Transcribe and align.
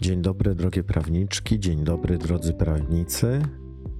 Dzień 0.00 0.22
dobry, 0.22 0.54
drogie 0.54 0.84
prawniczki, 0.84 1.60
dzień 1.60 1.84
dobry, 1.84 2.18
drodzy 2.18 2.52
prawnicy. 2.52 3.42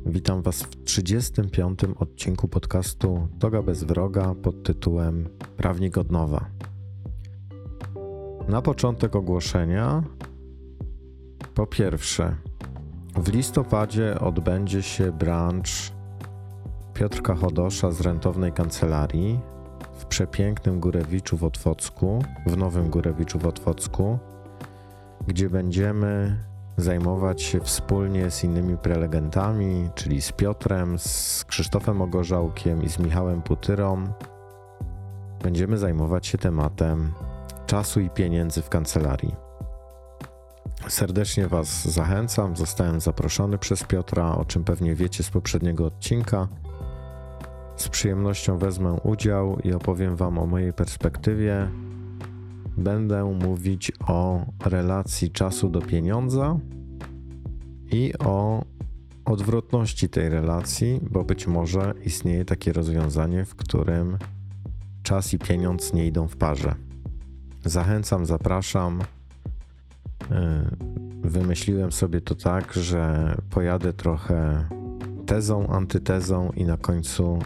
Witam 0.06 0.42
Was 0.42 0.62
w 0.62 0.84
35. 0.84 1.80
odcinku 1.98 2.48
podcastu 2.48 3.28
Toga 3.38 3.62
bez 3.62 3.84
wroga 3.84 4.34
pod 4.34 4.62
tytułem 4.62 5.28
Prawnik 5.56 5.98
od 5.98 6.12
nowa. 6.12 6.50
Na 8.48 8.62
początek 8.62 9.16
ogłoszenia. 9.16 10.02
Po 11.54 11.66
pierwsze, 11.66 12.36
w 13.16 13.32
listopadzie 13.32 14.20
odbędzie 14.20 14.82
się 14.82 15.12
brunch 15.12 15.92
Piotrka 16.94 17.34
Chodosza 17.34 17.90
z 17.90 18.00
rentownej 18.00 18.52
kancelarii 18.52 19.40
w 19.92 20.06
przepięknym 20.06 20.80
Górewiczu 20.80 21.36
w 21.36 21.44
Otwocku, 21.44 22.24
w 22.46 22.56
Nowym 22.56 22.90
Górewiczu 22.90 23.38
w 23.38 23.46
Otwocku 23.46 24.18
gdzie 25.28 25.50
będziemy 25.50 26.36
zajmować 26.76 27.42
się 27.42 27.60
wspólnie 27.60 28.30
z 28.30 28.44
innymi 28.44 28.76
prelegentami, 28.76 29.90
czyli 29.94 30.22
z 30.22 30.32
Piotrem, 30.32 30.98
z 30.98 31.44
Krzysztofem 31.44 32.02
Ogorzałkiem 32.02 32.82
i 32.82 32.88
z 32.88 32.98
Michałem 32.98 33.42
Putyrą. 33.42 34.04
Będziemy 35.42 35.78
zajmować 35.78 36.26
się 36.26 36.38
tematem 36.38 37.12
czasu 37.66 38.00
i 38.00 38.10
pieniędzy 38.10 38.62
w 38.62 38.68
kancelarii. 38.68 39.34
Serdecznie 40.88 41.48
Was 41.48 41.88
zachęcam. 41.88 42.56
Zostałem 42.56 43.00
zaproszony 43.00 43.58
przez 43.58 43.84
Piotra, 43.84 44.36
o 44.36 44.44
czym 44.44 44.64
pewnie 44.64 44.94
wiecie 44.94 45.22
z 45.22 45.30
poprzedniego 45.30 45.86
odcinka. 45.86 46.48
Z 47.76 47.88
przyjemnością 47.88 48.58
wezmę 48.58 48.92
udział 48.92 49.58
i 49.64 49.72
opowiem 49.72 50.16
Wam 50.16 50.38
o 50.38 50.46
mojej 50.46 50.72
perspektywie 50.72 51.70
będę 52.78 53.24
mówić 53.24 53.92
o 54.06 54.46
relacji 54.64 55.30
czasu 55.30 55.68
do 55.68 55.80
pieniądza 55.80 56.58
i 57.92 58.12
o 58.18 58.64
odwrotności 59.24 60.08
tej 60.08 60.28
relacji, 60.28 61.00
bo 61.10 61.24
być 61.24 61.46
może 61.46 61.94
istnieje 62.04 62.44
takie 62.44 62.72
rozwiązanie, 62.72 63.44
w 63.44 63.54
którym 63.54 64.18
czas 65.02 65.34
i 65.34 65.38
pieniądz 65.38 65.92
nie 65.92 66.06
idą 66.06 66.28
w 66.28 66.36
parze. 66.36 66.74
Zachęcam, 67.64 68.26
zapraszam. 68.26 69.00
Y, 69.00 69.04
wymyśliłem 71.22 71.92
sobie 71.92 72.20
to 72.20 72.34
tak, 72.34 72.72
że 72.72 73.34
pojadę 73.50 73.92
trochę 73.92 74.68
tezą, 75.26 75.66
antytezą 75.66 76.50
i 76.50 76.64
na 76.64 76.76
końcu 76.76 77.38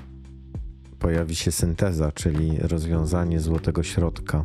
pojawi 0.99 1.35
się 1.35 1.53
synteza, 1.53 2.13
czyli 2.13 2.59
rozwiązanie 2.59 3.41
złotego 3.41 3.83
środka. 3.83 4.45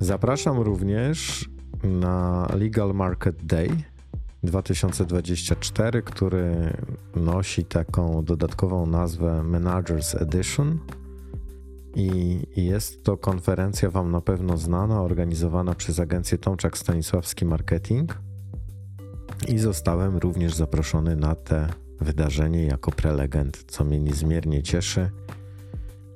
Zapraszam 0.00 0.60
również 0.60 1.48
na 1.82 2.46
Legal 2.54 2.94
Market 2.94 3.46
Day 3.46 3.68
2024, 4.42 6.02
który 6.02 6.72
nosi 7.14 7.64
taką 7.64 8.24
dodatkową 8.24 8.86
nazwę 8.86 9.42
Managers 9.42 10.14
Edition. 10.14 10.78
I 11.94 12.40
jest 12.56 13.04
to 13.04 13.16
konferencja 13.16 13.90
Wam 13.90 14.10
na 14.10 14.20
pewno 14.20 14.56
znana, 14.56 15.02
organizowana 15.02 15.74
przez 15.74 16.00
agencję 16.00 16.38
Tomczak 16.38 16.78
Stanisławski 16.78 17.44
Marketing. 17.44 18.18
I 19.48 19.58
zostałem 19.58 20.16
również 20.16 20.54
zaproszony 20.54 21.16
na 21.16 21.34
te 21.34 21.68
wydarzenie 22.00 22.66
jako 22.66 22.92
prelegent, 22.92 23.64
co 23.68 23.84
mnie 23.84 24.00
niezmiernie 24.00 24.62
cieszy. 24.62 25.10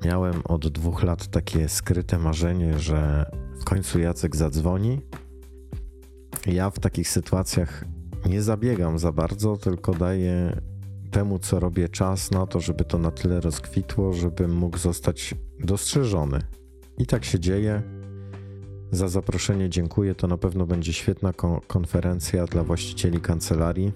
Miałem 0.05 0.43
od 0.45 0.69
dwóch 0.69 1.03
lat 1.03 1.27
takie 1.27 1.69
skryte 1.69 2.19
marzenie, 2.19 2.79
że 2.79 3.31
w 3.61 3.65
końcu 3.65 3.99
Jacek 3.99 4.37
zadzwoni. 4.37 5.01
Ja 6.47 6.71
w 6.71 6.79
takich 6.79 7.09
sytuacjach 7.09 7.85
nie 8.29 8.43
zabiegam 8.43 8.99
za 8.99 9.13
bardzo, 9.13 9.57
tylko 9.57 9.95
daję 9.95 10.61
temu, 11.11 11.39
co 11.39 11.61
robię, 11.61 11.89
czas 11.89 12.31
na 12.31 12.47
to, 12.47 12.61
żeby 12.61 12.85
to 12.85 12.99
na 12.99 13.11
tyle 13.11 13.41
rozkwitło, 13.41 14.13
żebym 14.13 14.55
mógł 14.55 14.79
zostać 14.79 15.35
dostrzeżony. 15.59 16.39
I 16.99 17.07
tak 17.07 17.25
się 17.25 17.41
dzieje. 17.41 17.83
Za 18.93 19.09
zaproszenie 19.09 19.69
dziękuję. 19.69 20.15
To 20.15 20.27
na 20.27 20.37
pewno 20.37 20.67
będzie 20.67 20.93
świetna 20.93 21.33
konferencja 21.67 22.47
dla 22.47 22.65
właścicieli 22.65 23.21
kancelarii. 23.21 23.93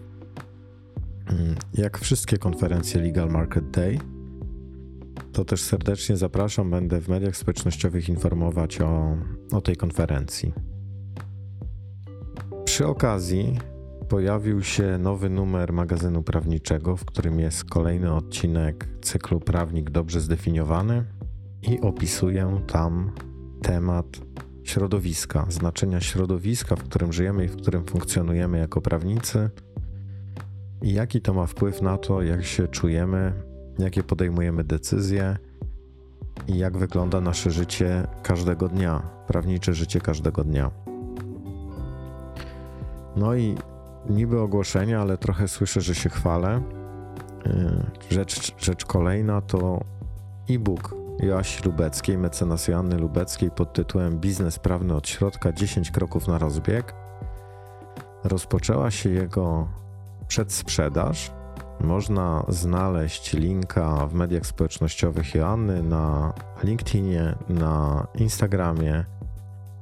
Mm, 1.26 1.54
jak 1.74 1.98
wszystkie 1.98 2.38
konferencje 2.38 3.02
Legal 3.02 3.28
Market 3.28 3.70
Day 3.70 3.98
to 5.32 5.44
też 5.44 5.62
serdecznie 5.62 6.16
zapraszam. 6.16 6.70
Będę 6.70 7.00
w 7.00 7.08
mediach 7.08 7.36
społecznościowych 7.36 8.08
informować 8.08 8.80
o, 8.80 9.16
o 9.52 9.60
tej 9.60 9.76
konferencji. 9.76 10.52
Przy 12.64 12.86
okazji 12.86 13.58
pojawił 14.08 14.62
się 14.62 14.98
nowy 14.98 15.30
numer 15.30 15.72
magazynu 15.72 16.22
prawniczego, 16.22 16.96
w 16.96 17.04
którym 17.04 17.40
jest 17.40 17.64
kolejny 17.64 18.14
odcinek 18.14 18.88
cyklu 19.02 19.40
Prawnik 19.40 19.90
dobrze 19.90 20.20
zdefiniowany 20.20 21.04
i 21.62 21.80
opisuję 21.80 22.60
tam 22.66 23.12
temat 23.62 24.06
środowiska, 24.64 25.46
znaczenia 25.48 26.00
środowiska, 26.00 26.76
w 26.76 26.82
którym 26.82 27.12
żyjemy 27.12 27.44
i 27.44 27.48
w 27.48 27.56
którym 27.56 27.84
funkcjonujemy 27.84 28.58
jako 28.58 28.80
prawnicy 28.80 29.50
i 30.82 30.92
jaki 30.92 31.20
to 31.20 31.34
ma 31.34 31.46
wpływ 31.46 31.82
na 31.82 31.98
to, 31.98 32.22
jak 32.22 32.44
się 32.44 32.68
czujemy 32.68 33.32
jakie 33.78 34.02
podejmujemy 34.02 34.64
decyzje 34.64 35.36
i 36.48 36.58
jak 36.58 36.76
wygląda 36.78 37.20
nasze 37.20 37.50
życie 37.50 38.06
każdego 38.22 38.68
dnia, 38.68 39.02
prawnicze 39.26 39.74
życie 39.74 40.00
każdego 40.00 40.44
dnia. 40.44 40.70
No 43.16 43.34
i 43.34 43.54
niby 44.10 44.40
ogłoszenie, 44.40 44.98
ale 44.98 45.18
trochę 45.18 45.48
słyszę, 45.48 45.80
że 45.80 45.94
się 45.94 46.08
chwalę. 46.08 46.62
Y, 47.46 48.14
rzecz, 48.14 48.64
rzecz 48.64 48.84
kolejna 48.84 49.40
to 49.40 49.80
e-book 50.50 50.94
Joasi 51.20 51.64
Lubeckiej, 51.64 52.18
mecenas 52.18 52.68
Joanny 52.68 52.96
Lubeckiej 52.96 53.50
pod 53.50 53.72
tytułem 53.72 54.18
Biznes 54.18 54.58
prawny 54.58 54.94
od 54.94 55.08
środka 55.08 55.52
10 55.52 55.90
kroków 55.90 56.28
na 56.28 56.38
rozbieg. 56.38 56.94
Rozpoczęła 58.24 58.90
się 58.90 59.10
jego 59.10 59.68
przedsprzedaż 60.28 61.32
można 61.80 62.44
znaleźć 62.48 63.32
linka 63.32 64.06
w 64.06 64.14
mediach 64.14 64.46
społecznościowych 64.46 65.34
Joanny 65.34 65.82
na 65.82 66.32
LinkedInie, 66.62 67.34
na 67.48 68.06
Instagramie, 68.14 69.04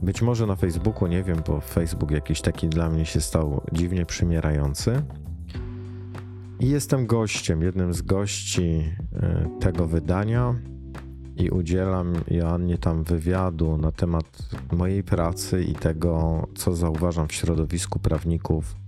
być 0.03 0.23
może 0.23 0.47
na 0.47 0.57
Facebooku, 0.57 1.09
nie 1.09 1.23
wiem, 1.23 1.43
bo 1.47 1.61
Facebook 1.61 2.11
jakiś 2.11 2.41
taki 2.41 2.69
dla 2.69 2.91
mnie 2.91 3.07
się 3.07 3.21
stał 3.21 3.61
dziwnie 3.73 4.07
przymierający. 4.07 5.03
I 6.61 6.69
jestem 6.69 7.07
gościem, 7.07 7.63
jednym 7.63 7.95
z 7.95 8.03
gości 8.03 8.93
e, 9.15 9.49
tego 9.61 9.87
wydania 9.87 10.55
i 11.37 11.51
udzielam 11.51 12.13
Joannie 12.31 12.79
tam 12.79 13.05
wywiadu 13.05 13.77
na 13.77 13.93
temat 13.93 14.39
mojej 14.73 15.03
pracy 15.03 15.65
i 15.65 15.75
tego, 15.75 16.47
co 16.55 16.75
zauważam 16.75 17.29
w 17.29 17.33
środowisku 17.33 17.99
prawników 17.99 18.82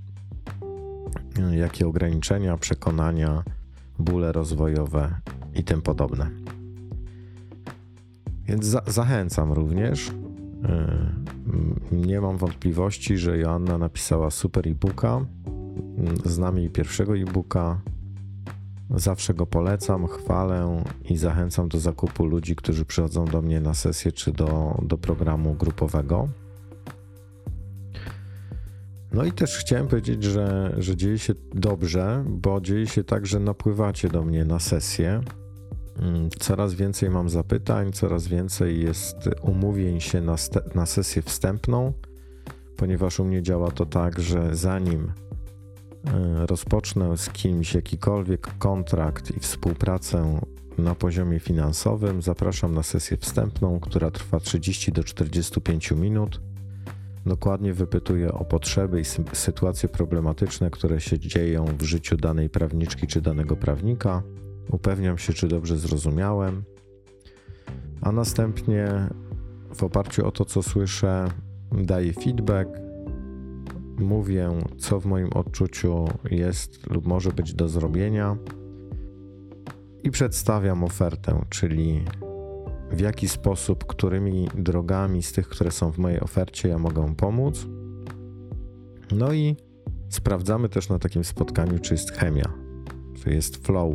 jakie 1.52 1.86
ograniczenia, 1.86 2.56
przekonania, 2.56 3.42
bóle 3.98 4.32
rozwojowe 4.32 5.14
i 5.54 5.64
tym 5.64 5.82
podobne. 5.82 6.30
Więc 8.46 8.66
za 8.66 8.82
zachęcam 8.86 9.52
również. 9.52 10.12
Yy, 10.62 11.96
nie 12.06 12.20
mam 12.20 12.36
wątpliwości, 12.36 13.18
że 13.18 13.38
Joanna 13.38 13.78
napisała 13.78 14.30
super 14.30 14.68
e-booka. 14.68 15.20
Znam 16.24 16.58
jej 16.58 16.70
pierwszego 16.70 17.16
e-booka. 17.16 17.80
Zawsze 18.90 19.34
go 19.34 19.46
polecam, 19.46 20.06
chwalę 20.06 20.82
i 21.10 21.16
zachęcam 21.16 21.68
do 21.68 21.80
zakupu 21.80 22.24
ludzi, 22.24 22.56
którzy 22.56 22.84
przychodzą 22.84 23.24
do 23.24 23.42
mnie 23.42 23.60
na 23.60 23.74
sesję 23.74 24.12
czy 24.12 24.32
do, 24.32 24.78
do 24.82 24.98
programu 24.98 25.54
grupowego. 25.54 26.28
No 29.14 29.25
i 29.25 29.32
też 29.32 29.58
chciałem 29.58 29.88
powiedzieć, 29.88 30.22
że, 30.22 30.75
że 30.78 30.96
dzieje 30.96 31.19
się 31.19 31.34
dobrze, 31.55 32.25
bo 32.28 32.61
dzieje 32.61 32.87
się 32.87 33.05
tak, 33.05 33.26
że 33.26 33.40
napływacie 33.40 34.08
do 34.08 34.22
mnie 34.22 34.44
na 34.44 34.58
sesję. 34.58 35.20
Mm, 35.99 36.28
coraz 36.38 36.75
więcej 36.75 37.11
mam 37.11 37.28
zapytań, 37.28 37.93
coraz 37.93 38.26
więcej 38.26 38.81
jest 38.81 39.16
umówień 39.43 40.00
się 40.00 40.20
na, 40.20 40.37
na 40.75 40.87
sesję 40.87 41.22
wstępną, 41.22 41.93
ponieważ 42.76 43.20
u 43.20 43.25
mnie 43.25 43.43
działa 43.43 43.70
to 43.70 43.87
tak, 43.87 44.20
że 44.20 44.56
zanim 44.56 45.12
e, 46.06 46.46
rozpocznę 46.46 47.16
z 47.16 47.31
kimś 47.31 47.75
jakikolwiek 47.75 48.58
kontrakt 48.58 49.37
i 49.37 49.40
współpracę 49.40 50.40
na 50.78 50.94
poziomie 50.94 51.40
finansowym, 51.40 52.22
zapraszam 52.22 52.75
na 52.75 52.82
sesję 52.82 53.16
wstępną, 53.16 53.81
która 53.81 54.11
trwa 54.11 54.40
30 54.40 54.93
do 54.93 55.05
45 55.05 55.90
minut 55.90 56.40
Dokładnie 57.26 57.73
wypytuję 57.73 58.32
o 58.32 58.44
potrzeby 58.44 59.00
i 59.00 59.05
sytuacje 59.32 59.88
problematyczne, 59.88 60.71
które 60.71 61.00
się 61.00 61.19
dzieją 61.19 61.65
w 61.65 61.82
życiu 61.82 62.17
danej 62.17 62.50
prawniczki 62.50 63.06
czy 63.06 63.21
danego 63.21 63.56
prawnika. 63.56 64.23
Upewniam 64.71 65.19
się, 65.19 65.32
czy 65.32 65.49
dobrze 65.49 65.76
zrozumiałem, 65.76 66.65
a 68.00 68.12
następnie 68.12 69.09
w 69.75 69.82
oparciu 69.82 70.26
o 70.26 70.31
to, 70.31 70.44
co 70.44 70.62
słyszę, 70.62 71.29
daję 71.73 72.12
feedback, 72.12 72.71
mówię, 73.99 74.50
co 74.79 75.00
w 75.00 75.06
moim 75.06 75.32
odczuciu 75.32 76.05
jest 76.31 76.91
lub 76.91 77.06
może 77.06 77.32
być 77.32 77.55
do 77.55 77.69
zrobienia. 77.69 78.37
I 80.03 80.11
przedstawiam 80.11 80.85
ofertę, 80.85 81.44
czyli 81.49 82.05
w 82.94 83.00
jaki 83.00 83.29
sposób, 83.29 83.85
którymi 83.85 84.49
drogami 84.55 85.23
z 85.23 85.32
tych, 85.32 85.49
które 85.49 85.70
są 85.70 85.93
w 85.93 85.99
mojej 85.99 86.20
ofercie, 86.20 86.69
ja 86.69 86.79
mogę 86.79 87.14
pomóc. 87.14 87.67
No 89.12 89.32
i 89.32 89.56
sprawdzamy 90.08 90.69
też 90.69 90.88
na 90.88 90.99
takim 90.99 91.25
spotkaniu, 91.25 91.79
czy 91.79 91.94
jest 91.94 92.12
chemia, 92.12 92.52
czy 93.23 93.31
jest 93.31 93.67
flow, 93.67 93.94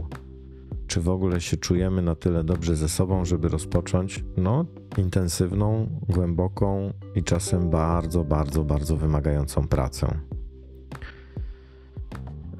czy 0.88 1.01
w 1.01 1.10
ogóle 1.10 1.42
się 1.42 1.57
czujemy 1.57 2.01
na 2.01 2.16
tyle 2.16 2.44
dobrze 2.44 2.75
ze 2.75 2.90
sobą, 2.90 3.25
żeby 3.25 3.50
rozpocząć 3.50 4.24
no, 4.38 4.66
intensywną, 4.98 5.90
głęboką 6.10 6.94
i 7.16 7.24
czasem 7.24 7.69
bardzo, 7.69 8.24
bardzo, 8.24 8.63
bardzo 8.63 8.98
wymagającą 8.98 9.68
pracę. 9.68 10.19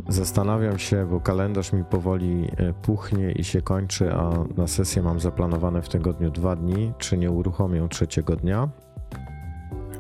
Zastanawiam 0.10 0.80
się, 0.80 1.06
bo 1.06 1.20
kalendarz 1.20 1.74
mi 1.74 1.84
powoli 1.84 2.52
e, 2.58 2.74
puchnie 2.74 3.32
i 3.32 3.44
się 3.44 3.62
kończy, 3.62 4.14
a 4.14 4.32
na 4.58 4.68
sesję 4.68 5.02
mam 5.02 5.20
zaplanowane 5.20 5.82
w 5.82 5.90
tygodniu 5.90 6.32
dwa 6.32 6.56
dni, 6.56 6.94
czy 6.98 7.18
nie 7.18 7.32
uruchomię 7.32 7.88
trzeciego 7.90 8.36
dnia. 8.36 8.70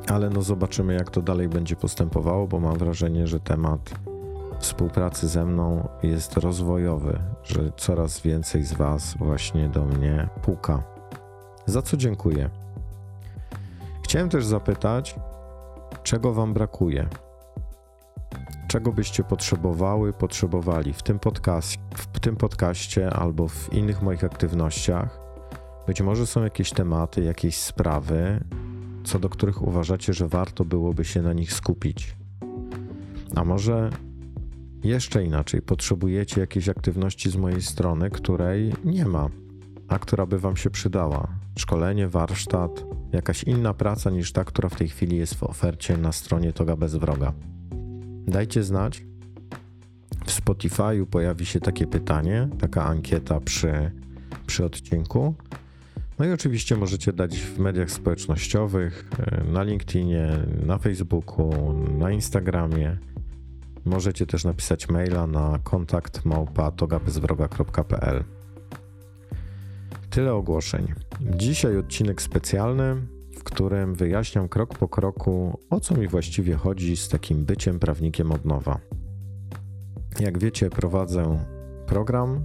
Ale 0.07 0.29
no 0.29 0.41
zobaczymy, 0.41 0.93
jak 0.93 1.11
to 1.11 1.21
dalej 1.21 1.49
będzie 1.49 1.75
postępowało, 1.75 2.47
bo 2.47 2.59
mam 2.59 2.77
wrażenie, 2.77 3.27
że 3.27 3.39
temat 3.39 3.79
współpracy 4.59 5.27
ze 5.27 5.45
mną 5.45 5.87
jest 6.03 6.37
rozwojowy, 6.37 7.19
że 7.43 7.71
coraz 7.77 8.21
więcej 8.21 8.63
z 8.63 8.73
Was 8.73 9.15
właśnie 9.17 9.69
do 9.69 9.85
mnie 9.85 10.29
puka. 10.41 10.83
Za 11.65 11.81
co 11.81 11.97
dziękuję. 11.97 12.49
Chciałem 14.03 14.29
też 14.29 14.45
zapytać, 14.45 15.15
czego 16.03 16.33
Wam 16.33 16.53
brakuje? 16.53 17.09
Czego 18.69 18.91
byście 18.91 19.23
potrzebowały, 19.23 20.13
potrzebowali 20.13 20.93
w 20.93 21.03
tym, 21.03 21.19
podcast, 21.19 21.77
w 21.95 22.19
tym 22.19 22.35
podcaście 22.35 23.09
albo 23.09 23.47
w 23.47 23.73
innych 23.73 24.01
moich 24.01 24.23
aktywnościach. 24.23 25.19
Być 25.87 26.01
może 26.01 26.27
są 26.27 26.43
jakieś 26.43 26.71
tematy, 26.71 27.23
jakieś 27.23 27.57
sprawy, 27.57 28.43
co 29.03 29.19
do 29.19 29.29
których 29.29 29.61
uważacie, 29.61 30.13
że 30.13 30.27
warto 30.27 30.65
byłoby 30.65 31.05
się 31.05 31.21
na 31.21 31.33
nich 31.33 31.53
skupić. 31.53 32.15
A 33.35 33.43
może 33.43 33.89
jeszcze 34.83 35.23
inaczej, 35.23 35.61
potrzebujecie 35.61 36.41
jakiejś 36.41 36.69
aktywności 36.69 37.29
z 37.29 37.35
mojej 37.35 37.61
strony, 37.61 38.09
której 38.09 38.73
nie 38.85 39.05
ma, 39.05 39.29
a 39.87 39.99
która 39.99 40.25
by 40.25 40.39
Wam 40.39 40.57
się 40.57 40.69
przydała. 40.69 41.27
Szkolenie, 41.57 42.07
warsztat, 42.07 42.85
jakaś 43.11 43.43
inna 43.43 43.73
praca 43.73 44.09
niż 44.09 44.31
ta, 44.31 44.43
która 44.43 44.69
w 44.69 44.75
tej 44.75 44.89
chwili 44.89 45.17
jest 45.17 45.35
w 45.35 45.43
ofercie 45.43 45.97
na 45.97 46.11
stronie 46.11 46.53
Toga 46.53 46.75
Bez 46.75 46.95
Wroga. 46.95 47.33
Dajcie 48.27 48.63
znać. 48.63 49.03
W 50.25 50.31
Spotify'u 50.31 51.05
pojawi 51.05 51.45
się 51.45 51.59
takie 51.59 51.87
pytanie, 51.87 52.49
taka 52.59 52.85
ankieta 52.85 53.39
przy, 53.39 53.91
przy 54.47 54.65
odcinku. 54.65 55.35
No 56.19 56.25
i 56.25 56.31
oczywiście 56.31 56.75
możecie 56.75 57.13
dać 57.13 57.37
w 57.37 57.59
mediach 57.59 57.91
społecznościowych, 57.91 59.09
e, 59.19 59.43
na 59.43 59.63
LinkedInie, 59.63 60.29
na 60.65 60.77
Facebooku, 60.77 61.73
na 61.97 62.11
Instagramie. 62.11 62.97
Możecie 63.85 64.25
też 64.25 64.43
napisać 64.43 64.89
maila 64.89 65.27
na 65.27 65.59
kontakt 65.63 66.25
małpa.togabezwroga.pl 66.25 68.23
Tyle 70.09 70.33
ogłoszeń. 70.33 70.93
Dzisiaj 71.21 71.77
odcinek 71.77 72.21
specjalny 72.21 72.95
którym 73.51 73.95
wyjaśniam 73.95 74.49
krok 74.49 74.77
po 74.77 74.87
kroku, 74.87 75.59
o 75.69 75.79
co 75.79 75.95
mi 75.95 76.07
właściwie 76.07 76.55
chodzi 76.55 76.97
z 76.97 77.09
takim 77.09 77.45
byciem 77.45 77.79
prawnikiem 77.79 78.31
od 78.31 78.45
nowa. 78.45 78.79
Jak 80.19 80.37
wiecie, 80.37 80.69
prowadzę 80.69 81.45
program, 81.85 82.43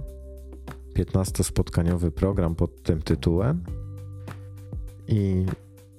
15-spotkaniowy 0.95 2.11
program 2.11 2.55
pod 2.55 2.83
tym 2.83 3.01
tytułem 3.01 3.63
i 5.07 5.45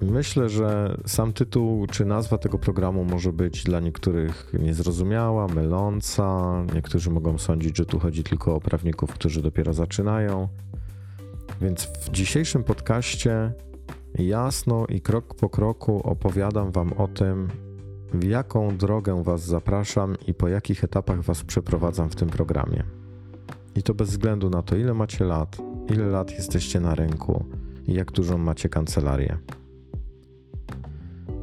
myślę, 0.00 0.48
że 0.48 0.96
sam 1.06 1.32
tytuł 1.32 1.86
czy 1.86 2.04
nazwa 2.04 2.38
tego 2.38 2.58
programu 2.58 3.04
może 3.04 3.32
być 3.32 3.64
dla 3.64 3.80
niektórych 3.80 4.52
niezrozumiała, 4.60 5.48
myląca. 5.48 6.54
Niektórzy 6.74 7.10
mogą 7.10 7.38
sądzić, 7.38 7.76
że 7.76 7.86
tu 7.86 7.98
chodzi 7.98 8.22
tylko 8.22 8.54
o 8.54 8.60
prawników, 8.60 9.12
którzy 9.12 9.42
dopiero 9.42 9.72
zaczynają. 9.72 10.48
Więc 11.60 11.84
w 11.84 12.10
dzisiejszym 12.10 12.64
podcaście 12.64 13.52
jasno 14.14 14.86
i 14.88 15.00
krok 15.00 15.34
po 15.34 15.48
kroku 15.48 16.00
opowiadam 16.04 16.70
Wam 16.70 16.92
o 16.92 17.08
tym, 17.08 17.48
w 18.14 18.24
jaką 18.24 18.76
drogę 18.76 19.22
Was 19.22 19.44
zapraszam 19.44 20.16
i 20.26 20.34
po 20.34 20.48
jakich 20.48 20.84
etapach 20.84 21.22
Was 21.22 21.44
przeprowadzam 21.44 22.08
w 22.08 22.16
tym 22.16 22.28
programie. 22.28 22.84
I 23.76 23.82
to 23.82 23.94
bez 23.94 24.10
względu 24.10 24.50
na 24.50 24.62
to, 24.62 24.76
ile 24.76 24.94
macie 24.94 25.24
lat, 25.24 25.56
ile 25.94 26.06
lat 26.06 26.30
jesteście 26.30 26.80
na 26.80 26.94
rynku 26.94 27.44
i 27.86 27.94
jak 27.94 28.12
dużą 28.12 28.38
macie 28.38 28.68
kancelarię. 28.68 29.38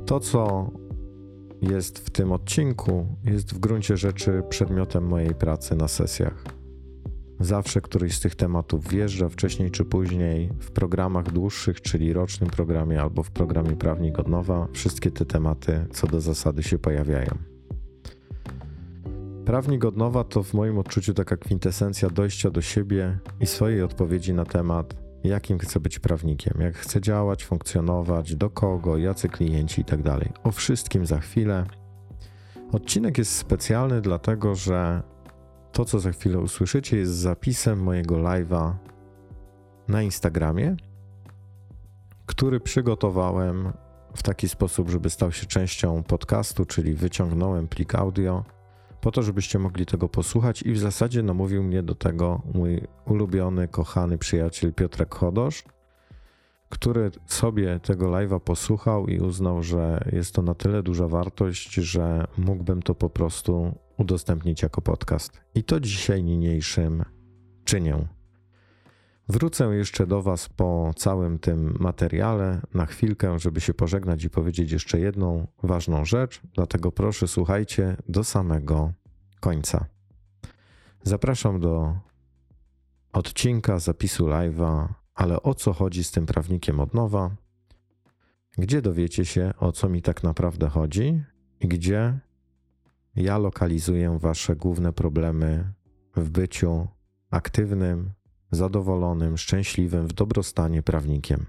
To, 0.05 0.19
co 0.19 0.71
jest 1.61 1.99
w 1.99 2.09
tym 2.09 2.31
odcinku, 2.31 3.07
jest 3.23 3.53
w 3.53 3.59
gruncie 3.59 3.97
rzeczy 3.97 4.43
przedmiotem 4.49 5.07
mojej 5.07 5.35
pracy 5.35 5.75
na 5.75 5.87
sesjach. 5.87 6.43
Zawsze 7.43 7.81
któryś 7.81 8.15
z 8.15 8.19
tych 8.19 8.35
tematów 8.35 8.87
wjeżdża 8.87 9.29
wcześniej 9.29 9.71
czy 9.71 9.85
później 9.85 10.49
w 10.59 10.71
programach 10.71 11.31
dłuższych, 11.31 11.81
czyli 11.81 12.13
rocznym 12.13 12.49
programie 12.49 13.01
albo 13.01 13.23
w 13.23 13.31
programie 13.31 13.75
Prawnik 13.75 14.19
od 14.19 14.27
nowa. 14.27 14.67
Wszystkie 14.73 15.11
te 15.11 15.25
tematy 15.25 15.85
co 15.91 16.07
do 16.07 16.21
zasady 16.21 16.63
się 16.63 16.79
pojawiają. 16.79 17.37
Prawnik 19.45 19.85
od 19.85 19.97
nowa 19.97 20.23
to 20.23 20.43
w 20.43 20.53
moim 20.53 20.77
odczuciu 20.77 21.13
taka 21.13 21.37
kwintesencja 21.37 22.09
dojścia 22.09 22.49
do 22.51 22.61
siebie 22.61 23.19
i 23.39 23.45
swojej 23.45 23.81
odpowiedzi 23.81 24.33
na 24.33 24.45
temat, 24.45 24.95
jakim 25.23 25.59
chcę 25.59 25.79
być 25.79 25.99
prawnikiem, 25.99 26.53
jak 26.61 26.75
chcę 26.75 27.01
działać, 27.01 27.45
funkcjonować, 27.45 28.35
do 28.35 28.49
kogo, 28.49 28.97
jacy 28.97 29.29
klienci 29.29 29.81
itd. 29.81 30.03
Tak 30.19 30.47
o 30.47 30.51
wszystkim 30.51 31.05
za 31.05 31.19
chwilę. 31.19 31.65
Odcinek 32.71 33.17
jest 33.17 33.35
specjalny, 33.37 34.01
dlatego 34.01 34.55
że 34.55 35.12
to, 35.73 35.85
co 35.85 35.99
za 35.99 36.11
chwilę 36.11 36.39
usłyszycie, 36.39 36.97
jest 36.97 37.11
zapisem 37.11 37.83
mojego 37.83 38.15
live'a 38.15 38.73
na 39.87 40.01
Instagramie, 40.01 40.75
który 42.25 42.59
przygotowałem 42.59 43.73
w 44.15 44.23
taki 44.23 44.49
sposób, 44.49 44.89
żeby 44.89 45.09
stał 45.09 45.31
się 45.31 45.45
częścią 45.45 46.03
podcastu, 46.03 46.65
czyli 46.65 46.93
wyciągnąłem 46.93 47.67
plik 47.67 47.95
audio, 47.95 48.43
po 49.01 49.11
to, 49.11 49.21
żebyście 49.23 49.59
mogli 49.59 49.85
tego 49.85 50.09
posłuchać 50.09 50.61
i 50.61 50.73
w 50.73 50.79
zasadzie 50.79 51.23
namówił 51.23 51.63
mnie 51.63 51.83
do 51.83 51.95
tego 51.95 52.41
mój 52.53 52.81
ulubiony, 53.05 53.67
kochany 53.67 54.17
przyjaciel 54.17 54.73
Piotrek 54.73 55.15
Chodosz, 55.15 55.63
który 56.69 57.11
sobie 57.25 57.79
tego 57.79 58.05
live'a 58.05 58.39
posłuchał 58.39 59.07
i 59.07 59.19
uznał, 59.19 59.63
że 59.63 60.09
jest 60.11 60.35
to 60.35 60.41
na 60.41 60.55
tyle 60.55 60.83
duża 60.83 61.07
wartość, 61.07 61.73
że 61.73 62.27
mógłbym 62.37 62.81
to 62.81 62.95
po 62.95 63.09
prostu 63.09 63.75
udostępnić 63.97 64.61
jako 64.61 64.81
podcast. 64.81 65.41
I 65.55 65.63
to 65.63 65.79
dzisiaj 65.79 66.23
niniejszym 66.23 67.03
czynię. 67.63 68.07
Wrócę 69.29 69.65
jeszcze 69.65 70.07
do 70.07 70.21
Was 70.21 70.49
po 70.49 70.91
całym 70.95 71.39
tym 71.39 71.77
materiale 71.79 72.61
na 72.73 72.85
chwilkę, 72.85 73.39
żeby 73.39 73.61
się 73.61 73.73
pożegnać 73.73 74.23
i 74.23 74.29
powiedzieć 74.29 74.71
jeszcze 74.71 74.99
jedną 74.99 75.47
ważną 75.63 76.05
rzecz, 76.05 76.41
dlatego 76.53 76.91
proszę 76.91 77.27
słuchajcie 77.27 77.97
do 78.09 78.23
samego 78.23 78.93
końca. 79.39 79.85
Zapraszam 81.03 81.59
do 81.59 81.95
odcinka 83.13 83.79
zapisu 83.79 84.27
live'a, 84.27 84.87
ale 85.15 85.41
o 85.41 85.53
co 85.53 85.73
chodzi 85.73 86.03
z 86.03 86.11
tym 86.11 86.25
prawnikiem 86.25 86.79
od 86.79 86.93
nowa? 86.93 87.31
Gdzie 88.57 88.81
dowiecie 88.81 89.25
się, 89.25 89.53
o 89.57 89.71
co 89.71 89.89
mi 89.89 90.01
tak 90.01 90.23
naprawdę 90.23 90.69
chodzi 90.69 91.23
i 91.59 91.67
gdzie 91.67 92.19
ja 93.15 93.37
lokalizuję 93.37 94.17
Wasze 94.19 94.55
główne 94.55 94.93
problemy 94.93 95.73
w 96.15 96.29
byciu 96.29 96.87
aktywnym, 97.31 98.13
zadowolonym, 98.51 99.37
szczęśliwym, 99.37 100.07
w 100.07 100.13
dobrostanie 100.13 100.83
prawnikiem. 100.83 101.45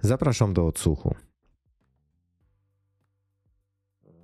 Zapraszam 0.00 0.54
do 0.54 0.66
odsłuchu. 0.66 1.14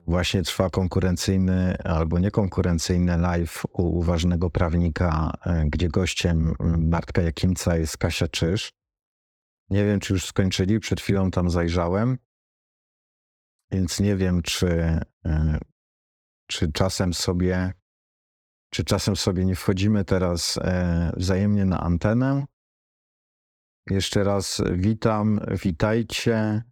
Właśnie 0.07 0.43
trwa 0.43 0.71
konkurencyjny 0.71 1.77
albo 1.85 2.19
niekonkurencyjny 2.19 3.19
live 3.19 3.63
u 3.73 3.83
uważnego 3.83 4.51
prawnika, 4.51 5.33
e, 5.47 5.65
gdzie 5.67 5.89
gościem 5.89 6.55
Bartka 6.79 7.23
Jakimca 7.23 7.77
jest 7.77 7.97
Kasia 7.97 8.29
Czyż. 8.29 8.73
Nie 9.71 9.85
wiem, 9.85 10.01
czy 10.01 10.13
już 10.13 10.27
skończyli, 10.27 10.81
przed 10.81 11.01
chwilą 11.01 11.31
tam 11.31 11.51
zajrzałem, 11.51 12.19
więc 13.71 14.01
nie 14.01 14.17
wiem, 14.17 14.43
czy 14.43 14.69
e, 15.25 15.59
czy 16.47 16.73
czasem 16.73 17.15
sobie, 17.15 17.73
czy 18.71 18.85
czasem 18.85 19.17
sobie 19.17 19.45
nie 19.45 19.57
wchodzimy 19.57 20.05
teraz 20.05 20.59
e, 20.59 21.13
wzajemnie 21.17 21.65
na 21.65 21.81
antenę. 21.81 22.47
Jeszcze 23.91 24.25
raz 24.25 24.63
witam, 24.73 25.41
witajcie. 25.63 26.63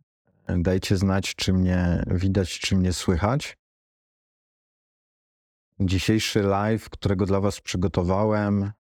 Dajcie 0.49 0.97
znać, 0.97 1.35
czy 1.35 1.53
mnie 1.53 2.05
widać, 2.07 2.59
czy 2.59 2.77
mnie 2.77 2.93
słychać. 2.93 3.59
Dzisiejszy 5.81 6.43
live, 6.43 6.91
którego 6.91 7.27
dla 7.27 7.41
Was 7.41 7.61
przygotowałem, 7.61 8.73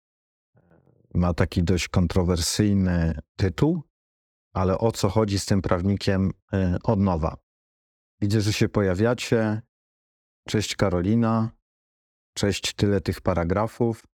ma 1.13 1.33
taki 1.33 1.63
dość 1.63 1.87
kontrowersyjny 1.87 3.19
tytuł, 3.35 3.83
ale 4.53 4.77
o 4.77 4.91
co 4.91 5.09
chodzi 5.09 5.39
z 5.39 5.45
tym 5.45 5.61
prawnikiem 5.61 6.31
y, 6.53 6.77
od 6.83 6.99
nowa? 6.99 7.37
Widzę, 8.21 8.41
że 8.41 8.53
się 8.53 8.69
pojawiacie. 8.69 9.61
Cześć 10.47 10.75
Karolina. 10.75 11.51
Cześć, 12.37 12.73
tyle 12.73 13.01
tych 13.01 13.21
paragrafów. 13.21 14.07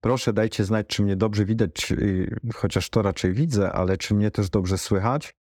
Proszę 0.00 0.32
dajcie 0.32 0.64
znać, 0.64 0.86
czy 0.86 1.02
mnie 1.02 1.16
dobrze 1.16 1.44
widać, 1.44 1.92
y, 1.92 2.36
chociaż 2.54 2.90
to 2.90 3.02
raczej 3.02 3.32
widzę, 3.32 3.72
ale 3.72 3.96
czy 3.96 4.14
mnie 4.14 4.30
też 4.30 4.50
dobrze 4.50 4.78
słychać? 4.78 5.34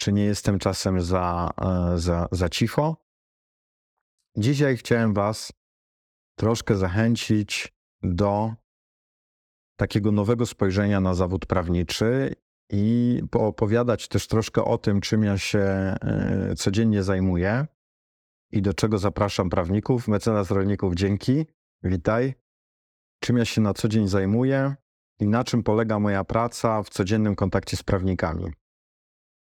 Czy 0.00 0.12
nie 0.12 0.24
jestem 0.24 0.58
czasem 0.58 1.00
za, 1.00 1.50
e, 1.62 1.98
za, 1.98 2.28
za 2.32 2.48
cicho? 2.48 2.96
Dzisiaj 4.36 4.76
chciałem 4.76 5.14
Was 5.14 5.52
troszkę 6.38 6.76
zachęcić 6.76 7.72
do 8.02 8.54
takiego 9.76 10.12
nowego 10.12 10.46
spojrzenia 10.46 11.00
na 11.00 11.14
zawód 11.14 11.46
prawniczy 11.46 12.34
i 12.70 13.22
poopowiadać 13.30 14.08
też 14.08 14.26
troszkę 14.26 14.64
o 14.64 14.78
tym, 14.78 15.00
czym 15.00 15.24
ja 15.24 15.38
się 15.38 15.58
e, 15.58 16.54
codziennie 16.56 17.02
zajmuję 17.02 17.66
i 18.52 18.62
do 18.62 18.74
czego 18.74 18.98
zapraszam 18.98 19.50
prawników. 19.50 20.08
Mecenas 20.08 20.50
rolników, 20.50 20.94
dzięki. 20.94 21.46
Witaj. 21.82 22.34
Czym 23.20 23.36
ja 23.36 23.44
się 23.44 23.60
na 23.60 23.74
co 23.74 23.88
dzień 23.88 24.08
zajmuję 24.08 24.74
i 25.20 25.28
na 25.28 25.44
czym 25.44 25.62
polega 25.62 25.98
moja 25.98 26.24
praca 26.24 26.82
w 26.82 26.88
codziennym 26.88 27.36
kontakcie 27.36 27.76
z 27.76 27.82
prawnikami. 27.82 28.52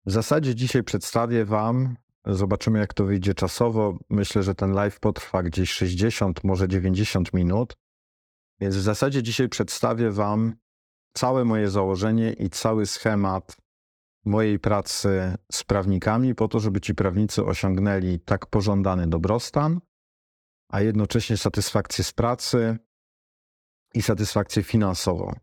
W 0.06 0.12
zasadzie 0.12 0.56
dzisiaj 0.56 0.84
przedstawię 0.84 1.46
Wam, 1.46 1.96
zobaczymy 2.26 2.80
jak 2.80 2.94
to 2.94 3.06
wyjdzie 3.06 3.34
czasowo. 3.34 3.98
Myślę, 4.10 4.44
że 4.44 4.56
ten 4.56 4.72
live 4.72 5.00
potrwa 5.00 5.44
gdzieś 5.44 5.72
60, 5.72 6.44
może 6.44 6.68
90 6.68 7.34
minut. 7.34 7.78
Więc 8.60 8.76
w 8.76 8.82
zasadzie 8.82 9.24
dzisiaj 9.24 9.50
przedstawię 9.50 10.12
Wam 10.12 10.56
całe 11.14 11.46
moje 11.46 11.70
założenie 11.70 12.34
i 12.34 12.50
cały 12.50 12.86
schemat 12.86 13.58
mojej 14.26 14.60
pracy 14.60 15.34
z 15.52 15.64
prawnikami, 15.64 16.36
po 16.36 16.48
to, 16.48 16.60
żeby 16.60 16.82
ci 16.82 16.96
prawnicy 16.96 17.46
osiągnęli 17.46 18.20
tak 18.20 18.46
pożądany 18.46 19.08
dobrostan, 19.08 19.80
a 20.70 20.82
jednocześnie 20.82 21.38
satysfakcję 21.38 22.04
z 22.04 22.12
pracy 22.12 22.78
i 23.94 24.02
satysfakcję 24.02 24.64
finansową. 24.64 25.34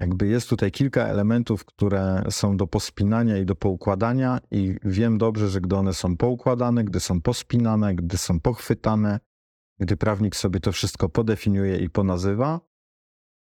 Jakby 0.00 0.26
jest 0.26 0.48
tutaj 0.48 0.70
kilka 0.70 1.06
elementów, 1.06 1.64
które 1.64 2.22
są 2.30 2.56
do 2.56 2.66
pospinania 2.66 3.38
i 3.38 3.46
do 3.46 3.54
poukładania, 3.54 4.40
i 4.50 4.76
wiem 4.84 5.18
dobrze, 5.18 5.48
że 5.48 5.60
gdy 5.60 5.76
one 5.76 5.94
są 5.94 6.16
poukładane, 6.16 6.84
gdy 6.84 7.00
są 7.00 7.20
pospinane, 7.20 7.94
gdy 7.94 8.18
są 8.18 8.40
pochwytane, 8.40 9.20
gdy 9.80 9.96
prawnik 9.96 10.36
sobie 10.36 10.60
to 10.60 10.72
wszystko 10.72 11.08
podefiniuje 11.08 11.78
i 11.78 11.90
ponazywa, 11.90 12.60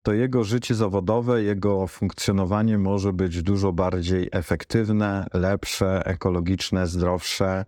to 0.06 0.12
jego 0.12 0.44
życie 0.44 0.74
zawodowe, 0.74 1.42
jego 1.42 1.86
funkcjonowanie 1.86 2.78
może 2.78 3.12
być 3.12 3.42
dużo 3.42 3.72
bardziej 3.72 4.28
efektywne, 4.32 5.26
lepsze, 5.34 6.06
ekologiczne, 6.06 6.86
zdrowsze, 6.86 7.64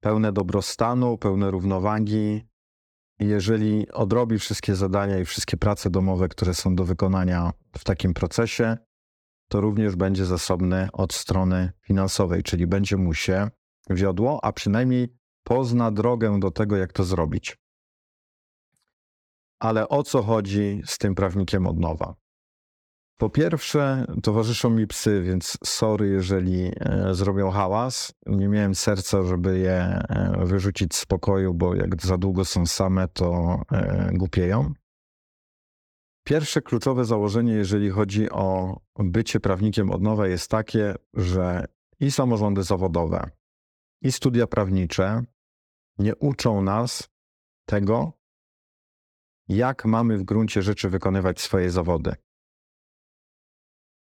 pełne 0.00 0.32
dobrostanu, 0.32 1.18
pełne 1.18 1.50
równowagi. 1.50 2.44
Jeżeli 3.18 3.92
odrobi 3.92 4.38
wszystkie 4.38 4.74
zadania 4.74 5.18
i 5.18 5.24
wszystkie 5.24 5.56
prace 5.56 5.90
domowe, 5.90 6.28
które 6.28 6.54
są 6.54 6.74
do 6.74 6.84
wykonania 6.84 7.52
w 7.78 7.84
takim 7.84 8.14
procesie, 8.14 8.76
to 9.48 9.60
również 9.60 9.96
będzie 9.96 10.24
zasobny 10.24 10.88
od 10.92 11.12
strony 11.12 11.72
finansowej, 11.82 12.42
czyli 12.42 12.66
będzie 12.66 12.96
mu 12.96 13.14
się 13.14 13.50
wiodło, 13.90 14.44
a 14.44 14.52
przynajmniej 14.52 15.14
pozna 15.44 15.90
drogę 15.90 16.40
do 16.40 16.50
tego, 16.50 16.76
jak 16.76 16.92
to 16.92 17.04
zrobić. 17.04 17.56
Ale 19.60 19.88
o 19.88 20.02
co 20.02 20.22
chodzi 20.22 20.82
z 20.86 20.98
tym 20.98 21.14
prawnikiem 21.14 21.66
od 21.66 21.78
nowa? 21.78 22.14
Po 23.18 23.30
pierwsze, 23.30 24.04
towarzyszą 24.22 24.70
mi 24.70 24.86
psy, 24.86 25.22
więc 25.22 25.58
sorry, 25.64 26.08
jeżeli 26.08 26.72
e, 26.80 27.14
zrobią 27.14 27.50
hałas. 27.50 28.12
Nie 28.26 28.48
miałem 28.48 28.74
serca, 28.74 29.22
żeby 29.22 29.58
je 29.58 29.74
e, 29.74 30.44
wyrzucić 30.44 30.94
z 30.94 31.06
pokoju, 31.06 31.54
bo 31.54 31.74
jak 31.74 32.02
za 32.02 32.18
długo 32.18 32.44
są 32.44 32.66
same, 32.66 33.08
to 33.08 33.60
e, 33.72 34.10
głupieją. 34.12 34.72
Pierwsze 36.24 36.62
kluczowe 36.62 37.04
założenie, 37.04 37.52
jeżeli 37.52 37.90
chodzi 37.90 38.30
o 38.30 38.76
bycie 38.98 39.40
prawnikiem 39.40 39.90
od 39.90 40.02
nowa, 40.02 40.26
jest 40.26 40.50
takie, 40.50 40.94
że 41.14 41.64
i 42.00 42.10
samorządy 42.10 42.62
zawodowe, 42.62 43.30
i 44.02 44.12
studia 44.12 44.46
prawnicze 44.46 45.22
nie 45.98 46.16
uczą 46.16 46.62
nas 46.62 47.08
tego, 47.68 48.17
jak 49.48 49.84
mamy 49.84 50.18
w 50.18 50.22
gruncie 50.22 50.62
rzeczy 50.62 50.90
wykonywać 50.90 51.40
swoje 51.40 51.70
zawody. 51.70 52.14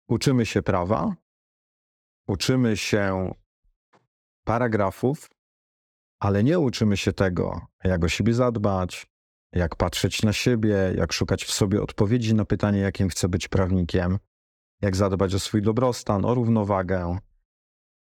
Uczymy 0.08 0.46
się 0.46 0.62
prawa, 0.62 1.16
uczymy 2.28 2.76
się 2.76 3.32
paragrafów, 4.44 5.30
ale 6.20 6.44
nie 6.44 6.58
uczymy 6.58 6.96
się 6.96 7.12
tego, 7.12 7.66
jak 7.84 8.04
o 8.04 8.08
siebie 8.08 8.34
zadbać, 8.34 9.06
jak 9.52 9.76
patrzeć 9.76 10.22
na 10.22 10.32
siebie, 10.32 10.94
jak 10.96 11.12
szukać 11.12 11.44
w 11.44 11.52
sobie 11.52 11.82
odpowiedzi 11.82 12.34
na 12.34 12.44
pytanie, 12.44 12.78
jakim 12.78 13.08
chcę 13.08 13.28
być 13.28 13.48
prawnikiem, 13.48 14.18
jak 14.80 14.96
zadbać 14.96 15.34
o 15.34 15.38
swój 15.38 15.62
dobrostan, 15.62 16.24
o 16.24 16.34
równowagę. 16.34 17.18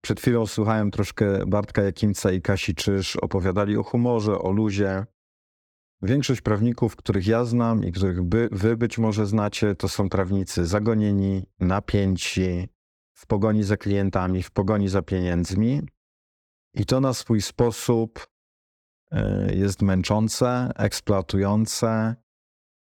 Przed 0.05 0.21
chwilą 0.21 0.47
słuchałem 0.47 0.91
troszkę 0.91 1.47
Bartka 1.47 1.83
Jakimca 1.83 2.33
i 2.33 2.43
Kasi 2.43 2.75
Czyż, 2.75 3.17
opowiadali 3.17 3.77
o 3.77 3.83
humorze, 3.83 4.39
o 4.39 4.51
luzie. 4.51 5.07
Większość 6.03 6.41
prawników, 6.41 6.97
których 6.97 7.27
ja 7.27 7.45
znam 7.45 7.85
i 7.85 7.93
których 7.93 8.23
by, 8.23 8.49
wy 8.53 8.77
być 8.77 8.99
może 8.99 9.27
znacie, 9.27 9.75
to 9.75 9.89
są 9.89 10.09
prawnicy 10.09 10.67
zagonieni, 10.67 11.47
napięci, 11.61 12.69
w 13.15 13.27
pogoni 13.27 13.63
za 13.63 13.77
klientami, 13.77 14.43
w 14.43 14.51
pogoni 14.51 14.89
za 14.89 15.03
pieniędzmi. 15.03 15.83
I 16.75 16.87
to 16.87 17.01
na 17.01 17.15
swój 17.15 17.43
sposób 17.43 18.27
e, 19.11 19.55
jest 19.55 19.83
męczące, 19.83 20.71
eksploatujące, 20.77 22.17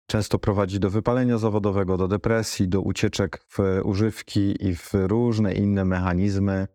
często 0.06 0.38
prowadzi 0.38 0.80
do 0.80 0.90
wypalenia 0.90 1.38
zawodowego, 1.38 1.96
do 1.96 2.08
depresji, 2.08 2.68
do 2.68 2.80
ucieczek 2.80 3.44
w 3.48 3.58
używki 3.84 4.66
i 4.66 4.76
w 4.76 4.90
różne 4.94 5.54
inne 5.54 5.84
mechanizmy, 5.84 6.66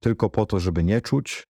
tylko 0.00 0.30
po 0.30 0.46
to, 0.46 0.60
żeby 0.60 0.84
nie 0.84 1.00
czuć, 1.00 1.53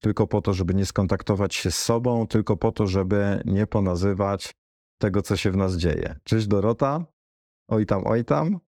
tylko 0.00 0.26
po 0.26 0.42
to, 0.42 0.52
żeby 0.52 0.74
nie 0.74 0.86
skontaktować 0.86 1.54
się 1.54 1.70
z 1.70 1.78
sobą, 1.78 2.26
tylko 2.26 2.56
po 2.56 2.72
to, 2.72 2.86
żeby 2.86 3.42
nie 3.44 3.66
ponazywać 3.66 4.52
tego, 4.98 5.22
co 5.22 5.36
się 5.36 5.50
w 5.50 5.56
nas 5.56 5.76
dzieje. 5.76 6.16
Cześć 6.24 6.46
Dorota, 6.46 7.04
oj 7.68 7.86
tam, 7.86 8.06
oj 8.06 8.24
tam. 8.24 8.60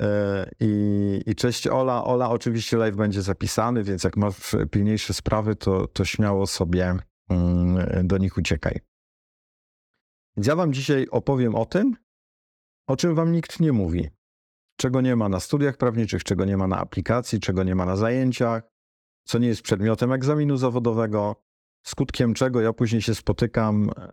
E, 0.00 0.50
I, 0.60 1.22
I 1.26 1.34
cześć 1.34 1.66
Ola. 1.66 2.04
Ola, 2.04 2.30
oczywiście 2.30 2.76
live 2.76 2.96
będzie 2.96 3.22
zapisany, 3.22 3.84
więc 3.84 4.04
jak 4.04 4.16
masz 4.16 4.56
pilniejsze 4.70 5.14
sprawy, 5.14 5.56
to, 5.56 5.86
to 5.86 6.04
śmiało 6.04 6.46
sobie 6.46 6.96
mm, 7.30 8.06
do 8.06 8.18
nich 8.18 8.36
uciekaj. 8.36 8.80
Więc 10.36 10.46
ja 10.46 10.56
Wam 10.56 10.72
dzisiaj 10.72 11.06
opowiem 11.10 11.54
o 11.54 11.66
tym, 11.66 11.96
o 12.88 12.96
czym 12.96 13.14
Wam 13.14 13.32
nikt 13.32 13.60
nie 13.60 13.72
mówi. 13.72 14.08
Czego 14.76 15.00
nie 15.00 15.16
ma 15.16 15.28
na 15.28 15.40
studiach 15.40 15.76
prawniczych, 15.76 16.24
czego 16.24 16.44
nie 16.44 16.56
ma 16.56 16.66
na 16.66 16.78
aplikacji, 16.78 17.40
czego 17.40 17.64
nie 17.64 17.74
ma 17.74 17.84
na 17.86 17.96
zajęciach, 17.96 18.69
co 19.30 19.38
nie 19.38 19.48
jest 19.48 19.62
przedmiotem 19.62 20.12
egzaminu 20.12 20.56
zawodowego, 20.56 21.36
skutkiem 21.82 22.34
czego 22.34 22.60
ja 22.60 22.72
później 22.72 23.02
się 23.02 23.14
spotykam, 23.14 23.90
e, 23.96 24.12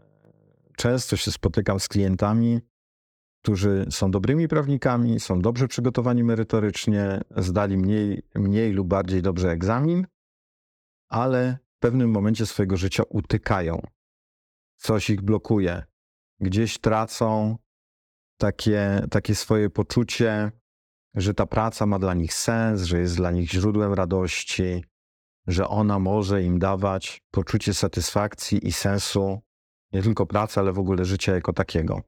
często 0.75 1.17
się 1.17 1.31
spotykam 1.31 1.79
z 1.79 1.87
klientami, 1.87 2.59
którzy 3.43 3.85
są 3.89 4.11
dobrymi 4.11 4.47
prawnikami, 4.47 5.19
są 5.19 5.41
dobrze 5.41 5.67
przygotowani 5.67 6.23
merytorycznie, 6.23 7.21
zdali 7.37 7.77
mniej, 7.77 8.23
mniej 8.35 8.73
lub 8.73 8.87
bardziej 8.87 9.21
dobrze 9.21 9.51
egzamin, 9.51 10.07
ale 11.09 11.57
w 11.75 11.79
pewnym 11.79 12.11
momencie 12.11 12.45
swojego 12.45 12.77
życia 12.77 13.03
utykają. 13.09 13.81
Coś 14.75 15.09
ich 15.09 15.21
blokuje. 15.21 15.83
Gdzieś 16.39 16.79
tracą 16.79 17.57
takie, 18.39 19.01
takie 19.11 19.35
swoje 19.35 19.69
poczucie, 19.69 20.51
że 21.15 21.33
ta 21.33 21.45
praca 21.45 21.85
ma 21.85 21.99
dla 21.99 22.13
nich 22.13 22.33
sens, 22.33 22.81
że 22.81 22.99
jest 22.99 23.15
dla 23.15 23.31
nich 23.31 23.51
źródłem 23.51 23.93
radości, 23.93 24.83
że 25.47 25.67
ona 25.67 25.99
może 25.99 26.43
im 26.43 26.59
dawać 26.59 27.21
poczucie 27.31 27.73
satysfakcji 27.73 28.67
i 28.67 28.71
sensu 28.71 29.41
nie 29.93 30.01
tylko 30.01 30.25
pracy, 30.25 30.59
ale 30.59 30.73
w 30.73 30.79
ogóle 30.79 31.05
życia 31.05 31.35
jako 31.35 31.53
takiego. 31.53 32.01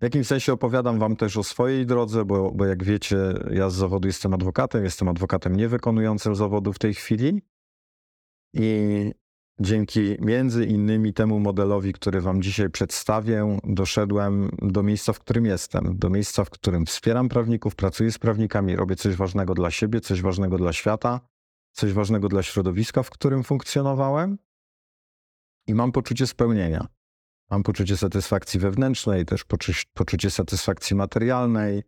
W 0.00 0.04
jakimś 0.04 0.26
sensie 0.26 0.52
opowiadam 0.52 0.98
Wam 0.98 1.16
też 1.16 1.36
o 1.36 1.42
swojej 1.42 1.86
drodze, 1.86 2.24
bo, 2.24 2.52
bo 2.52 2.66
jak 2.66 2.84
wiecie, 2.84 3.16
ja 3.50 3.70
z 3.70 3.74
zawodu 3.74 4.08
jestem 4.08 4.34
adwokatem, 4.34 4.84
jestem 4.84 5.08
adwokatem 5.08 5.56
niewykonującym 5.56 6.34
zawodu 6.34 6.72
w 6.72 6.78
tej 6.78 6.94
chwili. 6.94 7.42
I 8.54 9.10
dzięki 9.60 10.16
między 10.20 10.66
innymi 10.66 11.12
temu 11.12 11.40
modelowi, 11.40 11.92
który 11.92 12.20
Wam 12.20 12.42
dzisiaj 12.42 12.70
przedstawię, 12.70 13.58
doszedłem 13.64 14.50
do 14.62 14.82
miejsca, 14.82 15.12
w 15.12 15.20
którym 15.20 15.44
jestem. 15.44 15.98
Do 15.98 16.10
miejsca, 16.10 16.44
w 16.44 16.50
którym 16.50 16.86
wspieram 16.86 17.28
prawników, 17.28 17.74
pracuję 17.74 18.12
z 18.12 18.18
prawnikami, 18.18 18.76
robię 18.76 18.96
coś 18.96 19.16
ważnego 19.16 19.54
dla 19.54 19.70
siebie, 19.70 20.00
coś 20.00 20.22
ważnego 20.22 20.58
dla 20.58 20.72
świata, 20.72 21.20
coś 21.72 21.92
ważnego 21.92 22.28
dla 22.28 22.42
środowiska, 22.42 23.02
w 23.02 23.10
którym 23.10 23.44
funkcjonowałem 23.44 24.38
i 25.66 25.74
mam 25.74 25.92
poczucie 25.92 26.26
spełnienia. 26.26 26.86
Mam 27.50 27.62
poczucie 27.62 27.96
satysfakcji 27.96 28.60
wewnętrznej, 28.60 29.24
też 29.24 29.44
poczucie, 29.94 30.30
satysfakcji 30.30 30.96
materialnej. 30.96 31.82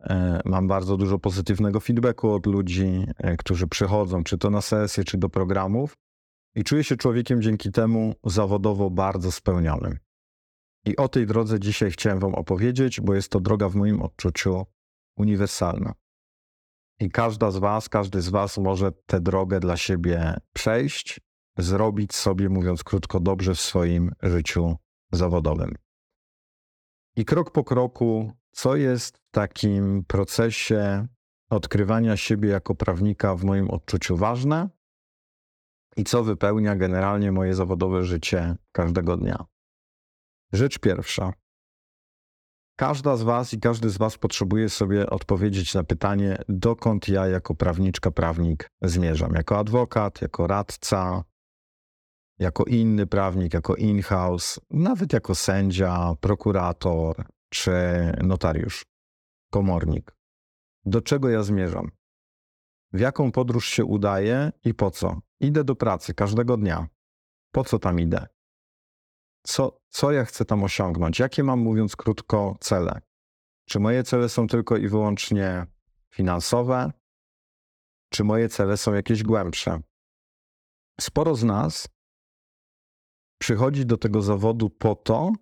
E, 0.00 0.40
mam 0.44 0.68
bardzo 0.68 0.96
dużo 0.96 1.18
pozytywnego 1.18 1.80
feedbacku 1.80 2.30
od 2.30 2.46
ludzi, 2.46 3.06
e, 3.18 3.36
którzy 3.36 3.66
przychodzą, 3.66 4.24
czy 4.24 4.38
to 4.38 4.50
na 4.50 4.60
sesje, 4.60 5.04
czy 5.04 5.18
do 5.18 5.28
programów. 5.28 5.96
I 6.54 6.64
czuję 6.64 6.84
się 6.84 6.96
człowiekiem 6.96 7.42
dzięki 7.42 7.72
temu 7.72 8.14
zawodowo 8.24 8.90
bardzo 8.90 9.32
spełnionym. 9.32 9.98
I 10.86 10.96
o 10.96 11.08
tej 11.08 11.26
drodze 11.26 11.60
dzisiaj 11.60 11.90
chciałem 11.90 12.18
Wam 12.18 12.34
opowiedzieć, 12.34 13.00
bo 13.00 13.14
jest 13.14 13.28
to 13.28 13.40
droga 13.40 13.68
w 13.68 13.74
moim 13.74 14.02
odczuciu 14.02 14.66
uniwersalna. 15.16 15.94
I 17.00 17.10
każda 17.10 17.50
z 17.50 17.56
Was, 17.56 17.88
każdy 17.88 18.22
z 18.22 18.28
Was 18.28 18.58
może 18.58 18.92
tę 18.92 19.20
drogę 19.20 19.60
dla 19.60 19.76
siebie 19.76 20.34
przejść, 20.52 21.20
zrobić 21.58 22.14
sobie, 22.14 22.48
mówiąc 22.48 22.84
krótko, 22.84 23.20
dobrze 23.20 23.54
w 23.54 23.60
swoim 23.60 24.12
życiu 24.22 24.76
zawodowym. 25.12 25.74
I 27.16 27.24
krok 27.24 27.50
po 27.50 27.64
kroku, 27.64 28.32
co 28.50 28.76
jest 28.76 29.18
w 29.18 29.30
takim 29.30 30.04
procesie 30.04 31.06
odkrywania 31.50 32.16
siebie 32.16 32.48
jako 32.48 32.74
prawnika 32.74 33.34
w 33.34 33.44
moim 33.44 33.70
odczuciu 33.70 34.16
ważne 34.16 34.68
i 35.96 36.04
co 36.04 36.24
wypełnia 36.24 36.76
generalnie 36.76 37.32
moje 37.32 37.54
zawodowe 37.54 38.04
życie 38.04 38.56
każdego 38.72 39.16
dnia. 39.16 39.44
Rzecz 40.52 40.78
pierwsza. 40.78 41.32
Każda 42.78 43.16
z 43.16 43.22
Was 43.22 43.54
i 43.54 43.60
każdy 43.60 43.90
z 43.90 43.98
Was 43.98 44.18
potrzebuje 44.18 44.68
sobie 44.68 45.10
odpowiedzieć 45.10 45.74
na 45.74 45.84
pytanie, 45.84 46.38
dokąd 46.48 47.08
ja 47.08 47.26
jako 47.26 47.54
prawniczka, 47.54 48.10
prawnik 48.10 48.70
zmierzam. 48.82 49.34
Jako 49.34 49.58
adwokat, 49.58 50.22
jako 50.22 50.46
radca, 50.46 51.24
jako 52.38 52.64
inny 52.64 53.06
prawnik, 53.06 53.54
jako 53.54 53.74
in-house, 53.74 54.60
nawet 54.70 55.12
jako 55.12 55.34
sędzia, 55.34 56.14
prokurator 56.20 57.24
czy 57.48 57.72
notariusz, 58.22 58.84
komornik. 59.50 60.16
Do 60.84 61.00
czego 61.00 61.28
ja 61.28 61.42
zmierzam? 61.42 61.90
W 62.92 63.00
jaką 63.00 63.32
podróż 63.32 63.68
się 63.68 63.84
udaję 63.84 64.52
i 64.64 64.74
po 64.74 64.90
co? 64.90 65.20
Idę 65.40 65.64
do 65.64 65.76
pracy 65.76 66.14
każdego 66.14 66.56
dnia. 66.56 66.88
Po 67.52 67.64
co 67.64 67.78
tam 67.78 68.00
idę? 68.00 68.26
Co, 69.48 69.80
co 69.88 70.12
ja 70.12 70.24
chcę 70.24 70.44
tam 70.44 70.62
osiągnąć? 70.62 71.18
Jakie 71.18 71.44
mam, 71.44 71.58
mówiąc 71.58 71.96
krótko, 71.96 72.56
cele? 72.60 73.00
Czy 73.68 73.80
moje 73.80 74.02
cele 74.02 74.28
są 74.28 74.46
tylko 74.46 74.76
i 74.76 74.88
wyłącznie 74.88 75.66
finansowe? 76.14 76.92
Czy 78.12 78.24
moje 78.24 78.48
cele 78.48 78.76
są 78.76 78.94
jakieś 78.94 79.22
głębsze? 79.22 79.80
Sporo 81.00 81.34
z 81.34 81.44
nas 81.44 81.88
przychodzi 83.38 83.86
do 83.86 83.96
tego 83.96 84.22
zawodu 84.22 84.70
po 84.70 84.94
to, 84.94 85.32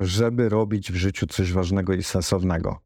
żeby 0.00 0.48
robić 0.48 0.92
w 0.92 0.96
życiu 0.96 1.26
coś 1.26 1.52
ważnego 1.52 1.94
i 1.94 2.02
sensownego. 2.02 2.80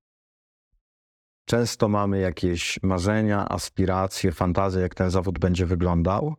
Często 1.44 1.88
mamy 1.88 2.20
jakieś 2.20 2.82
marzenia, 2.82 3.48
aspiracje, 3.48 4.32
fantazje, 4.32 4.82
jak 4.82 4.94
ten 4.94 5.10
zawód 5.10 5.38
będzie 5.38 5.66
wyglądał. 5.66 6.34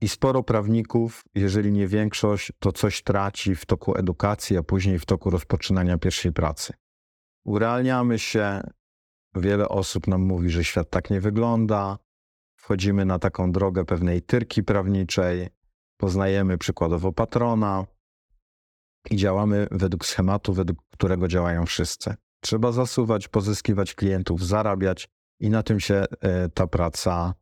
I 0.00 0.08
sporo 0.08 0.42
prawników, 0.42 1.24
jeżeli 1.34 1.72
nie 1.72 1.88
większość, 1.88 2.52
to 2.58 2.72
coś 2.72 3.02
traci 3.02 3.54
w 3.54 3.66
toku 3.66 3.98
edukacji, 3.98 4.56
a 4.56 4.62
później 4.62 4.98
w 4.98 5.06
toku 5.06 5.30
rozpoczynania 5.30 5.98
pierwszej 5.98 6.32
pracy. 6.32 6.72
Urealniamy 7.44 8.18
się, 8.18 8.60
wiele 9.34 9.68
osób 9.68 10.06
nam 10.06 10.22
mówi, 10.22 10.50
że 10.50 10.64
świat 10.64 10.90
tak 10.90 11.10
nie 11.10 11.20
wygląda. 11.20 11.98
Wchodzimy 12.56 13.04
na 13.04 13.18
taką 13.18 13.52
drogę 13.52 13.84
pewnej 13.84 14.22
tyrki 14.22 14.62
prawniczej, 14.62 15.48
poznajemy 15.96 16.58
przykładowo 16.58 17.12
patrona 17.12 17.86
i 19.10 19.16
działamy 19.16 19.66
według 19.70 20.06
schematu, 20.06 20.52
według 20.52 20.78
którego 20.92 21.28
działają 21.28 21.66
wszyscy. 21.66 22.14
Trzeba 22.40 22.72
zasuwać, 22.72 23.28
pozyskiwać 23.28 23.94
klientów, 23.94 24.46
zarabiać 24.46 25.08
i 25.40 25.50
na 25.50 25.62
tym 25.62 25.80
się 25.80 26.04
e, 26.20 26.48
ta 26.48 26.66
praca 26.66 27.34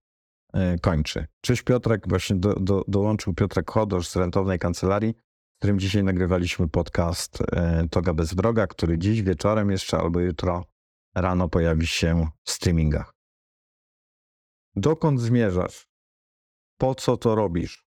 kończy. 0.83 1.27
Cześć 1.41 1.63
Piotrek, 1.63 2.09
właśnie 2.09 2.37
do, 2.37 2.55
do, 2.55 2.85
dołączył 2.89 3.35
Piotrek 3.35 3.71
Chodosz 3.71 4.09
z 4.09 4.17
rentownej 4.17 4.59
kancelarii, 4.59 5.15
z 5.55 5.59
którym 5.59 5.79
dzisiaj 5.79 6.05
nagrywaliśmy 6.05 6.69
podcast 6.69 7.39
e, 7.53 7.89
Toga 7.91 8.15
bez 8.15 8.35
wroga, 8.35 8.67
który 8.67 8.99
dziś 8.99 9.23
wieczorem 9.23 9.71
jeszcze 9.71 9.99
albo 9.99 10.21
jutro 10.21 10.65
rano 11.15 11.49
pojawi 11.49 11.87
się 11.87 12.29
w 12.45 12.51
streamingach. 12.51 13.15
Dokąd 14.77 15.21
zmierzasz? 15.21 15.89
Po 16.79 16.95
co 16.95 17.17
to 17.17 17.35
robisz? 17.35 17.87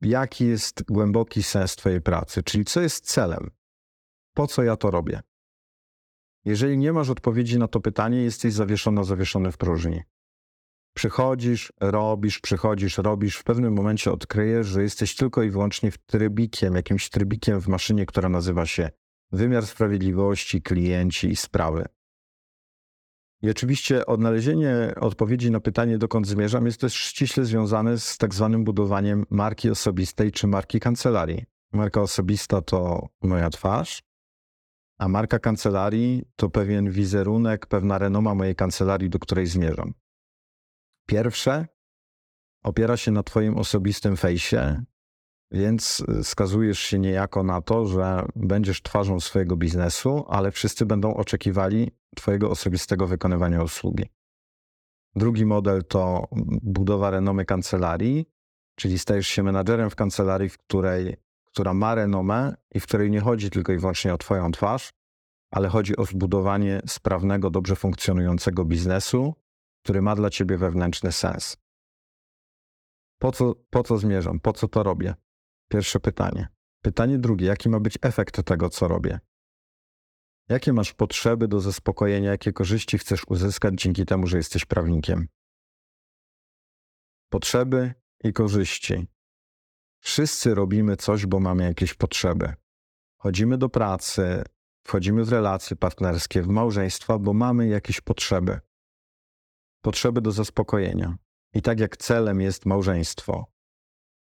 Jaki 0.00 0.46
jest 0.46 0.82
głęboki 0.82 1.42
sens 1.42 1.76
Twojej 1.76 2.00
pracy? 2.00 2.42
Czyli 2.42 2.64
co 2.64 2.80
jest 2.80 3.06
celem? 3.06 3.50
Po 4.34 4.46
co 4.46 4.62
ja 4.62 4.76
to 4.76 4.90
robię? 4.90 5.20
Jeżeli 6.44 6.78
nie 6.78 6.92
masz 6.92 7.10
odpowiedzi 7.10 7.58
na 7.58 7.68
to 7.68 7.80
pytanie, 7.80 8.22
jesteś 8.22 8.52
zawieszona, 8.52 9.04
zawieszony 9.04 9.52
w 9.52 9.56
próżni. 9.56 10.02
Przychodzisz, 10.94 11.72
robisz, 11.80 12.40
przychodzisz, 12.40 12.98
robisz, 12.98 13.36
w 13.36 13.44
pewnym 13.44 13.74
momencie 13.74 14.12
odkryjesz, 14.12 14.66
że 14.66 14.82
jesteś 14.82 15.16
tylko 15.16 15.42
i 15.42 15.50
wyłącznie 15.50 15.90
w 15.90 15.98
trybikiem, 15.98 16.74
jakimś 16.74 17.10
trybikiem 17.10 17.60
w 17.60 17.68
maszynie, 17.68 18.06
która 18.06 18.28
nazywa 18.28 18.66
się 18.66 18.90
wymiar 19.32 19.66
sprawiedliwości, 19.66 20.62
klienci 20.62 21.28
i 21.28 21.36
sprawy. 21.36 21.84
I 23.42 23.50
oczywiście 23.50 24.06
odnalezienie 24.06 24.94
odpowiedzi 25.00 25.50
na 25.50 25.60
pytanie, 25.60 25.98
dokąd 25.98 26.26
zmierzam, 26.26 26.66
jest 26.66 26.80
też 26.80 26.94
ściśle 26.94 27.44
związane 27.44 27.98
z 27.98 28.18
tak 28.18 28.34
zwanym 28.34 28.64
budowaniem 28.64 29.24
marki 29.30 29.70
osobistej 29.70 30.32
czy 30.32 30.46
marki 30.46 30.80
kancelarii. 30.80 31.44
Marka 31.72 32.00
osobista 32.00 32.60
to 32.60 33.08
moja 33.22 33.50
twarz, 33.50 34.02
a 34.98 35.08
marka 35.08 35.38
kancelarii 35.38 36.22
to 36.36 36.50
pewien 36.50 36.90
wizerunek, 36.90 37.66
pewna 37.66 37.98
renoma 37.98 38.34
mojej 38.34 38.54
kancelarii, 38.54 39.10
do 39.10 39.18
której 39.18 39.46
zmierzam. 39.46 39.94
Pierwsze 41.06 41.66
opiera 42.62 42.96
się 42.96 43.10
na 43.10 43.22
Twoim 43.22 43.56
osobistym 43.58 44.16
fejsie, 44.16 44.82
więc 45.50 46.04
skazujesz 46.22 46.78
się 46.78 46.98
niejako 46.98 47.42
na 47.42 47.62
to, 47.62 47.86
że 47.86 48.26
będziesz 48.36 48.82
twarzą 48.82 49.20
swojego 49.20 49.56
biznesu, 49.56 50.24
ale 50.28 50.50
wszyscy 50.50 50.86
będą 50.86 51.14
oczekiwali 51.14 51.90
Twojego 52.16 52.50
osobistego 52.50 53.06
wykonywania 53.06 53.62
usługi. 53.62 54.04
Drugi 55.16 55.46
model 55.46 55.84
to 55.84 56.28
budowa 56.62 57.10
renomy 57.10 57.44
kancelarii, 57.44 58.30
czyli 58.74 58.98
stajesz 58.98 59.28
się 59.28 59.42
menadżerem 59.42 59.90
w 59.90 59.96
kancelarii, 59.96 60.48
w 60.48 60.58
której 60.58 61.16
która 61.54 61.74
ma 61.74 61.94
renomę 61.94 62.54
i 62.74 62.80
w 62.80 62.86
której 62.86 63.10
nie 63.10 63.20
chodzi 63.20 63.50
tylko 63.50 63.72
i 63.72 63.78
wyłącznie 63.78 64.14
o 64.14 64.18
Twoją 64.18 64.50
twarz, 64.52 64.92
ale 65.50 65.68
chodzi 65.68 65.96
o 65.96 66.04
zbudowanie 66.04 66.80
sprawnego, 66.86 67.50
dobrze 67.50 67.76
funkcjonującego 67.76 68.64
biznesu, 68.64 69.34
który 69.84 70.02
ma 70.02 70.16
dla 70.16 70.30
Ciebie 70.30 70.58
wewnętrzny 70.58 71.12
sens. 71.12 71.56
Po 73.18 73.32
co, 73.32 73.54
po 73.70 73.82
co 73.82 73.98
zmierzam? 73.98 74.40
Po 74.40 74.52
co 74.52 74.68
to 74.68 74.82
robię? 74.82 75.14
Pierwsze 75.68 76.00
pytanie. 76.00 76.48
Pytanie 76.82 77.18
drugie: 77.18 77.46
jaki 77.46 77.68
ma 77.68 77.80
być 77.80 77.98
efekt 78.02 78.42
tego, 78.42 78.70
co 78.70 78.88
robię? 78.88 79.20
Jakie 80.48 80.72
masz 80.72 80.92
potrzeby 80.92 81.48
do 81.48 81.60
zaspokojenia, 81.60 82.30
jakie 82.30 82.52
korzyści 82.52 82.98
chcesz 82.98 83.28
uzyskać 83.28 83.74
dzięki 83.74 84.06
temu, 84.06 84.26
że 84.26 84.36
jesteś 84.36 84.64
prawnikiem? 84.64 85.28
Potrzeby 87.28 87.94
i 88.24 88.32
korzyści. 88.32 89.06
Wszyscy 90.00 90.54
robimy 90.54 90.96
coś, 90.96 91.26
bo 91.26 91.40
mamy 91.40 91.64
jakieś 91.64 91.94
potrzeby. 91.94 92.54
Chodzimy 93.18 93.58
do 93.58 93.68
pracy, 93.68 94.44
wchodzimy 94.86 95.24
w 95.24 95.28
relacje 95.28 95.76
partnerskie, 95.76 96.42
w 96.42 96.48
małżeństwa, 96.48 97.18
bo 97.18 97.32
mamy 97.32 97.68
jakieś 97.68 98.00
potrzeby. 98.00 98.60
Potrzeby 99.84 100.20
do 100.20 100.32
zaspokojenia. 100.32 101.16
I 101.54 101.62
tak 101.62 101.80
jak 101.80 101.96
celem 101.96 102.40
jest 102.40 102.66
małżeństwo, 102.66 103.46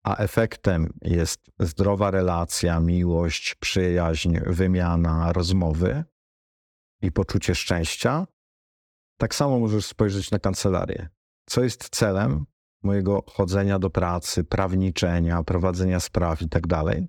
a 0.06 0.16
efektem 0.16 0.94
jest 1.02 1.40
zdrowa 1.60 2.12
relacja, 2.12 2.80
miłość, 2.80 3.56
przyjaźń, 3.56 4.38
wymiana, 4.46 5.34
rozmowy 5.34 6.04
i 7.02 7.12
poczucie 7.12 7.56
szczęścia, 7.56 8.28
tak 9.18 9.36
samo 9.36 9.60
możesz 9.60 9.86
spojrzeć 9.86 10.32
na 10.32 10.40
kancelarię. 10.40 11.10
Co 11.50 11.64
jest 11.64 11.90
celem? 11.90 12.46
mojego 12.84 13.24
chodzenia 13.28 13.80
do 13.80 13.90
pracy, 13.90 14.44
prawniczenia, 14.44 15.44
prowadzenia 15.44 16.00
spraw 16.00 16.42
i 16.42 16.50
tak 16.50 16.68
dalej. 16.68 17.08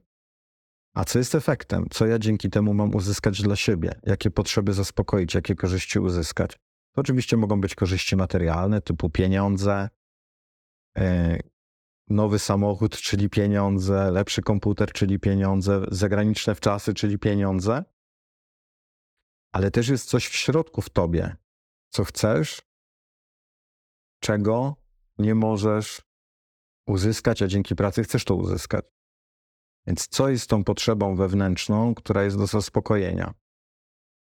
A 0.96 1.04
co 1.04 1.18
jest 1.18 1.34
efektem? 1.34 1.86
Co 1.90 2.06
ja 2.06 2.18
dzięki 2.18 2.50
temu 2.50 2.74
mam 2.74 2.94
uzyskać 2.94 3.42
dla 3.42 3.56
siebie? 3.56 4.00
Jakie 4.02 4.30
potrzeby 4.30 4.72
zaspokoić? 4.72 5.34
Jakie 5.34 5.54
korzyści 5.54 5.98
uzyskać? 5.98 6.58
To 6.94 7.00
oczywiście 7.00 7.36
mogą 7.36 7.60
być 7.60 7.74
korzyści 7.74 8.16
materialne, 8.16 8.80
typu 8.80 9.10
pieniądze, 9.10 9.88
yy, 10.96 11.40
nowy 12.08 12.38
samochód, 12.38 12.96
czyli 12.96 13.30
pieniądze, 13.30 14.10
lepszy 14.10 14.42
komputer, 14.42 14.92
czyli 14.92 15.18
pieniądze, 15.18 15.84
zagraniczne 15.90 16.54
wczasy, 16.54 16.94
czyli 16.94 17.18
pieniądze. 17.18 17.84
Ale 19.52 19.70
też 19.70 19.88
jest 19.88 20.08
coś 20.08 20.26
w 20.26 20.34
środku 20.34 20.82
w 20.82 20.90
tobie, 20.90 21.36
co 21.88 22.04
chcesz, 22.04 22.62
czego 24.20 24.76
nie 25.18 25.34
możesz 25.34 26.02
uzyskać, 26.86 27.42
a 27.42 27.46
dzięki 27.46 27.74
pracy 27.76 28.04
chcesz 28.04 28.24
to 28.24 28.34
uzyskać. 28.34 28.84
Więc 29.86 30.08
co 30.08 30.28
jest 30.28 30.50
tą 30.50 30.64
potrzebą 30.64 31.16
wewnętrzną, 31.16 31.94
która 31.94 32.22
jest 32.24 32.38
do 32.38 32.46
zaspokojenia? 32.46 33.34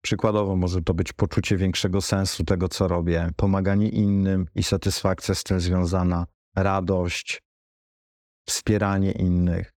Przykładowo 0.04 0.56
może 0.56 0.82
to 0.82 0.94
być 0.94 1.12
poczucie 1.12 1.56
większego 1.56 2.00
sensu 2.00 2.44
tego, 2.44 2.68
co 2.68 2.88
robię, 2.88 3.30
pomaganie 3.36 3.88
innym 3.88 4.46
i 4.54 4.62
satysfakcja 4.62 5.34
z 5.34 5.44
tym 5.44 5.60
związana, 5.60 6.26
radość, 6.56 7.42
wspieranie 8.48 9.12
innych, 9.12 9.72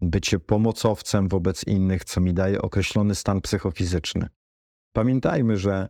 bycie 0.00 0.38
pomocowcem 0.38 1.28
wobec 1.28 1.66
innych, 1.66 2.04
co 2.04 2.20
mi 2.20 2.34
daje 2.34 2.62
określony 2.62 3.14
stan 3.14 3.40
psychofizyczny. 3.40 4.28
Pamiętajmy, 4.92 5.56
że 5.56 5.88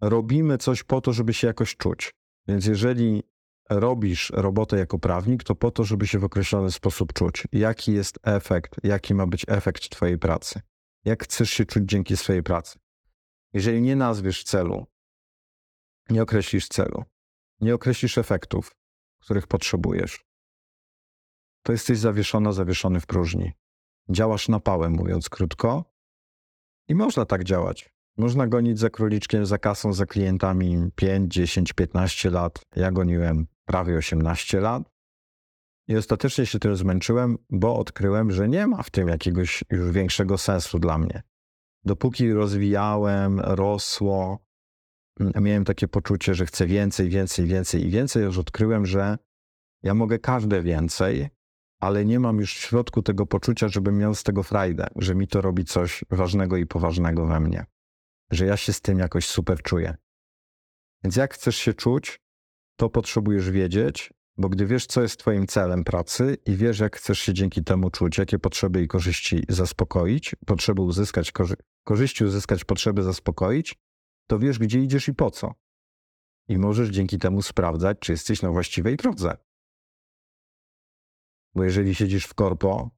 robimy 0.00 0.58
coś 0.58 0.82
po 0.82 1.00
to, 1.00 1.12
żeby 1.12 1.34
się 1.34 1.46
jakoś 1.46 1.76
czuć. 1.76 2.14
Więc 2.48 2.66
jeżeli 2.66 3.22
robisz 3.70 4.30
robotę 4.30 4.78
jako 4.78 4.98
prawnik, 4.98 5.44
to 5.44 5.54
po 5.54 5.70
to, 5.70 5.84
żeby 5.84 6.06
się 6.06 6.18
w 6.18 6.24
określony 6.24 6.70
sposób 6.70 7.12
czuć. 7.12 7.44
Jaki 7.52 7.92
jest 7.92 8.18
efekt, 8.22 8.76
jaki 8.84 9.14
ma 9.14 9.26
być 9.26 9.44
efekt 9.48 9.88
Twojej 9.88 10.18
pracy? 10.18 10.60
Jak 11.04 11.24
chcesz 11.24 11.50
się 11.50 11.64
czuć 11.64 11.84
dzięki 11.84 12.16
swojej 12.16 12.42
pracy? 12.42 12.78
Jeżeli 13.52 13.82
nie 13.82 13.96
nazwiesz 13.96 14.44
celu, 14.44 14.86
nie 16.10 16.22
określisz 16.22 16.68
celu, 16.68 17.04
nie 17.60 17.74
określisz 17.74 18.18
efektów, 18.18 18.76
których 19.20 19.46
potrzebujesz, 19.46 20.26
to 21.62 21.72
jesteś 21.72 21.98
zawieszona, 21.98 22.52
zawieszony 22.52 23.00
w 23.00 23.06
próżni. 23.06 23.52
Działasz 24.10 24.48
na 24.48 24.60
pałę, 24.60 24.90
mówiąc 24.90 25.28
krótko, 25.28 25.84
i 26.88 26.94
można 26.94 27.24
tak 27.24 27.44
działać. 27.44 27.90
Można 28.16 28.46
gonić 28.46 28.78
za 28.78 28.90
króliczkiem, 28.90 29.46
za 29.46 29.58
kasą, 29.58 29.92
za 29.92 30.06
klientami 30.06 30.90
5, 30.94 31.34
10, 31.34 31.72
15 31.72 32.30
lat. 32.30 32.60
Ja 32.76 32.90
goniłem 32.90 33.46
prawie 33.64 33.96
18 33.96 34.60
lat. 34.60 34.82
I 35.88 35.96
ostatecznie 35.96 36.46
się 36.46 36.58
tym 36.58 36.76
zmęczyłem, 36.76 37.38
bo 37.50 37.76
odkryłem, 37.76 38.30
że 38.30 38.48
nie 38.48 38.66
ma 38.66 38.82
w 38.82 38.90
tym 38.90 39.08
jakiegoś 39.08 39.64
już 39.70 39.90
większego 39.90 40.38
sensu 40.38 40.78
dla 40.78 40.98
mnie. 40.98 41.22
Dopóki 41.84 42.32
rozwijałem, 42.32 43.40
rosło, 43.40 44.38
mm, 45.20 45.32
miałem 45.44 45.64
takie 45.64 45.88
poczucie, 45.88 46.34
że 46.34 46.46
chcę 46.46 46.66
więcej, 46.66 47.08
więcej, 47.08 47.46
więcej 47.46 47.86
i 47.86 47.90
więcej, 47.90 48.22
już 48.22 48.38
odkryłem, 48.38 48.86
że 48.86 49.18
ja 49.82 49.94
mogę 49.94 50.18
każde 50.18 50.62
więcej, 50.62 51.28
ale 51.80 52.04
nie 52.04 52.20
mam 52.20 52.38
już 52.38 52.54
w 52.54 52.58
środku 52.60 53.02
tego 53.02 53.26
poczucia, 53.26 53.68
żebym 53.68 53.98
miał 53.98 54.14
z 54.14 54.22
tego 54.22 54.42
frajdę, 54.42 54.86
że 54.96 55.14
mi 55.14 55.28
to 55.28 55.40
robi 55.40 55.64
coś 55.64 56.04
ważnego 56.10 56.56
i 56.56 56.66
poważnego 56.66 57.26
we 57.26 57.40
mnie, 57.40 57.64
że 58.30 58.46
ja 58.46 58.56
się 58.56 58.72
z 58.72 58.80
tym 58.80 58.98
jakoś 58.98 59.26
super 59.26 59.62
czuję. 59.62 59.96
Więc 61.04 61.16
jak 61.16 61.34
chcesz 61.34 61.56
się 61.56 61.74
czuć, 61.74 62.20
to 62.76 62.90
potrzebujesz 62.90 63.50
wiedzieć, 63.50 64.12
bo 64.38 64.48
gdy 64.48 64.66
wiesz, 64.66 64.86
co 64.86 65.02
jest 65.02 65.20
Twoim 65.20 65.46
celem 65.46 65.84
pracy 65.84 66.36
i 66.46 66.56
wiesz, 66.56 66.78
jak 66.78 66.96
chcesz 66.96 67.18
się 67.18 67.34
dzięki 67.34 67.64
temu 67.64 67.90
czuć, 67.90 68.18
jakie 68.18 68.38
potrzeby 68.38 68.82
i 68.82 68.88
korzyści 68.88 69.44
zaspokoić, 69.48 70.36
potrzeby 70.46 70.82
uzyskać, 70.82 71.32
korzy 71.32 71.54
korzyści 71.84 72.24
uzyskać, 72.24 72.64
potrzeby 72.64 73.02
zaspokoić, 73.02 73.74
to 74.26 74.38
wiesz, 74.38 74.58
gdzie 74.58 74.80
idziesz 74.80 75.08
i 75.08 75.14
po 75.14 75.30
co. 75.30 75.54
I 76.48 76.58
możesz 76.58 76.88
dzięki 76.88 77.18
temu 77.18 77.42
sprawdzać, 77.42 77.98
czy 78.00 78.12
jesteś 78.12 78.42
na 78.42 78.50
właściwej 78.50 78.96
drodze. 78.96 79.36
Bo 81.54 81.64
jeżeli 81.64 81.94
siedzisz 81.94 82.26
w 82.26 82.34
korpo 82.34 82.90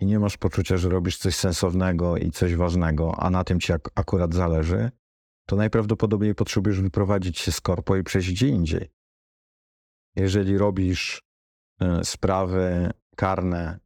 i 0.00 0.06
nie 0.06 0.18
masz 0.18 0.36
poczucia, 0.36 0.76
że 0.76 0.88
robisz 0.88 1.18
coś 1.18 1.34
sensownego 1.34 2.16
i 2.16 2.30
coś 2.30 2.56
ważnego, 2.56 3.14
a 3.18 3.30
na 3.30 3.44
tym 3.44 3.60
ci 3.60 3.72
ak 3.72 3.88
akurat 3.94 4.34
zależy, 4.34 4.90
to 5.46 5.56
najprawdopodobniej 5.56 6.34
potrzebujesz 6.34 6.80
wyprowadzić 6.80 7.38
się 7.38 7.52
z 7.52 7.60
korpo 7.60 7.96
i 7.96 8.02
przejść 8.02 8.30
gdzie 8.30 8.48
indziej. 8.48 9.01
Jeżeli 10.16 10.58
robisz 10.58 11.22
y, 11.82 12.04
sprawy 12.04 12.90
karne 13.16 13.80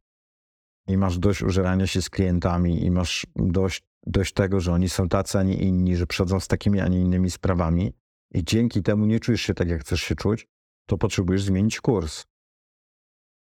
i 0.87 0.97
masz 0.97 1.19
dość 1.19 1.41
użerania 1.41 1.87
się 1.87 2.01
z 2.01 2.09
klientami 2.09 2.85
i 2.85 2.91
masz 2.91 3.27
dość, 3.35 3.83
dość 4.05 4.33
tego, 4.33 4.59
że 4.59 4.73
oni 4.73 4.89
są 4.89 5.09
tacy, 5.09 5.39
a 5.39 5.43
nie 5.43 5.55
inni, 5.55 5.95
że 5.95 6.07
przychodzą 6.07 6.39
z 6.39 6.47
takimi, 6.47 6.79
a 6.79 6.87
nie 6.87 7.01
innymi 7.01 7.31
sprawami 7.31 7.93
i 8.33 8.43
dzięki 8.43 8.83
temu 8.83 9.05
nie 9.05 9.19
czujesz 9.19 9.41
się 9.41 9.53
tak, 9.53 9.69
jak 9.69 9.81
chcesz 9.81 10.01
się 10.01 10.15
czuć, 10.15 10.47
to 10.85 10.97
potrzebujesz 10.97 11.43
zmienić 11.43 11.81
kurs 11.81 12.25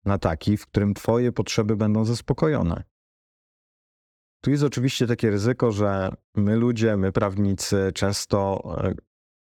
na 0.05 0.17
taki, 0.17 0.57
w 0.57 0.65
którym 0.65 0.93
Twoje 0.93 1.31
potrzeby 1.31 1.75
będą 1.75 2.05
zaspokojone. 2.05 2.83
Tu 4.41 4.51
jest 4.51 4.63
oczywiście 4.63 5.07
takie 5.07 5.29
ryzyko, 5.29 5.71
że 5.71 6.15
my 6.35 6.55
ludzie, 6.55 6.97
my 6.97 7.11
prawnicy 7.11 7.91
często 7.93 8.63
e, 8.83 8.93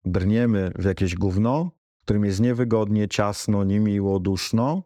brniemy 0.06 0.72
w 0.76 0.84
jakieś 0.84 1.16
gówno, 1.16 1.72
którym 2.08 2.26
jest 2.26 2.40
niewygodnie, 2.40 3.08
ciasno, 3.08 3.64
niemiło, 3.64 4.20
duszno, 4.20 4.84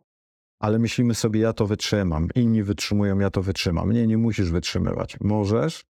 ale 0.60 0.80
myślimy 0.80 1.16
sobie, 1.16 1.40
ja 1.40 1.54
to 1.54 1.68
wytrzymam. 1.68 2.28
Inni 2.36 2.64
wytrzymują, 2.64 3.20
ja 3.20 3.30
to 3.30 3.42
wytrzymam. 3.42 3.92
Nie, 3.92 4.08
nie 4.08 4.18
musisz 4.18 4.52
wytrzymywać. 4.52 5.18
Możesz 5.20 5.86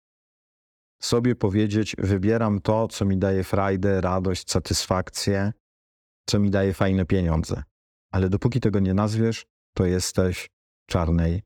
sobie 1.03 1.35
powiedzieć, 1.35 1.97
wybieram 1.99 2.61
to, 2.61 2.89
co 2.89 3.05
mi 3.05 3.19
daje 3.19 3.45
frajdę, 3.45 4.01
radość, 4.01 4.51
satysfakcję, 4.51 5.53
co 6.27 6.39
mi 6.39 6.51
daje 6.51 6.75
fajne 6.75 7.05
pieniądze. 7.05 7.63
Ale 8.13 8.29
dopóki 8.29 8.61
tego 8.61 8.81
nie 8.81 8.95
nazwiesz, 8.95 9.47
to 9.77 9.85
jesteś 9.85 10.51
czarnej, 10.89 11.43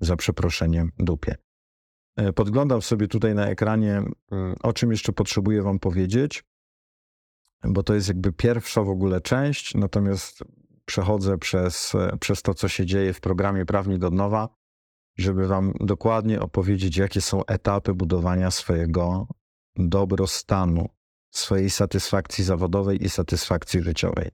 za 0.00 0.16
przeproszeniem, 0.16 0.90
dupie. 0.98 1.36
E, 2.16 2.32
podglądam 2.32 2.82
sobie 2.82 3.08
tutaj 3.08 3.34
na 3.34 3.46
ekranie, 3.46 4.02
mm, 4.30 4.54
o 4.62 4.72
czym 4.72 4.90
jeszcze 4.90 5.12
potrzebuję 5.12 5.62
Wam 5.62 5.78
powiedzieć, 5.78 6.44
bo 7.66 7.82
to 7.82 7.94
jest 7.94 8.08
jakby 8.08 8.32
pierwsza 8.32 8.82
w 8.82 8.88
ogóle 8.88 9.20
część, 9.20 9.74
natomiast 9.74 10.44
przechodzę 10.84 11.38
przez, 11.38 11.92
przez 12.20 12.42
to, 12.42 12.54
co 12.54 12.68
się 12.68 12.86
dzieje 12.86 13.12
w 13.12 13.20
programie 13.20 13.66
Prawnik 13.66 14.04
od 14.04 14.14
Nowa, 14.14 14.48
żeby 15.18 15.46
Wam 15.46 15.72
dokładnie 15.80 16.40
opowiedzieć, 16.40 16.96
jakie 16.96 17.20
są 17.20 17.44
etapy 17.46 17.94
budowania 17.94 18.50
swojego 18.50 19.26
dobrostanu, 19.76 20.88
swojej 21.30 21.70
satysfakcji 21.70 22.44
zawodowej 22.44 23.04
i 23.04 23.08
satysfakcji 23.08 23.82
życiowej. 23.82 24.30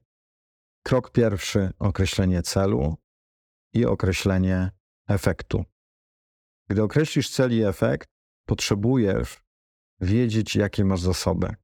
Krok 0.83 1.11
pierwszy 1.11 1.69
określenie 1.79 2.41
celu 2.41 2.95
i 3.73 3.85
określenie 3.85 4.71
efektu. 5.07 5.65
Gdy 6.69 6.83
określisz 6.83 7.29
cel 7.29 7.57
i 7.57 7.63
efekt, 7.63 8.09
potrzebujesz 8.45 9.43
wiedzieć, 9.99 10.55
jakie 10.55 10.85
masz 10.85 11.01
zasoby. 11.01 11.55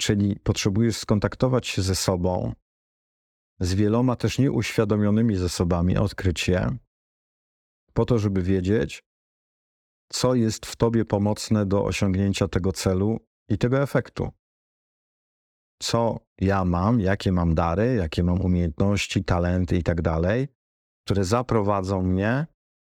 Czyli 0.00 0.40
potrzebujesz 0.40 0.96
skontaktować 0.96 1.66
się 1.66 1.82
ze 1.82 1.94
sobą, 1.94 2.52
z 3.60 3.74
wieloma 3.74 4.16
też 4.16 4.38
nieuświadomionymi 4.38 5.36
zasobami, 5.36 5.96
odkryć 5.96 6.48
je, 6.48 6.76
po 7.92 8.04
to, 8.04 8.18
żeby 8.18 8.42
wiedzieć, 8.42 9.02
co 10.12 10.34
jest 10.34 10.66
w 10.66 10.76
tobie 10.76 11.04
pomocne 11.04 11.66
do 11.66 11.84
osiągnięcia 11.84 12.48
tego 12.48 12.72
celu 12.72 13.20
i 13.48 13.58
tego 13.58 13.82
efektu. 13.82 14.30
Co 15.82 16.20
ja 16.40 16.64
mam, 16.64 17.00
jakie 17.00 17.32
mam 17.32 17.54
dary, 17.54 17.94
jakie 17.94 18.22
mam 18.22 18.40
umiejętności, 18.40 19.24
talenty 19.24 19.76
i 19.76 19.82
tak 19.82 20.02
dalej, 20.02 20.48
które 21.04 21.24
zaprowadzą 21.24 22.02
mnie 22.02 22.46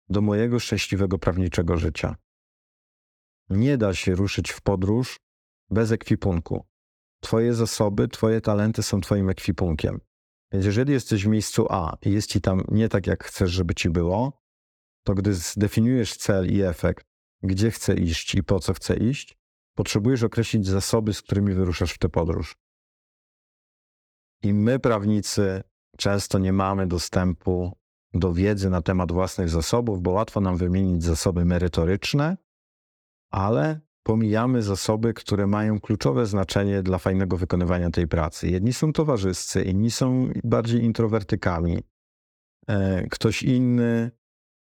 do 0.10 0.22
mojego 0.22 0.60
szczęśliwego 0.60 1.20
prawniczego 1.20 1.78
życia. 1.78 2.16
Nie 3.50 3.78
da 3.78 3.94
się 3.94 4.16
ruszyć 4.16 4.52
w 4.52 4.62
podróż 4.62 5.20
bez 5.70 5.92
ekwipunku. 5.92 6.66
Twoje 7.20 7.54
zasoby, 7.54 8.08
Twoje 8.08 8.42
talenty 8.42 8.84
są 8.84 9.02
Twoim 9.02 9.30
ekwipunkiem. 9.30 10.00
Więc 10.52 10.66
jeżeli 10.66 10.94
jesteś 10.94 11.26
w 11.26 11.28
miejscu 11.28 11.68
A 11.70 11.98
i 12.02 12.12
jest 12.12 12.30
Ci 12.30 12.42
tam 12.42 12.64
nie 12.68 12.90
tak, 12.90 13.08
jak 13.08 13.24
chcesz, 13.24 13.52
żeby 13.52 13.76
Ci 13.76 13.90
było, 13.90 14.42
to 15.04 15.14
gdy 15.14 15.34
zdefiniujesz 15.34 16.18
cel 16.18 16.54
i 16.54 16.62
efekt, 16.62 17.06
gdzie 17.44 17.72
chcę 17.72 17.96
iść 17.96 18.36
i 18.36 18.44
po 18.44 18.60
co 18.60 18.74
chcę 18.74 18.98
iść, 18.98 19.38
potrzebujesz 19.76 20.24
określić 20.24 20.68
zasoby, 20.68 21.14
z 21.14 21.22
którymi 21.22 21.54
wyruszasz 21.54 21.94
w 21.94 21.98
tę 21.98 22.10
podróż. 22.10 22.56
I 24.44 24.54
my, 24.54 24.80
prawnicy, 24.80 25.64
często 25.98 26.40
nie 26.40 26.54
mamy 26.54 26.88
dostępu 26.88 27.78
do 28.14 28.34
wiedzy 28.34 28.70
na 28.70 28.82
temat 28.82 29.12
własnych 29.12 29.50
zasobów, 29.50 30.02
bo 30.02 30.12
łatwo 30.12 30.42
nam 30.42 30.58
wymienić 30.58 31.04
zasoby 31.04 31.46
merytoryczne, 31.46 32.38
ale 33.32 33.82
pomijamy 34.10 34.62
zasoby, 34.62 35.14
które 35.14 35.48
mają 35.48 35.80
kluczowe 35.80 36.26
znaczenie 36.26 36.84
dla 36.84 36.98
fajnego 36.98 37.38
wykonywania 37.38 37.90
tej 37.90 38.08
pracy. 38.08 38.48
Jedni 38.48 38.74
są 38.74 38.94
towarzyscy, 38.94 39.64
inni 39.64 39.92
są 39.92 40.30
bardziej 40.44 40.84
introwertykami. 40.84 41.84
E, 42.68 43.08
ktoś 43.08 43.44
inny 43.44 44.12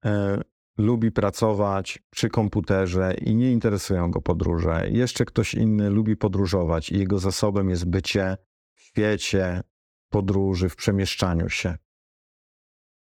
e, 0.05 0.41
lubi 0.79 1.13
pracować 1.13 2.03
przy 2.11 2.29
komputerze 2.29 3.15
i 3.15 3.37
nie 3.37 3.53
interesują 3.53 4.11
go 4.11 4.23
podróże. 4.23 4.89
Jeszcze 4.91 5.25
ktoś 5.25 5.55
inny 5.55 5.91
lubi 5.91 6.17
podróżować 6.17 6.91
i 6.91 6.99
jego 6.99 7.19
zasobem 7.19 7.71
jest 7.71 7.85
bycie 7.85 8.37
w 8.75 8.81
świecie, 8.81 9.61
podróży, 10.11 10.69
w 10.69 10.77
przemieszczaniu 10.77 11.49
się. 11.49 11.77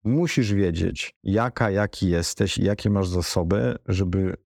Musisz 0.04 0.54
wiedzieć, 0.54 1.14
jaka, 1.22 1.70
jaki 1.70 2.08
jesteś 2.08 2.58
i 2.58 2.64
jakie 2.64 2.90
masz 2.90 3.08
zasoby, 3.08 3.76
żeby 3.86 4.36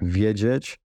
wiedzieć, 0.00 0.85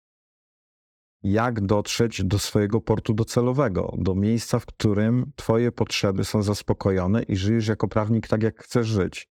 jak 1.23 1.65
dotrzeć 1.65 2.23
do 2.23 2.39
swojego 2.39 2.81
portu 2.81 3.13
docelowego, 3.13 3.93
do 3.97 4.15
miejsca, 4.15 4.59
w 4.59 4.65
którym 4.65 5.31
Twoje 5.35 5.71
potrzeby 5.71 6.23
są 6.23 6.43
zaspokojone 6.43 7.23
i 7.23 7.35
żyjesz 7.35 7.67
jako 7.67 7.87
prawnik 7.87 8.27
tak, 8.27 8.43
jak 8.43 8.63
chcesz 8.63 8.87
żyć. 8.87 9.29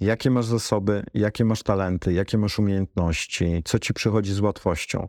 Jakie 0.00 0.30
masz 0.30 0.46
zasoby, 0.46 1.04
jakie 1.14 1.44
masz 1.44 1.62
talenty, 1.62 2.12
jakie 2.12 2.38
masz 2.38 2.58
umiejętności, 2.58 3.62
co 3.64 3.78
ci 3.78 3.94
przychodzi 3.94 4.34
z 4.34 4.40
łatwością. 4.40 5.08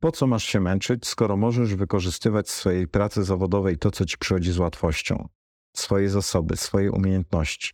Po 0.00 0.12
co 0.12 0.26
masz 0.26 0.44
się 0.44 0.60
męczyć, 0.60 1.06
skoro 1.06 1.36
możesz 1.36 1.74
wykorzystywać 1.74 2.46
w 2.46 2.50
swojej 2.50 2.88
pracy 2.88 3.24
zawodowej 3.24 3.78
to, 3.78 3.90
co 3.90 4.04
ci 4.04 4.18
przychodzi 4.18 4.52
z 4.52 4.58
łatwością? 4.58 5.28
Swoje 5.76 6.10
zasoby, 6.10 6.56
swoje 6.56 6.92
umiejętności. 6.92 7.72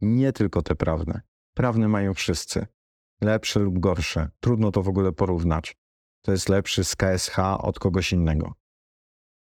Nie 0.00 0.32
tylko 0.32 0.62
te 0.62 0.74
prawne. 0.74 1.20
Prawne 1.54 1.88
mają 1.88 2.14
wszyscy 2.14 2.66
lepsze 3.20 3.60
lub 3.60 3.78
gorsze. 3.78 4.28
Trudno 4.40 4.70
to 4.70 4.82
w 4.82 4.88
ogóle 4.88 5.12
porównać. 5.12 5.76
To 6.22 6.32
jest 6.32 6.48
lepszy 6.48 6.84
z 6.84 6.96
KSH 6.96 7.38
od 7.58 7.78
kogoś 7.78 8.12
innego. 8.12 8.54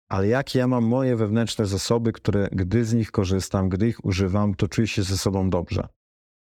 Ale 0.08 0.28
jakie 0.28 0.58
ja 0.58 0.68
mam 0.68 0.84
moje 0.84 1.16
wewnętrzne 1.16 1.66
zasoby, 1.66 2.12
które 2.12 2.48
gdy 2.52 2.84
z 2.84 2.94
nich 2.94 3.10
korzystam, 3.10 3.68
gdy 3.68 3.88
ich 3.88 4.04
używam, 4.04 4.54
to 4.54 4.68
czuję 4.68 4.86
się 4.86 5.02
ze 5.02 5.18
sobą 5.18 5.50
dobrze. 5.50 5.88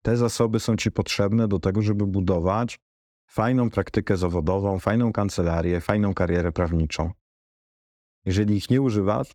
Te 0.03 0.17
zasoby 0.17 0.61
są 0.61 0.77
ci 0.77 0.91
potrzebne 0.93 1.49
do 1.49 1.59
tego, 1.59 1.83
żeby 1.83 2.07
budować 2.07 2.79
fajną 3.27 3.71
praktykę 3.71 4.17
zawodową, 4.17 4.79
fajną 4.79 5.13
kancelarię, 5.13 5.81
fajną 5.81 6.15
karierę 6.15 6.53
prawniczą. 6.53 7.13
Jeżeli 8.25 8.57
ich 8.57 8.71
nie 8.71 8.83
używasz, 8.83 9.33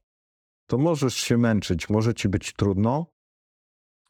to 0.68 0.78
możesz 0.78 1.16
się 1.16 1.38
męczyć, 1.38 1.90
może 1.90 2.14
ci 2.14 2.30
być 2.30 2.54
trudno, 2.54 3.06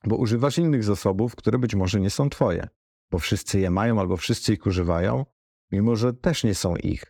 bo 0.04 0.16
używasz 0.16 0.58
innych 0.58 0.84
zasobów, 0.84 1.36
które 1.36 1.60
być 1.60 1.76
może 1.76 2.00
nie 2.00 2.10
są 2.10 2.30
twoje 2.30 2.68
bo 3.12 3.20
wszyscy 3.20 3.60
je 3.60 3.70
mają 3.70 4.00
albo 4.00 4.18
wszyscy 4.18 4.54
ich 4.54 4.66
używają, 4.66 5.26
mimo 5.72 5.96
że 5.96 6.14
też 6.14 6.44
nie 6.44 6.56
są 6.56 6.76
ich. 6.76 7.04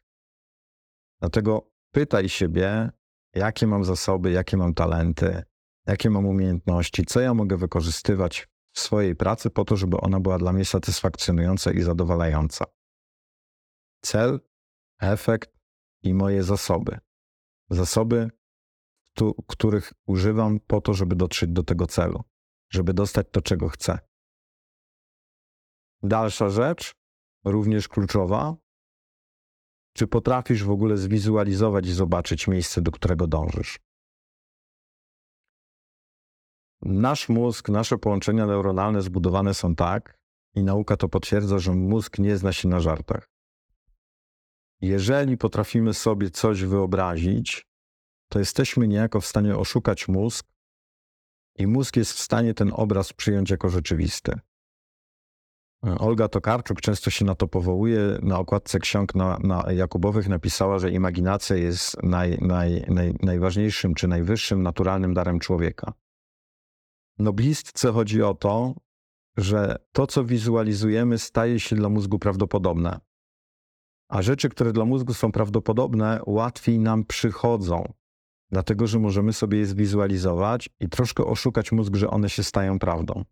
Dlatego 1.19 1.71
pytaj 1.91 2.29
siebie, 2.29 2.89
jakie 3.35 3.67
mam 3.67 3.83
zasoby, 3.85 4.31
jakie 4.31 4.57
mam 4.57 4.73
talenty, 4.73 5.43
jakie 5.87 6.09
mam 6.09 6.25
umiejętności, 6.25 7.05
co 7.05 7.19
ja 7.19 7.33
mogę 7.33 7.57
wykorzystywać 7.57 8.47
w 8.73 8.79
swojej 8.79 9.15
pracy 9.15 9.49
po 9.49 9.65
to, 9.65 9.75
żeby 9.75 9.97
ona 9.97 10.19
była 10.19 10.37
dla 10.37 10.53
mnie 10.53 10.65
satysfakcjonująca 10.65 11.71
i 11.71 11.81
zadowalająca. 11.81 12.65
Cel, 14.01 14.39
efekt 14.99 15.51
i 16.03 16.13
moje 16.13 16.43
zasoby. 16.43 16.97
Zasoby, 17.69 18.29
których 19.47 19.93
używam 20.05 20.59
po 20.59 20.81
to, 20.81 20.93
żeby 20.93 21.15
dotrzeć 21.15 21.49
do 21.49 21.63
tego 21.63 21.87
celu, 21.87 22.23
żeby 22.69 22.93
dostać 22.93 23.27
to, 23.31 23.41
czego 23.41 23.69
chcę. 23.69 24.08
Dalsza 26.03 26.49
rzecz, 26.49 26.95
również 27.45 27.87
kluczowa. 27.87 28.55
Czy 29.93 30.07
potrafisz 30.07 30.63
w 30.63 30.71
ogóle 30.71 30.97
zwizualizować 30.97 31.87
i 31.87 31.93
zobaczyć 31.93 32.47
miejsce, 32.47 32.81
do 32.81 32.91
którego 32.91 33.27
dążysz? 33.27 33.79
Nasz 36.81 37.29
mózg, 37.29 37.69
nasze 37.69 37.97
połączenia 37.97 38.45
neuronalne 38.45 39.01
zbudowane 39.01 39.53
są 39.53 39.75
tak, 39.75 40.19
i 40.55 40.63
nauka 40.63 40.97
to 40.97 41.09
potwierdza, 41.09 41.59
że 41.59 41.71
mózg 41.71 42.19
nie 42.19 42.37
zna 42.37 42.53
się 42.53 42.67
na 42.67 42.79
żartach. 42.79 43.29
Jeżeli 44.81 45.37
potrafimy 45.37 45.93
sobie 45.93 46.29
coś 46.29 46.63
wyobrazić, 46.63 47.67
to 48.29 48.39
jesteśmy 48.39 48.87
niejako 48.87 49.21
w 49.21 49.25
stanie 49.25 49.57
oszukać 49.57 50.07
mózg, 50.07 50.47
i 51.55 51.67
mózg 51.67 51.95
jest 51.95 52.13
w 52.13 52.19
stanie 52.19 52.53
ten 52.53 52.71
obraz 52.73 53.13
przyjąć 53.13 53.49
jako 53.49 53.69
rzeczywisty. 53.69 54.39
Olga 55.81 56.27
Tokarczuk 56.27 56.81
często 56.81 57.09
się 57.09 57.25
na 57.25 57.35
to 57.35 57.47
powołuje. 57.47 57.99
Na 58.21 58.39
okładce 58.39 58.79
ksiąg 58.79 59.15
na, 59.15 59.37
na 59.43 59.71
Jakubowych 59.71 60.27
napisała, 60.27 60.79
że 60.79 60.91
imaginacja 60.91 61.55
jest 61.55 62.03
naj, 62.03 62.37
naj, 62.41 62.85
naj, 62.87 63.13
najważniejszym 63.21 63.93
czy 63.93 64.07
najwyższym 64.07 64.63
naturalnym 64.63 65.13
darem 65.13 65.39
człowieka. 65.39 65.93
Noblistce 67.19 67.91
chodzi 67.91 68.23
o 68.23 68.33
to, 68.33 68.73
że 69.37 69.75
to, 69.91 70.07
co 70.07 70.25
wizualizujemy, 70.25 71.17
staje 71.17 71.59
się 71.59 71.75
dla 71.75 71.89
mózgu 71.89 72.19
prawdopodobne. 72.19 72.99
A 74.09 74.21
rzeczy, 74.21 74.49
które 74.49 74.73
dla 74.73 74.85
mózgu 74.85 75.13
są 75.13 75.31
prawdopodobne, 75.31 76.19
łatwiej 76.25 76.79
nam 76.79 77.05
przychodzą, 77.05 77.93
dlatego 78.51 78.87
że 78.87 78.99
możemy 78.99 79.33
sobie 79.33 79.57
je 79.57 79.65
zwizualizować 79.65 80.69
i 80.79 80.89
troszkę 80.89 81.25
oszukać 81.25 81.71
mózg, 81.71 81.95
że 81.95 82.09
one 82.09 82.29
się 82.29 82.43
stają 82.43 82.79
prawdą. 82.79 83.23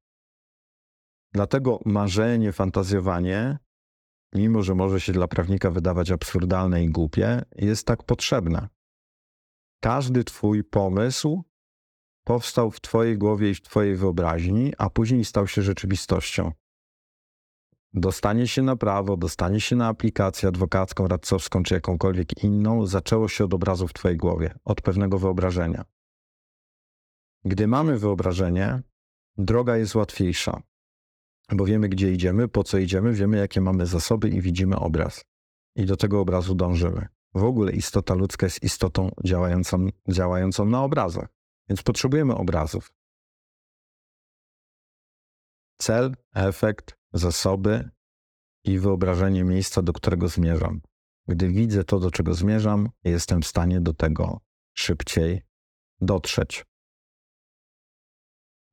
Dlatego 1.33 1.79
marzenie, 1.85 2.51
fantazjowanie, 2.51 3.57
mimo 4.33 4.63
że 4.63 4.75
może 4.75 5.01
się 5.01 5.13
dla 5.13 5.27
prawnika 5.27 5.71
wydawać 5.71 6.11
absurdalne 6.11 6.83
i 6.83 6.89
głupie, 6.89 7.41
jest 7.55 7.87
tak 7.87 8.03
potrzebne. 8.03 8.67
Każdy 9.81 10.23
Twój 10.23 10.63
pomysł 10.63 11.43
powstał 12.23 12.71
w 12.71 12.81
Twojej 12.81 13.17
głowie 13.17 13.49
i 13.49 13.55
w 13.55 13.61
Twojej 13.61 13.95
wyobraźni, 13.95 14.73
a 14.77 14.89
później 14.89 15.25
stał 15.25 15.47
się 15.47 15.61
rzeczywistością. 15.61 16.51
Dostanie 17.93 18.47
się 18.47 18.61
na 18.61 18.75
prawo, 18.75 19.17
dostanie 19.17 19.61
się 19.61 19.75
na 19.75 19.87
aplikację 19.87 20.49
adwokacką, 20.49 21.07
radcowską 21.07 21.63
czy 21.63 21.73
jakąkolwiek 21.73 22.43
inną, 22.43 22.85
zaczęło 22.85 23.27
się 23.27 23.45
od 23.45 23.53
obrazu 23.53 23.87
w 23.87 23.93
Twojej 23.93 24.17
głowie, 24.17 24.55
od 24.65 24.81
pewnego 24.81 25.19
wyobrażenia. 25.19 25.85
Gdy 27.45 27.67
mamy 27.67 27.99
wyobrażenie, 27.99 28.81
droga 29.37 29.77
jest 29.77 29.95
łatwiejsza 29.95 30.61
bo 31.51 31.65
wiemy, 31.65 31.89
gdzie 31.89 32.13
idziemy, 32.13 32.47
po 32.47 32.63
co 32.63 32.77
idziemy, 32.77 33.13
wiemy, 33.13 33.37
jakie 33.37 33.61
mamy 33.61 33.85
zasoby 33.85 34.29
i 34.29 34.41
widzimy 34.41 34.75
obraz. 34.75 35.25
I 35.75 35.85
do 35.85 35.97
tego 35.97 36.21
obrazu 36.21 36.55
dążymy. 36.55 37.07
W 37.33 37.43
ogóle 37.43 37.71
istota 37.71 38.13
ludzka 38.13 38.45
jest 38.45 38.63
istotą 38.63 39.11
działającą, 39.25 39.87
działającą 40.09 40.65
na 40.65 40.83
obrazach, 40.83 41.27
więc 41.69 41.83
potrzebujemy 41.83 42.35
obrazów. 42.35 42.91
Cel, 45.77 46.15
efekt, 46.33 46.97
zasoby 47.13 47.89
i 48.63 48.79
wyobrażenie 48.79 49.43
miejsca, 49.43 49.81
do 49.81 49.93
którego 49.93 50.27
zmierzam. 50.27 50.81
Gdy 51.27 51.49
widzę 51.49 51.83
to, 51.83 51.99
do 51.99 52.11
czego 52.11 52.33
zmierzam, 52.33 52.89
jestem 53.03 53.41
w 53.41 53.47
stanie 53.47 53.81
do 53.81 53.93
tego 53.93 54.41
szybciej 54.73 55.41
dotrzeć. 56.01 56.65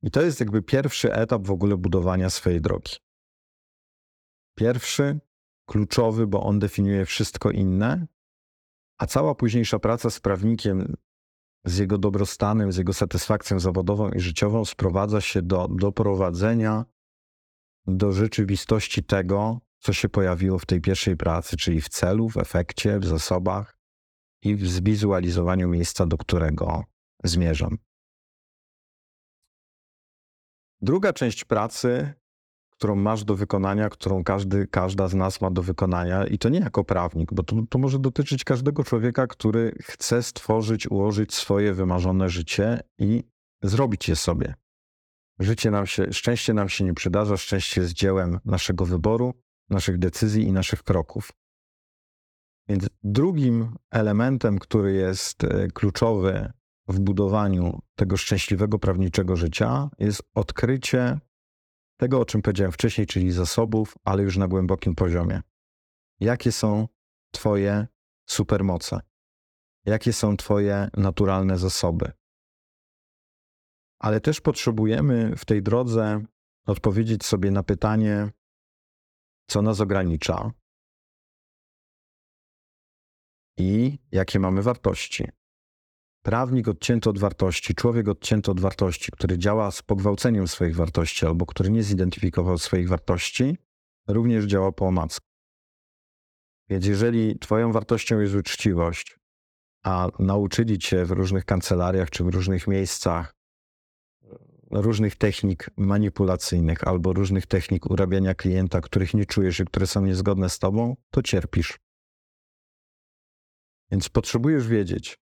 I 0.05 0.11
to 0.11 0.21
jest 0.21 0.39
jakby 0.39 0.61
pierwszy 0.61 1.13
etap 1.13 1.47
w 1.47 1.51
ogóle 1.51 1.77
budowania 1.77 2.29
swojej 2.29 2.61
drogi. 2.61 2.91
Pierwszy, 4.57 5.19
kluczowy, 5.65 6.27
bo 6.27 6.43
on 6.43 6.59
definiuje 6.59 7.05
wszystko 7.05 7.51
inne, 7.51 8.07
a 8.97 9.05
cała 9.05 9.35
późniejsza 9.35 9.79
praca 9.79 10.09
z 10.09 10.19
prawnikiem, 10.19 10.95
z 11.65 11.77
jego 11.77 11.97
dobrostanem, 11.97 12.71
z 12.71 12.77
jego 12.77 12.93
satysfakcją 12.93 13.59
zawodową 13.59 14.09
i 14.09 14.19
życiową 14.19 14.65
sprowadza 14.65 15.21
się 15.21 15.41
do 15.41 15.67
doprowadzenia 15.67 16.85
do 17.87 18.11
rzeczywistości 18.11 19.03
tego, 19.03 19.59
co 19.79 19.93
się 19.93 20.09
pojawiło 20.09 20.59
w 20.59 20.65
tej 20.65 20.81
pierwszej 20.81 21.17
pracy, 21.17 21.57
czyli 21.57 21.81
w 21.81 21.89
celu, 21.89 22.29
w 22.29 22.37
efekcie, 22.37 22.99
w 22.99 23.05
zasobach 23.05 23.77
i 24.41 24.55
w 24.55 24.67
zwizualizowaniu 24.67 25.69
miejsca, 25.69 26.05
do 26.05 26.17
którego 26.17 26.83
zmierzam. 27.23 27.77
Druga 30.85 31.13
część 31.13 31.45
pracy, 31.45 32.13
którą 32.69 32.95
masz 32.95 33.23
do 33.23 33.35
wykonania, 33.35 33.89
którą 33.89 34.23
każdy, 34.23 34.67
każda 34.67 35.07
z 35.07 35.13
nas 35.13 35.41
ma 35.41 35.51
do 35.51 35.63
wykonania, 35.63 36.27
i 36.27 36.37
to 36.37 36.49
nie 36.49 36.59
jako 36.59 36.83
prawnik, 36.83 37.33
bo 37.33 37.43
to, 37.43 37.55
to 37.69 37.77
może 37.77 37.99
dotyczyć 37.99 38.43
każdego 38.43 38.83
człowieka, 38.83 39.27
który 39.27 39.75
chce 39.81 40.23
stworzyć, 40.23 40.91
ułożyć 40.91 41.33
swoje 41.33 41.73
wymarzone 41.73 42.29
życie 42.29 42.79
i 42.97 43.23
zrobić 43.63 44.09
je 44.09 44.15
sobie. 44.15 44.55
Życie 45.39 45.71
nam 45.71 45.87
się, 45.87 46.13
szczęście 46.13 46.53
nam 46.53 46.69
się 46.69 46.83
nie 46.83 46.93
przydarza, 46.93 47.37
szczęście 47.37 47.81
jest 47.81 47.93
dziełem 47.93 48.39
naszego 48.45 48.85
wyboru, 48.85 49.33
naszych 49.69 49.97
decyzji 49.97 50.43
i 50.43 50.51
naszych 50.51 50.83
kroków. 50.83 51.31
Więc 52.69 52.89
drugim 53.03 53.75
elementem, 53.91 54.59
który 54.59 54.93
jest 54.93 55.43
e, 55.43 55.67
kluczowy 55.67 56.51
w 56.87 56.99
budowaniu 56.99 57.79
tego 57.95 58.17
szczęśliwego 58.17 58.79
prawniczego 58.79 59.35
życia 59.35 59.89
jest 59.99 60.23
odkrycie 60.33 61.19
tego, 61.97 62.19
o 62.19 62.25
czym 62.25 62.41
powiedziałem 62.41 62.71
wcześniej, 62.71 63.07
czyli 63.07 63.31
zasobów, 63.31 63.95
ale 64.03 64.23
już 64.23 64.37
na 64.37 64.47
głębokim 64.47 64.95
poziomie. 64.95 65.41
Jakie 66.19 66.51
są 66.51 66.87
Twoje 67.31 67.87
supermoce? 68.29 68.99
Jakie 69.85 70.13
są 70.13 70.37
Twoje 70.37 70.89
naturalne 70.97 71.57
zasoby? 71.57 72.11
Ale 73.99 74.21
też 74.21 74.41
potrzebujemy 74.41 75.35
w 75.35 75.45
tej 75.45 75.63
drodze 75.63 76.23
odpowiedzieć 76.65 77.25
sobie 77.25 77.51
na 77.51 77.63
pytanie, 77.63 78.31
co 79.49 79.61
nas 79.61 79.81
ogranicza 79.81 80.51
i 83.57 83.99
jakie 84.11 84.39
mamy 84.39 84.61
wartości. 84.61 85.27
Prawnik 86.25 86.67
odcięty 86.67 87.09
od 87.09 87.19
wartości, 87.19 87.75
człowiek 87.75 88.07
odcięty 88.07 88.51
od 88.51 88.59
wartości, 88.59 89.11
który 89.11 89.37
działa 89.37 89.71
z 89.71 89.81
pogwałceniem 89.81 90.47
swoich 90.47 90.75
wartości 90.75 91.25
albo 91.25 91.45
który 91.45 91.71
nie 91.71 91.83
zidentyfikował 91.83 92.57
swoich 92.57 92.89
wartości, 92.89 93.57
również 94.07 94.45
działa 94.45 94.71
po 94.71 94.87
omacku. 94.87 95.27
Więc 96.69 96.85
jeżeli 96.85 97.39
Twoją 97.39 97.71
wartością 97.71 98.19
jest 98.19 98.35
uczciwość, 98.35 99.19
a 99.83 100.07
nauczyli 100.19 100.79
Cię 100.79 101.05
w 101.05 101.11
różnych 101.11 101.45
kancelariach 101.45 102.09
czy 102.09 102.23
w 102.23 102.27
różnych 102.27 102.67
miejscach 102.67 103.35
różnych 104.71 105.15
technik 105.15 105.69
manipulacyjnych 105.77 106.87
albo 106.87 107.13
różnych 107.13 107.45
technik 107.45 107.91
urabiania 107.91 108.35
klienta, 108.35 108.81
których 108.81 109.13
nie 109.13 109.25
czujesz 109.25 109.59
i 109.59 109.65
które 109.65 109.87
są 109.87 110.05
niezgodne 110.05 110.49
z 110.49 110.59
Tobą, 110.59 110.95
to 111.11 111.21
cierpisz. 111.21 111.79
Więc 113.91 114.09
potrzebujesz 114.09 114.67
wiedzieć, 114.67 115.24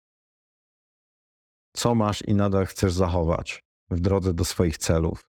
co 1.76 1.94
masz 1.94 2.22
i 2.22 2.34
nadal 2.34 2.66
chcesz 2.66 2.92
zachować 2.92 3.64
w 3.90 4.00
drodze 4.00 4.34
do 4.34 4.44
swoich 4.44 4.78
celów. 4.78 5.28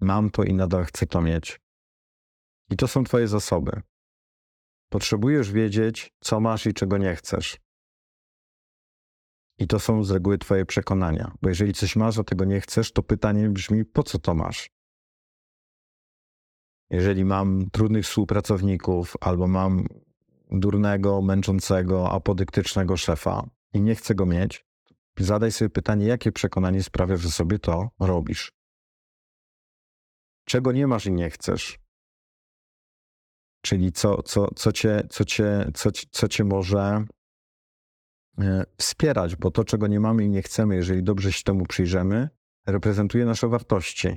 Mam 0.00 0.30
to 0.30 0.42
i 0.42 0.54
nadal 0.54 0.84
chcę 0.84 1.06
to 1.06 1.20
mieć. 1.20 1.60
I 2.70 2.76
to 2.76 2.88
są 2.88 3.04
Twoje 3.04 3.28
zasoby. 3.28 3.82
Potrzebujesz 4.88 5.52
wiedzieć, 5.52 6.14
co 6.20 6.40
masz 6.40 6.66
i 6.66 6.74
czego 6.74 6.98
nie 6.98 7.14
chcesz. 7.16 7.56
I 9.58 9.66
to 9.66 9.78
są 9.78 10.04
z 10.04 10.10
reguły 10.10 10.38
Twoje 10.38 10.66
przekonania. 10.66 11.32
Bo 11.42 11.48
jeżeli 11.48 11.72
coś 11.72 11.96
masz, 11.96 12.18
a 12.18 12.24
tego 12.24 12.44
nie 12.44 12.60
chcesz, 12.60 12.92
to 12.92 13.02
pytanie 13.02 13.48
brzmi: 13.48 13.84
po 13.84 14.02
co 14.02 14.18
to 14.18 14.34
masz? 14.34 14.70
Jeżeli 16.90 17.24
mam 17.24 17.70
trudnych 17.70 18.04
współpracowników 18.04 19.16
albo 19.20 19.46
mam 19.46 19.86
durnego, 20.50 21.22
męczącego, 21.22 22.10
apodyktycznego 22.10 22.96
szefa 22.96 23.50
i 23.72 23.80
nie 23.80 23.94
chcę 23.94 24.14
go 24.14 24.26
mieć, 24.26 24.65
zadaj 25.24 25.52
sobie 25.52 25.70
pytanie, 25.70 26.06
jakie 26.06 26.32
przekonanie 26.32 26.82
sprawia, 26.82 27.16
że 27.16 27.30
sobie 27.30 27.58
to 27.58 27.90
robisz. 28.00 28.52
Czego 30.44 30.72
nie 30.72 30.86
masz 30.86 31.06
i 31.06 31.12
nie 31.12 31.30
chcesz? 31.30 31.78
Czyli 33.60 33.92
co, 33.92 34.22
co, 34.22 34.54
co, 34.54 34.72
cię, 34.72 35.06
co, 35.10 35.24
cię, 35.24 35.70
co, 35.74 35.90
co 36.10 36.28
cię 36.28 36.44
może 36.44 37.04
e, 38.38 38.64
wspierać, 38.78 39.36
bo 39.36 39.50
to, 39.50 39.64
czego 39.64 39.86
nie 39.86 40.00
mamy 40.00 40.24
i 40.24 40.28
nie 40.28 40.42
chcemy, 40.42 40.76
jeżeli 40.76 41.02
dobrze 41.02 41.32
się 41.32 41.42
temu 41.42 41.66
przyjrzymy, 41.66 42.28
reprezentuje 42.66 43.24
nasze 43.24 43.48
wartości. 43.48 44.08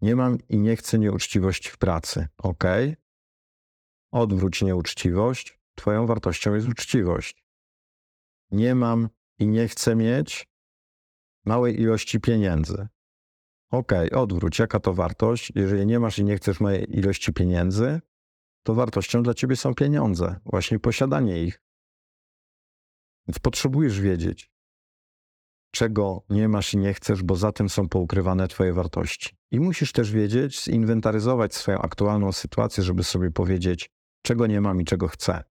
Nie 0.00 0.16
mam 0.16 0.38
i 0.48 0.58
nie 0.58 0.76
chcę 0.76 0.98
nieuczciwości 0.98 1.70
w 1.70 1.78
pracy. 1.78 2.28
Ok? 2.38 2.64
Odwróć 4.12 4.62
nieuczciwość. 4.62 5.58
Twoją 5.74 6.06
wartością 6.06 6.54
jest 6.54 6.68
uczciwość. 6.68 7.44
Nie 8.50 8.74
mam 8.74 9.08
i 9.38 9.48
nie 9.48 9.68
chcę 9.68 9.94
mieć 9.96 10.46
małej 11.44 11.80
ilości 11.80 12.20
pieniędzy. 12.20 12.88
Ok, 13.70 13.92
odwróć. 14.12 14.58
Jaka 14.58 14.80
to 14.80 14.94
wartość? 14.94 15.52
Jeżeli 15.54 15.86
nie 15.86 16.00
masz 16.00 16.18
i 16.18 16.24
nie 16.24 16.36
chcesz 16.36 16.60
małej 16.60 16.98
ilości 16.98 17.32
pieniędzy, 17.32 18.00
to 18.62 18.74
wartością 18.74 19.22
dla 19.22 19.34
ciebie 19.34 19.56
są 19.56 19.74
pieniądze, 19.74 20.36
właśnie 20.44 20.78
posiadanie 20.78 21.44
ich. 21.44 21.62
Więc 23.28 23.38
potrzebujesz 23.38 24.00
wiedzieć, 24.00 24.50
czego 25.70 26.24
nie 26.30 26.48
masz 26.48 26.74
i 26.74 26.78
nie 26.78 26.94
chcesz, 26.94 27.22
bo 27.22 27.36
za 27.36 27.52
tym 27.52 27.68
są 27.68 27.88
poukrywane 27.88 28.48
twoje 28.48 28.72
wartości. 28.72 29.36
I 29.50 29.60
musisz 29.60 29.92
też 29.92 30.12
wiedzieć, 30.12 30.64
zinwentaryzować 30.64 31.54
swoją 31.54 31.78
aktualną 31.78 32.32
sytuację, 32.32 32.84
żeby 32.84 33.04
sobie 33.04 33.30
powiedzieć, 33.30 33.90
czego 34.22 34.46
nie 34.46 34.60
mam 34.60 34.80
i 34.80 34.84
czego 34.84 35.08
chcę. 35.08 35.44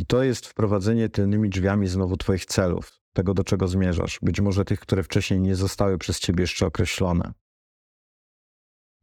I 0.00 0.06
to 0.06 0.22
jest 0.22 0.46
wprowadzenie 0.46 1.08
tylnymi 1.08 1.48
drzwiami 1.48 1.86
znowu 1.86 2.16
twoich 2.16 2.44
celów, 2.44 3.00
tego 3.12 3.34
do 3.34 3.44
czego 3.44 3.68
zmierzasz, 3.68 4.18
być 4.22 4.40
może 4.40 4.64
tych, 4.64 4.80
które 4.80 5.02
wcześniej 5.02 5.40
nie 5.40 5.56
zostały 5.56 5.98
przez 5.98 6.20
ciebie 6.20 6.42
jeszcze 6.42 6.66
określone. 6.66 7.32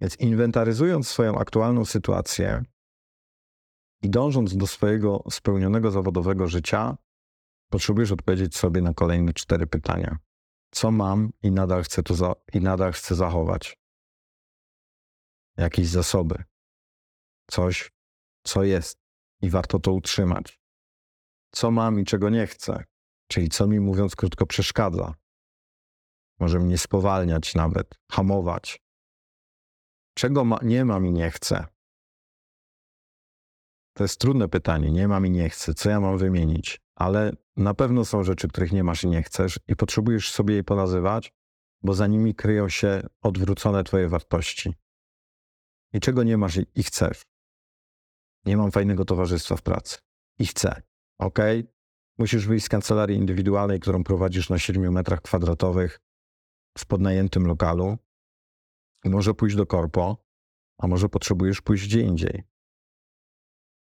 Więc 0.02 0.16
inwentaryzując 0.16 1.08
swoją 1.08 1.38
aktualną 1.38 1.86
sytuację 1.86 2.64
i 4.02 4.10
dążąc 4.10 4.58
do 4.58 4.68
swojego 4.68 5.24
spełnionego 5.32 5.92
zawodowego 5.92 6.48
życia, 6.48 6.98
potrzebujesz 7.70 8.12
odpowiedzieć 8.12 8.58
sobie 8.58 8.82
na 8.82 8.94
kolejne 8.94 9.34
cztery 9.34 9.68
pytania. 9.68 10.18
Co 10.72 10.92
mam 10.92 11.30
i 11.44 11.52
nadal 11.52 11.84
chcę, 11.84 12.04
to 12.04 12.14
za, 12.14 12.34
i 12.54 12.62
nadal 12.62 12.92
chcę 12.92 13.16
zachować? 13.16 13.78
Jakieś 15.58 15.88
zasoby, 15.88 16.44
coś, 17.48 17.92
co 18.44 18.64
jest 18.64 19.00
i 19.42 19.50
warto 19.50 19.80
to 19.80 19.94
utrzymać. 19.94 20.67
Co 21.58 21.72
mam 21.72 22.00
i 22.00 22.06
czego 22.06 22.30
nie 22.30 22.48
chcę, 22.48 22.84
czyli 23.28 23.50
co 23.50 23.68
mi 23.68 23.80
mówiąc 23.80 24.16
krótko 24.16 24.46
przeszkadza. 24.46 25.14
Może 26.40 26.60
mnie 26.60 26.78
spowalniać 26.78 27.56
nawet, 27.56 27.96
hamować, 28.12 28.80
Czego 30.18 30.46
ma, 30.46 30.60
nie 30.64 30.86
mam 30.86 31.06
i 31.06 31.12
nie 31.12 31.32
chcę? 31.32 31.66
To 33.94 34.04
jest 34.04 34.20
trudne 34.20 34.48
pytanie. 34.48 34.92
Nie 34.92 35.08
mam 35.08 35.26
i 35.26 35.30
nie 35.32 35.50
chcę. 35.50 35.74
Co 35.74 35.90
ja 35.90 36.00
mam 36.00 36.18
wymienić? 36.18 36.82
Ale 36.96 37.32
na 37.56 37.74
pewno 37.74 38.06
są 38.06 38.24
rzeczy, 38.24 38.48
których 38.48 38.72
nie 38.72 38.84
masz 38.84 39.04
i 39.04 39.08
nie 39.08 39.24
chcesz, 39.24 39.60
i 39.68 39.76
potrzebujesz 39.76 40.32
sobie 40.32 40.56
je 40.56 40.64
ponazywać, 40.64 41.34
bo 41.82 41.94
za 41.94 42.08
nimi 42.08 42.36
kryją 42.36 42.70
się 42.70 43.02
odwrócone 43.22 43.84
Twoje 43.84 44.10
wartości. 44.10 44.74
I 45.94 46.00
czego 46.00 46.24
nie 46.24 46.38
masz 46.38 46.60
i 46.76 46.84
chcesz? 46.84 47.22
Nie 48.46 48.58
mam 48.58 48.72
fajnego 48.72 49.06
towarzystwa 49.06 49.56
w 49.56 49.62
pracy. 49.62 49.98
I 50.40 50.46
chcę. 50.46 50.87
Ok? 51.20 51.40
Musisz 52.18 52.48
wyjść 52.48 52.66
z 52.66 52.70
kancelarii 52.70 53.18
indywidualnej, 53.18 53.80
którą 53.80 54.04
prowadzisz 54.04 54.50
na 54.50 54.60
7 54.60 54.94
metrach 54.94 55.22
kwadratowych 55.22 56.00
w 56.78 56.86
podnajętym 56.86 57.48
lokalu 57.48 57.98
może 59.06 59.34
pójść 59.34 59.56
do 59.56 59.66
korpo, 59.66 60.24
a 60.78 60.88
może 60.88 61.10
potrzebujesz 61.10 61.62
pójść 61.62 61.86
gdzie 61.88 62.02
indziej. 62.02 62.44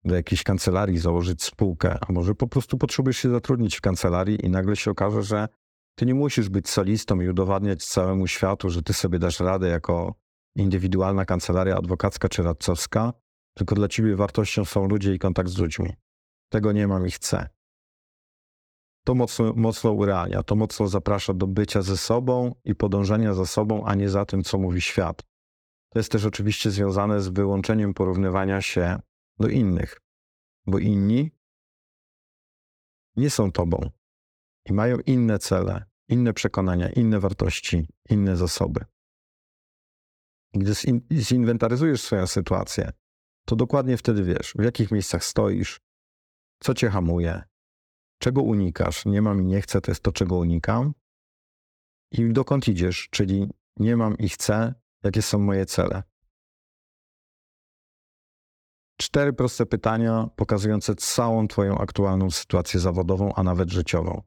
Do 0.03 0.15
jakiejś 0.15 0.43
kancelarii 0.43 0.97
założyć 0.97 1.43
spółkę, 1.43 1.97
a 2.07 2.11
może 2.11 2.35
po 2.35 2.47
prostu 2.47 2.77
potrzebujesz 2.77 3.17
się 3.17 3.29
zatrudnić 3.29 3.75
w 3.75 3.81
kancelarii 3.81 4.45
i 4.45 4.49
nagle 4.49 4.75
się 4.75 4.91
okaże, 4.91 5.23
że 5.23 5.47
ty 5.95 6.05
nie 6.05 6.13
musisz 6.13 6.49
być 6.49 6.69
solistą 6.69 7.21
i 7.21 7.29
udowadniać 7.29 7.85
całemu 7.85 8.27
światu, 8.27 8.69
że 8.69 8.83
ty 8.83 8.93
sobie 8.93 9.19
dasz 9.19 9.39
radę 9.39 9.67
jako 9.67 10.15
indywidualna 10.55 11.25
kancelaria 11.25 11.77
adwokacka 11.77 12.29
czy 12.29 12.43
radcowska, 12.43 13.13
tylko 13.53 13.75
dla 13.75 13.87
ciebie 13.87 14.15
wartością 14.15 14.65
są 14.65 14.87
ludzie 14.87 15.13
i 15.13 15.19
kontakt 15.19 15.49
z 15.49 15.57
ludźmi. 15.57 15.93
Tego 16.49 16.71
nie 16.71 16.87
mam 16.87 17.07
i 17.07 17.11
chcę 17.11 17.49
to 19.09 19.15
mocno, 19.15 19.53
mocno 19.55 19.91
urealnia, 19.91 20.43
to 20.43 20.55
mocno 20.55 20.87
zaprasza 20.87 21.33
do 21.33 21.47
bycia 21.47 21.81
ze 21.81 21.97
sobą 21.97 22.55
i 22.63 22.75
podążania 22.75 23.33
za 23.33 23.45
sobą, 23.45 23.85
a 23.85 23.95
nie 23.95 24.09
za 24.09 24.25
tym, 24.25 24.43
co 24.43 24.57
mówi 24.57 24.81
świat. 24.81 25.23
To 25.89 25.99
jest 25.99 26.11
też 26.11 26.25
oczywiście 26.25 26.71
związane 26.71 27.21
z 27.21 27.27
wyłączeniem 27.27 27.93
porównywania 27.93 28.61
się 28.61 28.99
do 29.39 29.47
innych, 29.47 30.01
bo 30.67 30.79
inni 30.79 31.31
nie 33.15 33.29
są 33.29 33.51
tobą 33.51 33.89
i 34.65 34.73
mają 34.73 34.97
inne 35.05 35.39
cele, 35.39 35.85
inne 36.07 36.33
przekonania, 36.33 36.89
inne 36.89 37.19
wartości, 37.19 37.87
inne 38.09 38.37
zasoby. 38.37 38.85
Gdy 40.53 40.73
zinwentaryzujesz 41.11 42.01
swoją 42.01 42.27
sytuację, 42.27 42.91
to 43.45 43.55
dokładnie 43.55 43.97
wtedy 43.97 44.23
wiesz, 44.23 44.53
w 44.57 44.63
jakich 44.63 44.91
miejscach 44.91 45.23
stoisz, 45.23 45.81
co 46.59 46.73
cię 46.73 46.89
hamuje, 46.89 47.43
czego 48.19 48.41
unikasz. 48.41 49.05
Nie 49.05 49.21
mam 49.21 49.41
i 49.41 49.45
nie 49.45 49.61
chcę, 49.61 49.81
to 49.81 49.91
jest 49.91 50.03
to, 50.03 50.11
czego 50.11 50.37
unikam. 50.37 50.93
I 52.11 52.33
dokąd 52.33 52.67
idziesz, 52.67 53.07
czyli 53.11 53.49
nie 53.77 53.97
mam 53.97 54.17
i 54.17 54.29
chcę, 54.29 54.73
jakie 55.03 55.21
są 55.21 55.39
moje 55.39 55.65
cele. 55.65 56.03
Cztery 58.97 59.33
proste 59.33 59.65
pytania 59.65 60.29
pokazujące 60.35 60.95
całą 60.95 61.47
Twoją 61.47 61.77
aktualną 61.77 62.31
sytuację 62.31 62.79
zawodową, 62.79 63.33
a 63.35 63.43
nawet 63.43 63.69
życiową. 63.69 64.21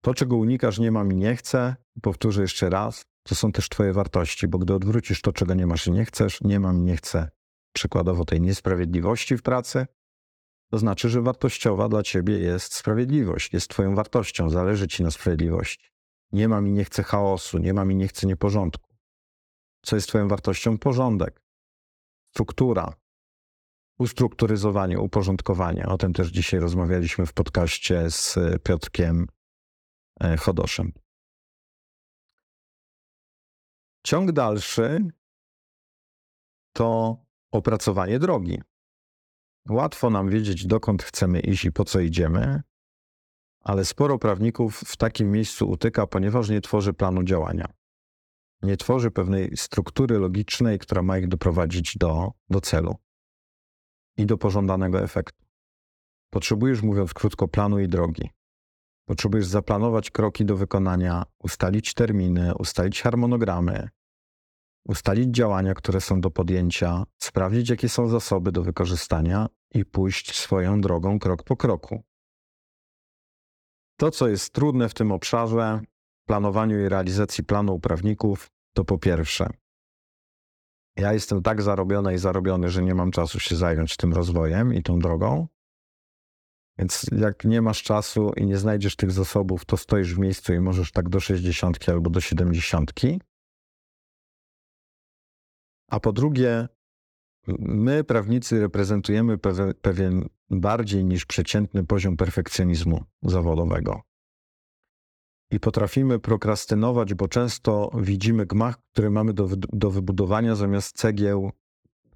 To, 0.00 0.14
czego 0.14 0.36
unikasz, 0.36 0.78
nie 0.78 0.90
mam 0.90 1.12
i 1.12 1.16
nie 1.16 1.36
chcę, 1.36 1.76
powtórzę 2.02 2.42
jeszcze 2.42 2.70
raz, 2.70 3.04
to 3.22 3.34
są 3.34 3.52
też 3.52 3.68
Twoje 3.68 3.92
wartości, 3.92 4.48
bo 4.48 4.58
gdy 4.58 4.74
odwrócisz 4.74 5.22
to, 5.22 5.32
czego 5.32 5.54
nie 5.54 5.66
masz 5.66 5.86
i 5.86 5.90
nie 5.90 6.04
chcesz, 6.04 6.40
nie 6.40 6.60
mam 6.60 6.78
i 6.78 6.80
nie 6.80 6.96
chcę, 6.96 7.30
przykładowo 7.72 8.24
tej 8.24 8.40
niesprawiedliwości 8.40 9.36
w 9.36 9.42
pracy, 9.42 9.86
to 10.70 10.78
znaczy, 10.78 11.08
że 11.08 11.22
wartościowa 11.22 11.88
dla 11.88 12.02
ciebie 12.02 12.38
jest 12.38 12.74
sprawiedliwość, 12.74 13.52
jest 13.52 13.70
twoją 13.70 13.94
wartością, 13.94 14.50
zależy 14.50 14.88
ci 14.88 15.02
na 15.02 15.10
sprawiedliwości. 15.10 15.90
Nie 16.32 16.48
mam 16.48 16.68
i 16.68 16.72
nie 16.72 16.84
chcę 16.84 17.02
chaosu, 17.02 17.58
nie 17.58 17.74
mam 17.74 17.92
i 17.92 17.96
nie 17.96 18.08
chcę 18.08 18.26
nieporządku. 18.26 18.94
Co 19.82 19.96
jest 19.96 20.08
twoją 20.08 20.28
wartością? 20.28 20.78
Porządek, 20.78 21.42
struktura, 22.30 22.94
ustrukturyzowanie, 23.98 25.00
uporządkowanie. 25.00 25.86
O 25.86 25.98
tym 25.98 26.12
też 26.12 26.28
dzisiaj 26.28 26.60
rozmawialiśmy 26.60 27.26
w 27.26 27.32
podcaście 27.32 28.10
z 28.10 28.38
Piotrkiem 28.62 29.26
e, 30.20 30.36
Chodoszem. 30.36 30.92
Ciąg 34.06 34.32
dalszy 34.32 35.10
to 36.72 37.16
opracowanie 37.52 38.18
drogi. 38.18 38.62
Łatwo 39.68 40.10
nam 40.10 40.28
wiedzieć, 40.28 40.66
dokąd 40.66 41.02
chcemy 41.02 41.40
iść 41.40 41.64
i 41.64 41.72
po 41.72 41.84
co 41.84 42.00
idziemy, 42.00 42.62
ale 43.60 43.84
sporo 43.84 44.18
prawników 44.18 44.80
w 44.80 44.96
takim 44.96 45.30
miejscu 45.30 45.70
utyka, 45.70 46.06
ponieważ 46.06 46.48
nie 46.48 46.60
tworzy 46.60 46.92
planu 46.92 47.22
działania. 47.22 47.68
Nie 48.62 48.76
tworzy 48.76 49.10
pewnej 49.10 49.56
struktury 49.56 50.18
logicznej, 50.18 50.78
która 50.78 51.02
ma 51.02 51.18
ich 51.18 51.28
doprowadzić 51.28 51.96
do, 51.98 52.32
do 52.50 52.60
celu 52.60 52.96
i 54.16 54.26
do 54.26 54.38
pożądanego 54.38 55.02
efektu. 55.02 55.44
Potrzebujesz, 56.30 56.82
mówiąc 56.82 57.14
krótko, 57.14 57.48
planu 57.48 57.78
i 57.78 57.88
drogi. 57.88 58.30
Potrzebujesz 59.06 59.46
zaplanować 59.46 60.10
kroki 60.10 60.44
do 60.44 60.56
wykonania, 60.56 61.24
ustalić 61.38 61.94
terminy, 61.94 62.54
ustalić 62.54 63.02
harmonogramy, 63.02 63.88
ustalić 64.84 65.30
działania, 65.30 65.74
które 65.74 66.00
są 66.00 66.20
do 66.20 66.30
podjęcia, 66.30 67.04
sprawdzić, 67.22 67.70
jakie 67.70 67.88
są 67.88 68.08
zasoby 68.08 68.52
do 68.52 68.62
wykorzystania 68.62 69.46
i 69.74 69.84
pójść 69.84 70.38
swoją 70.38 70.80
drogą 70.80 71.18
krok 71.18 71.42
po 71.42 71.56
kroku. 71.56 72.02
To, 73.96 74.10
co 74.10 74.28
jest 74.28 74.52
trudne 74.52 74.88
w 74.88 74.94
tym 74.94 75.12
obszarze, 75.12 75.80
planowaniu 76.28 76.80
i 76.80 76.88
realizacji 76.88 77.44
planu 77.44 77.74
u 77.74 77.80
prawników, 77.80 78.50
to 78.74 78.84
po 78.84 78.98
pierwsze, 78.98 79.50
ja 80.98 81.12
jestem 81.12 81.42
tak 81.42 81.62
zarobiony 81.62 82.14
i 82.14 82.18
zarobiony, 82.18 82.68
że 82.68 82.82
nie 82.82 82.94
mam 82.94 83.10
czasu 83.10 83.40
się 83.40 83.56
zająć 83.56 83.96
tym 83.96 84.12
rozwojem 84.12 84.74
i 84.74 84.82
tą 84.82 84.98
drogą. 84.98 85.46
Więc 86.78 87.06
jak 87.18 87.44
nie 87.44 87.62
masz 87.62 87.82
czasu 87.82 88.32
i 88.36 88.46
nie 88.46 88.56
znajdziesz 88.56 88.96
tych 88.96 89.10
zasobów, 89.10 89.64
to 89.64 89.76
stoisz 89.76 90.14
w 90.14 90.18
miejscu 90.18 90.52
i 90.52 90.60
możesz 90.60 90.92
tak 90.92 91.08
do 91.08 91.20
60 91.20 91.88
albo 91.88 92.10
do 92.10 92.20
70. 92.20 92.92
A 95.88 96.00
po 96.00 96.12
drugie, 96.12 96.68
my, 97.58 98.04
prawnicy, 98.04 98.60
reprezentujemy 98.60 99.38
pewien, 99.82 100.28
bardziej 100.50 101.04
niż 101.04 101.26
przeciętny 101.26 101.84
poziom 101.84 102.16
perfekcjonizmu 102.16 103.04
zawodowego. 103.22 104.02
I 105.50 105.60
potrafimy 105.60 106.18
prokrastynować, 106.18 107.14
bo 107.14 107.28
często 107.28 107.90
widzimy 108.00 108.46
gmach, 108.46 108.78
który 108.92 109.10
mamy 109.10 109.32
do, 109.32 109.48
do 109.56 109.90
wybudowania, 109.90 110.54
zamiast 110.54 110.96
cegieł, 110.96 111.52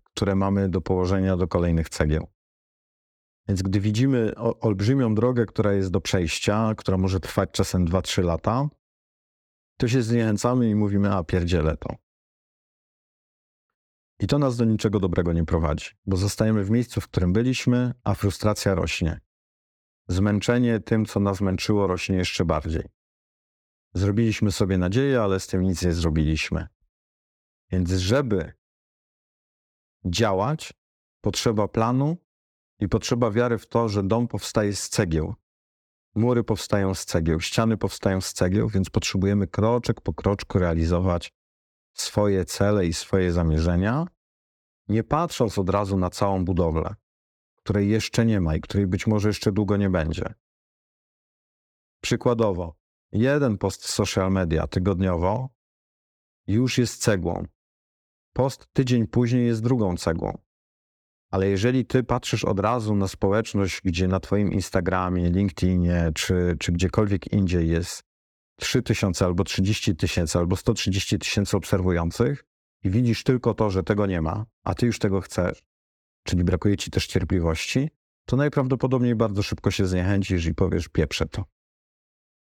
które 0.05 0.35
mamy 0.35 0.69
do 0.69 0.81
położenia 0.81 1.37
do 1.37 1.49
kolejnych 1.49 1.89
cegieł. 1.89 2.27
Więc 3.49 3.63
gdy 3.63 3.81
widzimy 3.81 4.35
olbrzymią 4.37 5.15
drogę, 5.15 5.47
która 5.47 5.73
jest 5.73 5.91
do 5.91 6.01
przejścia, 6.01 6.75
która 6.77 6.99
może 6.99 7.21
trwać 7.21 7.51
czasem 7.51 7.87
2-3 7.87 8.25
lata, 8.25 8.69
to 9.77 9.89
się 9.89 10.03
zniechęcamy 10.03 10.71
i 10.71 10.75
mówimy, 10.75 11.15
a 11.15 11.25
pierdzielę 11.25 11.77
to. 11.77 11.97
I 14.23 14.27
to 14.27 14.39
nas 14.39 14.57
do 14.57 14.65
niczego 14.65 15.01
dobrego 15.01 15.33
nie 15.33 15.45
prowadzi, 15.45 15.87
bo 16.07 16.17
zostajemy 16.17 16.65
w 16.65 16.71
miejscu, 16.71 17.01
w 17.01 17.09
którym 17.09 17.33
byliśmy, 17.33 17.95
a 18.05 18.15
frustracja 18.15 18.75
rośnie. 18.75 19.21
Zmęczenie 20.09 20.81
tym, 20.81 21.07
co 21.07 21.21
nas 21.21 21.41
męczyło, 21.41 21.87
rośnie 21.87 22.17
jeszcze 22.17 22.45
bardziej. 22.45 22.83
Zrobiliśmy 23.95 24.53
sobie 24.53 24.79
nadzieję, 24.79 25.23
ale 25.23 25.41
z 25.41 25.47
tym 25.47 25.63
nic 25.63 25.83
nie 25.83 25.93
zrobiliśmy. 25.93 26.67
Więc, 27.71 27.91
żeby 27.91 28.53
działać, 30.05 30.73
potrzeba 31.21 31.69
planu 31.69 32.17
i 32.79 32.89
potrzeba 32.89 33.31
wiary 33.31 33.59
w 33.59 33.67
to, 33.67 33.89
że 33.89 34.03
dom 34.03 34.29
powstaje 34.29 34.77
z 34.77 34.89
cegieł. 34.89 35.35
Mury 36.15 36.45
powstają 36.45 36.95
z 36.95 37.05
cegieł, 37.05 37.41
ściany 37.41 37.77
powstają 37.77 38.21
z 38.21 38.33
cegieł, 38.33 38.69
więc 38.69 38.91
potrzebujemy 38.91 39.47
kroczek 39.47 40.01
po 40.01 40.15
kroczku 40.15 40.59
realizować 40.59 41.33
swoje 41.95 42.45
cele 42.45 42.87
i 42.87 42.93
swoje 42.93 43.33
zamierzenia, 43.33 44.07
nie 44.89 45.05
patrząc 45.05 45.59
od 45.59 45.71
razu 45.71 45.97
na 45.97 46.11
całą 46.11 46.45
budowlę, 46.45 46.95
której 47.57 47.89
jeszcze 47.89 48.27
nie 48.27 48.41
ma 48.41 48.55
i 48.57 48.61
której 48.61 48.87
być 48.87 49.07
może 49.07 49.29
jeszcze 49.29 49.53
długo 49.53 49.77
nie 49.77 49.91
będzie. 49.91 50.35
Przykładowo, 52.03 52.77
jeden 53.13 53.59
post 53.59 53.89
social 53.89 54.33
media 54.33 54.67
tygodniowo 54.67 55.49
już 56.47 56.79
jest 56.79 57.03
cegłą. 57.03 57.47
Post 58.33 58.67
tydzień 58.73 59.07
później 59.07 59.47
jest 59.47 59.63
drugą 59.63 59.97
cegłą. 59.97 60.39
Ale 61.31 61.49
jeżeli 61.49 61.87
ty 61.87 62.05
patrzysz 62.05 62.45
od 62.45 62.61
razu 62.61 62.95
na 62.95 63.09
społeczność, 63.09 63.81
gdzie 63.85 64.09
na 64.09 64.21
twoim 64.21 64.53
Instagramie, 64.53 65.31
LinkedInie 65.31 66.11
czy, 66.15 66.57
czy 66.61 66.73
gdziekolwiek 66.73 67.33
indziej 67.33 67.69
jest 67.69 68.03
3 68.63 68.83
tysiące 68.83 69.25
albo 69.25 69.45
30 69.45 69.97
tysięcy 69.97 70.39
albo 70.39 70.57
130 70.57 71.19
tysięcy 71.19 71.57
obserwujących 71.57 72.45
i 72.85 72.91
widzisz 72.91 73.25
tylko 73.25 73.55
to, 73.55 73.71
że 73.71 73.83
tego 73.83 74.07
nie 74.07 74.21
ma, 74.21 74.47
a 74.65 74.75
ty 74.75 74.87
już 74.87 74.99
tego 74.99 75.21
chcesz, 75.21 75.63
czyli 76.23 76.45
brakuje 76.45 76.77
ci 76.77 76.91
też 76.91 77.07
cierpliwości, 77.07 77.91
to 78.27 78.37
najprawdopodobniej 78.37 79.15
bardzo 79.15 79.43
szybko 79.43 79.71
się 79.71 79.87
zniechęcisz 79.87 80.47
i 80.47 80.55
powiesz 80.55 80.89
pieprze 80.89 81.27
to. 81.27 81.45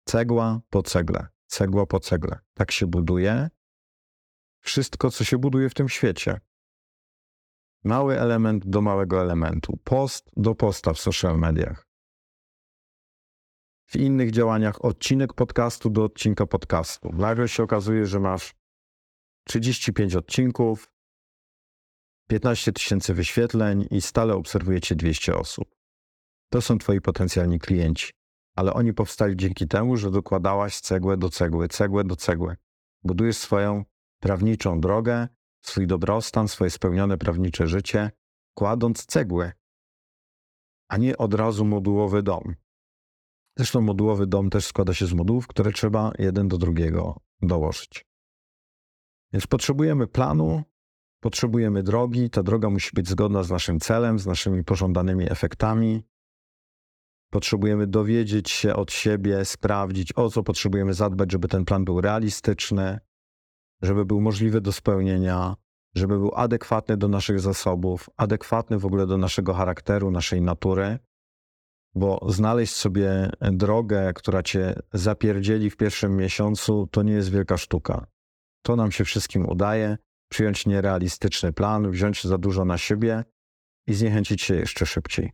Cegła 0.06 0.62
po 0.70 0.84
cegle, 0.84 1.28
cegła 1.48 1.86
po 1.86 2.00
cegle. 2.00 2.40
Tak 2.54 2.72
się 2.72 2.88
buduje 2.88 3.50
wszystko, 4.62 5.12
co 5.12 5.24
się 5.24 5.38
buduje 5.38 5.70
w 5.70 5.74
tym 5.74 5.90
świecie. 5.90 6.40
Mały 7.84 8.20
element 8.20 8.68
do 8.68 8.82
małego 8.82 9.22
elementu, 9.22 9.80
post 9.84 10.32
do 10.38 10.56
posta 10.56 10.94
w 10.94 11.00
social 11.00 11.40
mediach 11.40 11.89
w 13.90 13.96
innych 13.96 14.32
działaniach 14.32 14.86
odcinek 14.86 15.34
podcastu 15.34 15.90
do 15.90 16.04
odcinka 16.04 16.46
podcastu. 16.46 17.10
Nagle 17.14 17.48
się 17.48 17.64
okazuje, 17.64 18.06
że 18.06 18.20
masz 18.20 18.56
35 19.44 20.16
odcinków, 20.16 20.92
15 22.28 22.72
tysięcy 22.72 23.14
wyświetleń 23.14 23.88
i 23.92 24.02
stale 24.02 24.36
obserwujecie 24.36 24.96
200 24.96 25.36
osób. 25.36 25.76
To 26.50 26.62
są 26.62 26.78
twoi 26.78 27.02
potencjalni 27.02 27.60
klienci, 27.60 28.12
ale 28.56 28.74
oni 28.74 28.94
powstali 28.94 29.38
dzięki 29.38 29.68
temu, 29.68 29.98
że 29.98 30.12
dokładałaś 30.12 30.80
cegłę 30.80 31.18
do 31.18 31.30
cegły, 31.30 31.68
cegłę 31.68 32.04
do 32.04 32.16
cegły. 32.16 32.56
Budujesz 33.04 33.38
swoją 33.38 33.86
prawniczą 34.20 34.82
drogę, 34.82 35.28
swój 35.62 35.88
dobrostan, 35.88 36.48
swoje 36.48 36.70
spełnione 36.70 37.18
prawnicze 37.18 37.68
życie, 37.68 38.12
kładąc 38.54 39.06
cegły, 39.06 39.52
a 40.90 40.98
nie 40.98 41.18
od 41.18 41.34
razu 41.34 41.66
modułowy 41.66 42.24
dom. 42.24 42.56
Zresztą 43.60 43.82
modułowy 43.82 44.28
dom 44.28 44.50
też 44.50 44.66
składa 44.66 44.94
się 44.94 45.06
z 45.06 45.14
modułów, 45.14 45.48
które 45.48 45.72
trzeba 45.72 46.12
jeden 46.20 46.48
do 46.48 46.58
drugiego 46.58 47.20
dołożyć. 47.42 48.06
Więc 49.34 49.48
potrzebujemy 49.48 50.08
planu, 50.08 50.64
potrzebujemy 51.20 51.84
drogi. 51.84 52.30
Ta 52.30 52.44
droga 52.44 52.70
musi 52.70 52.92
być 52.94 53.10
zgodna 53.10 53.44
z 53.44 53.50
naszym 53.50 53.80
celem, 53.80 54.20
z 54.20 54.26
naszymi 54.26 54.64
pożądanymi 54.64 55.32
efektami. 55.32 56.04
Potrzebujemy 57.30 57.88
dowiedzieć 57.88 58.50
się 58.50 58.76
od 58.76 58.92
siebie, 58.92 59.46
sprawdzić, 59.46 60.14
o 60.16 60.30
co 60.30 60.44
potrzebujemy 60.44 60.94
zadbać, 60.94 61.32
żeby 61.32 61.48
ten 61.48 61.66
plan 61.66 61.86
był 61.86 62.02
realistyczny, 62.02 63.00
żeby 63.82 64.06
był 64.06 64.22
możliwy 64.22 64.62
do 64.62 64.72
spełnienia, 64.72 65.56
żeby 65.96 66.18
był 66.18 66.32
adekwatny 66.36 66.98
do 66.98 67.08
naszych 67.08 67.40
zasobów, 67.40 68.10
adekwatny 68.18 68.80
w 68.80 68.86
ogóle 68.86 69.08
do 69.08 69.18
naszego 69.18 69.54
charakteru, 69.54 70.12
naszej 70.12 70.42
natury 70.42 71.00
bo 71.96 72.32
znaleźć 72.32 72.76
sobie 72.76 73.30
drogę, 73.42 74.12
która 74.16 74.44
cię 74.44 74.76
zapierdzieli 74.94 75.70
w 75.70 75.78
pierwszym 75.78 76.18
miesiącu, 76.18 76.88
to 76.92 77.04
nie 77.04 77.14
jest 77.14 77.32
wielka 77.32 77.58
sztuka. 77.58 78.08
To 78.62 78.76
nam 78.76 78.92
się 78.92 79.06
wszystkim 79.06 79.50
udaje. 79.50 79.98
Przyjąć 80.30 80.66
nierealistyczny 80.66 81.54
plan, 81.54 81.92
wziąć 81.92 82.24
za 82.24 82.38
dużo 82.38 82.66
na 82.66 82.78
siebie 82.78 83.24
i 83.88 83.94
zniechęcić 83.94 84.42
się 84.42 84.56
jeszcze 84.56 84.86
szybciej. 84.86 85.32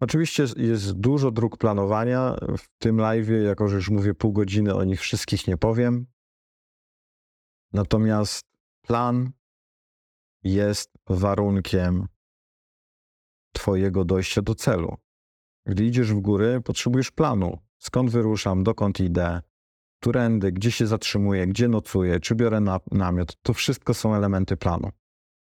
Oczywiście 0.00 0.44
jest 0.56 0.92
dużo 0.92 1.30
dróg 1.30 1.58
planowania. 1.58 2.36
W 2.58 2.68
tym 2.78 2.96
live, 2.96 3.28
jako 3.44 3.68
że 3.68 3.76
już 3.76 3.90
mówię 3.90 4.14
pół 4.14 4.32
godziny, 4.32 4.74
o 4.74 4.84
nich 4.84 5.00
wszystkich 5.00 5.46
nie 5.46 5.56
powiem. 5.56 6.06
Natomiast 7.72 8.46
plan 8.82 9.30
jest 10.42 10.92
warunkiem 11.06 12.08
Twojego 13.52 14.04
dojścia 14.04 14.42
do 14.42 14.54
celu. 14.54 14.96
Gdy 15.66 15.84
idziesz 15.84 16.12
w 16.12 16.20
góry, 16.20 16.60
potrzebujesz 16.64 17.10
planu. 17.10 17.58
Skąd 17.78 18.10
wyruszam, 18.10 18.64
dokąd 18.64 19.00
idę, 19.00 19.42
którędy, 20.00 20.52
gdzie 20.52 20.70
się 20.70 20.86
zatrzymuję, 20.86 21.46
gdzie 21.46 21.68
nocuję, 21.68 22.20
czy 22.20 22.34
biorę 22.34 22.60
na, 22.60 22.80
namiot. 22.90 23.36
To 23.42 23.52
wszystko 23.54 23.94
są 23.94 24.14
elementy 24.14 24.56
planu. 24.56 24.90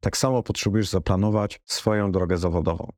Tak 0.00 0.16
samo 0.16 0.42
potrzebujesz 0.42 0.88
zaplanować 0.88 1.60
swoją 1.64 2.12
drogę 2.12 2.38
zawodową. 2.38 2.92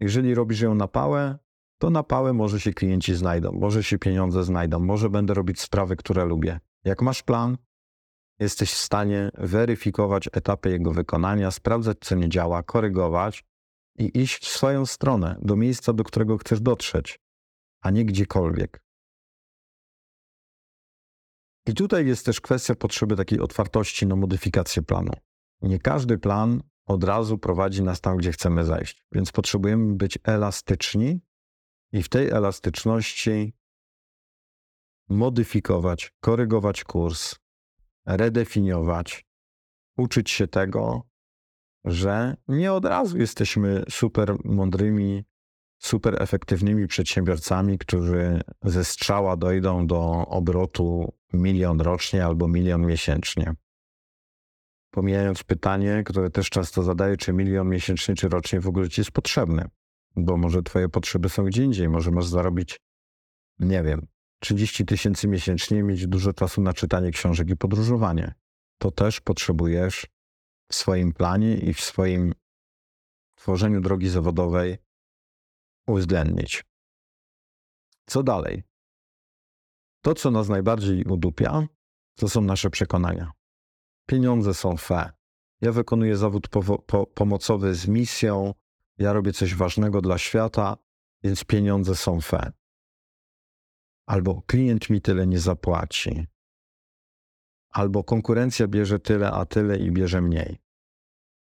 Jeżeli 0.00 0.34
robisz 0.34 0.60
ją 0.60 0.74
na 0.74 0.88
pałę, 0.88 1.38
to 1.78 1.90
na 1.90 2.02
pałę 2.02 2.32
może 2.32 2.60
się 2.60 2.72
klienci 2.72 3.14
znajdą, 3.14 3.52
może 3.52 3.84
się 3.84 3.98
pieniądze 3.98 4.44
znajdą, 4.44 4.78
może 4.78 5.10
będę 5.10 5.34
robić 5.34 5.60
sprawy, 5.60 5.96
które 5.96 6.24
lubię. 6.24 6.60
Jak 6.84 7.02
masz 7.02 7.22
plan, 7.22 7.56
jesteś 8.38 8.72
w 8.72 8.78
stanie 8.78 9.30
weryfikować 9.34 10.28
etapy 10.32 10.70
jego 10.70 10.90
wykonania, 10.90 11.50
sprawdzać, 11.50 11.98
co 12.00 12.14
nie 12.14 12.28
działa, 12.28 12.62
korygować 12.62 13.44
i 13.98 14.20
iść 14.20 14.42
w 14.42 14.48
swoją 14.48 14.86
stronę, 14.86 15.36
do 15.42 15.56
miejsca, 15.56 15.92
do 15.92 16.04
którego 16.04 16.38
chcesz 16.38 16.60
dotrzeć, 16.60 17.20
a 17.80 17.90
nie 17.90 18.04
gdziekolwiek. 18.04 18.82
I 21.66 21.74
tutaj 21.74 22.06
jest 22.06 22.26
też 22.26 22.40
kwestia 22.40 22.74
potrzeby 22.74 23.16
takiej 23.16 23.40
otwartości 23.40 24.06
na 24.06 24.16
modyfikację 24.16 24.82
planu. 24.82 25.12
Nie 25.60 25.78
każdy 25.78 26.18
plan 26.18 26.62
od 26.86 27.04
razu 27.04 27.38
prowadzi 27.38 27.82
nas 27.82 28.00
tam, 28.00 28.16
gdzie 28.16 28.32
chcemy 28.32 28.64
zajść, 28.64 29.04
więc 29.12 29.32
potrzebujemy 29.32 29.94
być 29.94 30.18
elastyczni 30.24 31.20
i 31.92 32.02
w 32.02 32.08
tej 32.08 32.28
elastyczności 32.28 33.54
modyfikować, 35.08 36.12
korygować 36.20 36.84
kurs, 36.84 37.34
redefiniować, 38.06 39.26
uczyć 39.96 40.30
się 40.30 40.48
tego, 40.48 41.02
że 41.84 42.36
nie 42.48 42.72
od 42.72 42.84
razu 42.84 43.18
jesteśmy 43.18 43.84
super 43.90 44.36
mądrymi, 44.44 45.24
super 45.78 46.22
efektywnymi 46.22 46.86
przedsiębiorcami, 46.86 47.78
którzy 47.78 48.40
ze 48.62 48.84
strzała 48.84 49.36
dojdą 49.36 49.86
do 49.86 50.26
obrotu 50.28 51.12
milion 51.32 51.80
rocznie 51.80 52.26
albo 52.26 52.48
milion 52.48 52.86
miesięcznie. 52.86 53.54
Pomijając 54.90 55.44
pytanie, 55.44 56.02
które 56.06 56.30
też 56.30 56.50
często 56.50 56.82
zadaję, 56.82 57.16
czy 57.16 57.32
milion 57.32 57.68
miesięcznie 57.68 58.14
czy 58.14 58.28
rocznie 58.28 58.60
w 58.60 58.68
ogóle 58.68 58.88
ci 58.88 59.00
jest 59.00 59.10
potrzebny, 59.10 59.64
bo 60.16 60.36
może 60.36 60.62
twoje 60.62 60.88
potrzeby 60.88 61.28
są 61.28 61.44
gdzie 61.44 61.64
indziej, 61.64 61.88
może 61.88 62.10
masz 62.10 62.26
zarobić, 62.26 62.80
nie 63.58 63.82
wiem, 63.82 64.06
30 64.40 64.84
tysięcy 64.84 65.28
miesięcznie 65.28 65.82
mieć 65.82 66.06
dużo 66.06 66.32
czasu 66.32 66.60
na 66.62 66.72
czytanie 66.72 67.10
książek 67.10 67.50
i 67.50 67.56
podróżowanie. 67.56 68.34
To 68.78 68.90
też 68.90 69.20
potrzebujesz 69.20 70.06
w 70.72 70.74
swoim 70.74 71.12
planie 71.12 71.56
i 71.56 71.74
w 71.74 71.80
swoim 71.80 72.34
tworzeniu 73.34 73.80
drogi 73.80 74.08
zawodowej 74.08 74.78
uwzględnić. 75.86 76.64
Co 78.06 78.22
dalej? 78.22 78.62
To, 80.02 80.14
co 80.14 80.30
nas 80.30 80.48
najbardziej 80.48 81.04
udupia, 81.04 81.66
to 82.16 82.28
są 82.28 82.40
nasze 82.40 82.70
przekonania. 82.70 83.32
Pieniądze 84.06 84.54
są 84.54 84.76
fe. 84.76 85.12
Ja 85.60 85.72
wykonuję 85.72 86.16
zawód 86.16 86.48
po, 86.48 86.78
po, 86.78 87.06
pomocowy 87.06 87.74
z 87.74 87.88
misją, 87.88 88.54
ja 88.98 89.12
robię 89.12 89.32
coś 89.32 89.54
ważnego 89.54 90.00
dla 90.00 90.18
świata, 90.18 90.76
więc 91.22 91.44
pieniądze 91.44 91.96
są 91.96 92.20
fe. 92.20 92.52
Albo 94.06 94.42
klient 94.42 94.90
mi 94.90 95.00
tyle 95.00 95.26
nie 95.26 95.38
zapłaci. 95.38 96.26
Albo 97.72 98.04
konkurencja 98.04 98.68
bierze 98.68 98.98
tyle, 98.98 99.30
a 99.30 99.46
tyle 99.46 99.78
i 99.78 99.90
bierze 99.90 100.20
mniej. 100.20 100.58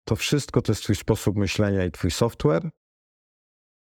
To 0.05 0.17
wszystko 0.17 0.63
to 0.63 0.73
jest 0.73 0.83
Twój 0.83 0.97
sposób 0.97 1.37
myślenia 1.37 1.85
i 1.85 1.91
Twój 1.91 2.11
software, 2.11 2.71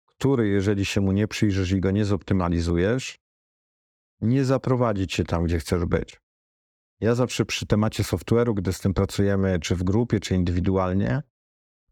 który, 0.05 0.47
jeżeli 0.47 0.85
się 0.85 1.01
mu 1.01 1.11
nie 1.11 1.27
przyjrzysz 1.27 1.71
i 1.71 1.79
go 1.79 1.91
nie 1.91 2.05
zoptymalizujesz, 2.05 3.19
nie 4.21 4.45
zaprowadzi 4.45 5.07
cię 5.07 5.23
tam, 5.23 5.43
gdzie 5.43 5.59
chcesz 5.59 5.85
być. 5.85 6.21
Ja 6.99 7.15
zawsze 7.15 7.45
przy 7.45 7.65
temacie 7.65 8.03
software'u, 8.03 8.53
gdy 8.53 8.73
z 8.73 8.79
tym 8.79 8.93
pracujemy, 8.93 9.59
czy 9.59 9.75
w 9.75 9.83
grupie, 9.83 10.19
czy 10.19 10.35
indywidualnie, 10.35 11.21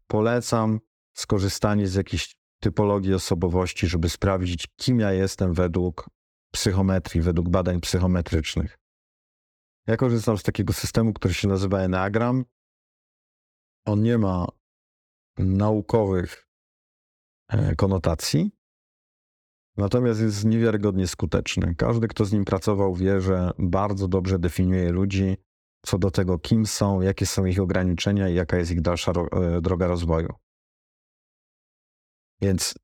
polecam 0.06 0.80
skorzystanie 1.14 1.88
z 1.88 1.94
jakiejś 1.94 2.36
typologii 2.60 3.14
osobowości, 3.14 3.86
żeby 3.86 4.08
sprawdzić, 4.08 4.66
kim 4.76 5.00
ja 5.00 5.12
jestem 5.12 5.54
według 5.54 6.10
psychometrii, 6.50 7.22
według 7.22 7.48
badań 7.48 7.80
psychometrycznych. 7.80 8.78
Ja 9.86 9.96
korzystam 9.96 10.38
z 10.38 10.42
takiego 10.42 10.72
systemu, 10.72 11.12
który 11.12 11.34
się 11.34 11.48
nazywa 11.48 11.78
Enneagram. 11.78 12.44
On 13.86 14.02
nie 14.02 14.18
ma 14.18 14.46
naukowych 15.38 16.48
e, 17.48 17.76
konotacji, 17.76 18.50
natomiast 19.76 20.20
jest 20.20 20.44
niewiarygodnie 20.44 21.06
skuteczny. 21.06 21.74
Każdy, 21.74 22.08
kto 22.08 22.24
z 22.24 22.32
nim 22.32 22.44
pracował, 22.44 22.94
wie, 22.94 23.20
że 23.20 23.50
bardzo 23.58 24.08
dobrze 24.08 24.38
definiuje 24.38 24.92
ludzi 24.92 25.36
co 25.84 25.98
do 25.98 26.10
tego, 26.10 26.38
kim 26.38 26.66
są, 26.66 27.00
jakie 27.00 27.26
są 27.26 27.44
ich 27.44 27.60
ograniczenia 27.60 28.28
i 28.28 28.34
jaka 28.34 28.56
jest 28.56 28.70
ich 28.70 28.80
dalsza 28.80 29.12
e, 29.12 29.60
droga 29.60 29.86
rozwoju. 29.86 30.28
Więc 32.40 32.74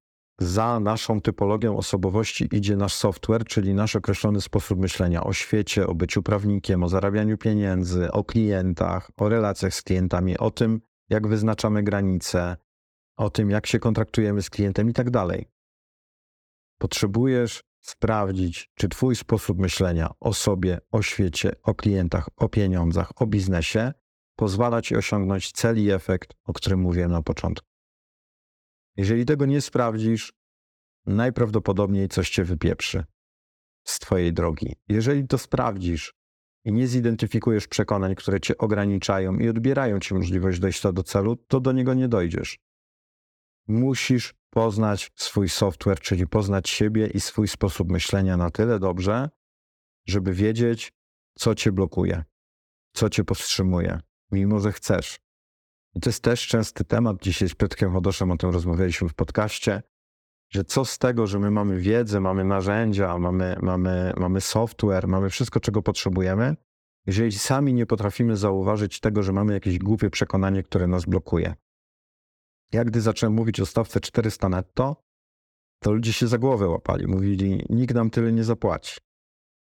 za 0.40 0.80
naszą 0.80 1.20
typologią 1.20 1.76
osobowości 1.76 2.48
idzie 2.52 2.76
nasz 2.76 2.94
software, 2.94 3.44
czyli 3.44 3.74
nasz 3.74 3.96
określony 3.96 4.40
sposób 4.40 4.78
myślenia 4.78 5.24
o 5.24 5.32
świecie, 5.32 5.86
o 5.86 5.94
byciu 5.94 6.22
prawnikiem, 6.22 6.82
o 6.82 6.88
zarabianiu 6.88 7.38
pieniędzy, 7.38 8.12
o 8.12 8.24
klientach, 8.24 9.10
o 9.16 9.28
relacjach 9.28 9.74
z 9.74 9.82
klientami, 9.82 10.38
o 10.38 10.50
tym, 10.50 10.80
jak 11.08 11.26
wyznaczamy 11.26 11.82
granice, 11.82 12.56
o 13.16 13.30
tym, 13.30 13.50
jak 13.50 13.66
się 13.66 13.78
kontraktujemy 13.78 14.42
z 14.42 14.50
klientem 14.50 14.90
i 14.90 14.92
tak 14.92 15.10
dalej. 15.10 15.48
Potrzebujesz 16.78 17.64
sprawdzić, 17.80 18.70
czy 18.74 18.88
Twój 18.88 19.16
sposób 19.16 19.58
myślenia 19.58 20.10
o 20.20 20.32
sobie, 20.32 20.78
o 20.92 21.02
świecie, 21.02 21.52
o 21.62 21.74
klientach, 21.74 22.28
o 22.36 22.48
pieniądzach, 22.48 23.22
o 23.22 23.26
biznesie 23.26 23.92
pozwala 24.36 24.82
Ci 24.82 24.96
osiągnąć 24.96 25.52
cel 25.52 25.84
i 25.84 25.90
efekt, 25.90 26.34
o 26.44 26.52
którym 26.52 26.80
mówiłem 26.80 27.10
na 27.10 27.22
początku. 27.22 27.69
Jeżeli 29.00 29.24
tego 29.26 29.46
nie 29.46 29.60
sprawdzisz, 29.60 30.32
najprawdopodobniej 31.06 32.08
coś 32.08 32.30
cię 32.30 32.44
wypieprzy 32.44 33.04
z 33.84 33.98
twojej 33.98 34.32
drogi. 34.32 34.76
Jeżeli 34.88 35.26
to 35.26 35.38
sprawdzisz 35.38 36.14
i 36.64 36.72
nie 36.72 36.86
zidentyfikujesz 36.86 37.68
przekonań, 37.68 38.14
które 38.14 38.40
cię 38.40 38.58
ograniczają 38.58 39.38
i 39.38 39.48
odbierają 39.48 40.00
ci 40.00 40.14
możliwość 40.14 40.60
dojścia 40.60 40.92
do 40.92 41.02
celu, 41.02 41.36
to 41.36 41.60
do 41.60 41.72
niego 41.72 41.94
nie 41.94 42.08
dojdziesz. 42.08 42.58
Musisz 43.68 44.34
poznać 44.50 45.10
swój 45.16 45.48
software, 45.48 46.00
czyli 46.00 46.26
poznać 46.26 46.68
siebie 46.68 47.06
i 47.06 47.20
swój 47.20 47.48
sposób 47.48 47.92
myślenia 47.92 48.36
na 48.36 48.50
tyle 48.50 48.78
dobrze, 48.78 49.28
żeby 50.08 50.34
wiedzieć, 50.34 50.92
co 51.38 51.54
cię 51.54 51.72
blokuje, 51.72 52.24
co 52.92 53.10
cię 53.10 53.24
powstrzymuje, 53.24 54.00
mimo 54.32 54.60
że 54.60 54.72
chcesz. 54.72 55.29
I 55.94 56.00
to 56.00 56.08
jest 56.08 56.22
też 56.22 56.46
częsty 56.46 56.84
temat. 56.84 57.22
Dzisiaj 57.22 57.48
z 57.48 57.54
Piotrkiem 57.54 57.92
Chodoszem 57.92 58.30
o 58.30 58.36
tym 58.36 58.50
rozmawialiśmy 58.50 59.08
w 59.08 59.14
podcaście, 59.14 59.82
że 60.48 60.64
co 60.64 60.84
z 60.84 60.98
tego, 60.98 61.26
że 61.26 61.38
my 61.38 61.50
mamy 61.50 61.78
wiedzę, 61.78 62.20
mamy 62.20 62.44
narzędzia, 62.44 63.18
mamy, 63.18 63.56
mamy, 63.62 64.12
mamy 64.16 64.40
software, 64.40 65.08
mamy 65.08 65.30
wszystko, 65.30 65.60
czego 65.60 65.82
potrzebujemy, 65.82 66.56
jeżeli 67.06 67.32
sami 67.32 67.74
nie 67.74 67.86
potrafimy 67.86 68.36
zauważyć 68.36 69.00
tego, 69.00 69.22
że 69.22 69.32
mamy 69.32 69.52
jakieś 69.52 69.78
głupie 69.78 70.10
przekonanie, 70.10 70.62
które 70.62 70.86
nas 70.86 71.04
blokuje. 71.04 71.54
Ja 72.72 72.84
gdy 72.84 73.00
zacząłem 73.00 73.34
mówić 73.34 73.60
o 73.60 73.66
stawce 73.66 74.00
400 74.00 74.48
netto, 74.48 74.96
to 75.82 75.92
ludzie 75.92 76.12
się 76.12 76.26
za 76.26 76.38
głowę 76.38 76.68
łapali. 76.68 77.06
Mówili, 77.06 77.66
nikt 77.70 77.94
nam 77.94 78.10
tyle 78.10 78.32
nie 78.32 78.44
zapłaci. 78.44 78.96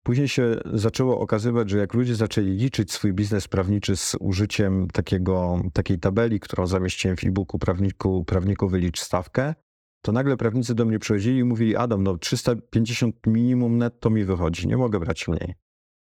Później 0.04 0.28
się 0.28 0.56
zaczęło 0.72 1.20
okazywać, 1.20 1.70
że 1.70 1.78
jak 1.78 1.94
ludzie 1.94 2.14
zaczęli 2.14 2.50
liczyć 2.50 2.92
swój 2.92 3.12
biznes 3.12 3.48
prawniczy 3.48 3.96
z 3.96 4.16
użyciem 4.20 4.88
takiego, 4.90 5.62
takiej 5.72 5.98
tabeli, 5.98 6.40
którą 6.40 6.66
zamieściłem 6.66 7.16
w 7.16 7.24
e-booku 7.24 7.58
prawniku, 7.58 8.24
prawniku 8.24 8.68
wylicz 8.68 9.00
stawkę, 9.00 9.54
to 10.02 10.12
nagle 10.12 10.36
prawnicy 10.36 10.74
do 10.74 10.84
mnie 10.84 10.98
przychodzili 10.98 11.38
i 11.38 11.44
mówili, 11.44 11.76
Adam, 11.76 12.02
no 12.02 12.18
350 12.18 13.26
minimum 13.26 13.78
netto 13.78 14.10
mi 14.10 14.24
wychodzi, 14.24 14.68
nie 14.68 14.76
mogę 14.76 15.00
brać 15.00 15.28
mniej. 15.28 15.54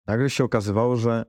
Nagle 0.07 0.31
się 0.31 0.45
okazywało, 0.45 0.97
że 0.97 1.25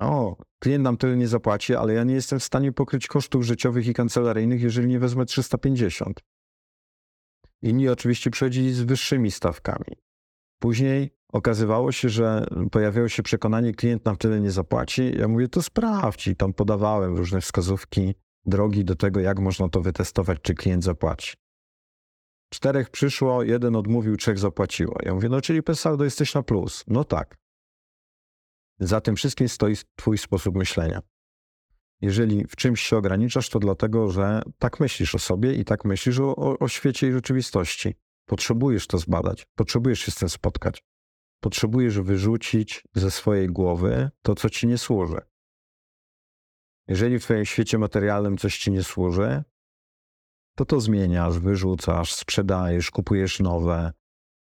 o, 0.00 0.36
klient 0.58 0.84
nam 0.84 0.96
tyle 0.96 1.16
nie 1.16 1.28
zapłaci, 1.28 1.74
ale 1.74 1.94
ja 1.94 2.04
nie 2.04 2.14
jestem 2.14 2.38
w 2.38 2.44
stanie 2.44 2.72
pokryć 2.72 3.06
kosztów 3.06 3.44
życiowych 3.44 3.86
i 3.86 3.94
kancelaryjnych, 3.94 4.62
jeżeli 4.62 4.88
nie 4.88 4.98
wezmę 4.98 5.24
350. 5.24 6.20
Inni 7.62 7.88
oczywiście 7.88 8.30
przychodzili 8.30 8.72
z 8.72 8.80
wyższymi 8.80 9.30
stawkami. 9.30 9.96
Później 10.58 11.19
okazywało 11.32 11.92
się, 11.92 12.08
że 12.08 12.46
pojawiało 12.70 13.08
się 13.08 13.22
przekonanie, 13.22 13.74
klient 13.74 14.04
nam 14.04 14.16
tyle 14.16 14.40
nie 14.40 14.50
zapłaci. 14.50 15.12
Ja 15.18 15.28
mówię, 15.28 15.48
to 15.48 15.62
sprawdź 15.62 16.26
i 16.26 16.36
tam 16.36 16.52
podawałem 16.52 17.16
różne 17.16 17.40
wskazówki, 17.40 18.14
drogi 18.44 18.84
do 18.84 18.96
tego, 18.96 19.20
jak 19.20 19.38
można 19.38 19.68
to 19.68 19.80
wytestować, 19.80 20.38
czy 20.42 20.54
klient 20.54 20.84
zapłaci. 20.84 21.34
Czterech 22.52 22.90
przyszło, 22.90 23.42
jeden 23.42 23.76
odmówił, 23.76 24.16
trzech 24.16 24.38
zapłaciło. 24.38 24.96
Ja 25.02 25.14
mówię, 25.14 25.28
no 25.28 25.40
czyli 25.40 25.62
bez 25.62 25.80
saldo 25.80 26.04
jesteś 26.04 26.34
na 26.34 26.42
plus. 26.42 26.84
No 26.86 27.04
tak. 27.04 27.38
Za 28.78 29.00
tym 29.00 29.16
wszystkim 29.16 29.48
stoi 29.48 29.76
twój 29.96 30.18
sposób 30.18 30.56
myślenia. 30.56 31.00
Jeżeli 32.00 32.44
w 32.44 32.56
czymś 32.56 32.80
się 32.80 32.96
ograniczasz, 32.96 33.48
to 33.48 33.58
dlatego, 33.58 34.10
że 34.10 34.42
tak 34.58 34.80
myślisz 34.80 35.14
o 35.14 35.18
sobie 35.18 35.54
i 35.54 35.64
tak 35.64 35.84
myślisz 35.84 36.20
o, 36.20 36.36
o, 36.36 36.58
o 36.58 36.68
świecie 36.68 37.08
i 37.08 37.12
rzeczywistości. 37.12 37.94
Potrzebujesz 38.26 38.86
to 38.86 38.98
zbadać, 38.98 39.46
potrzebujesz 39.54 40.00
się 40.00 40.10
z 40.10 40.14
tym 40.14 40.28
spotkać. 40.28 40.82
Potrzebujesz 41.40 42.00
wyrzucić 42.00 42.84
ze 42.94 43.10
swojej 43.10 43.48
głowy 43.48 44.10
to, 44.22 44.34
co 44.34 44.50
ci 44.50 44.66
nie 44.66 44.78
służy. 44.78 45.20
Jeżeli 46.88 47.18
w 47.18 47.22
twoim 47.22 47.44
świecie 47.44 47.78
materialnym 47.78 48.36
coś 48.36 48.58
ci 48.58 48.70
nie 48.70 48.82
służy, 48.82 49.42
to 50.54 50.64
to 50.64 50.80
zmieniasz, 50.80 51.38
wyrzucasz, 51.38 52.14
sprzedajesz, 52.14 52.90
kupujesz 52.90 53.40
nowe. 53.40 53.92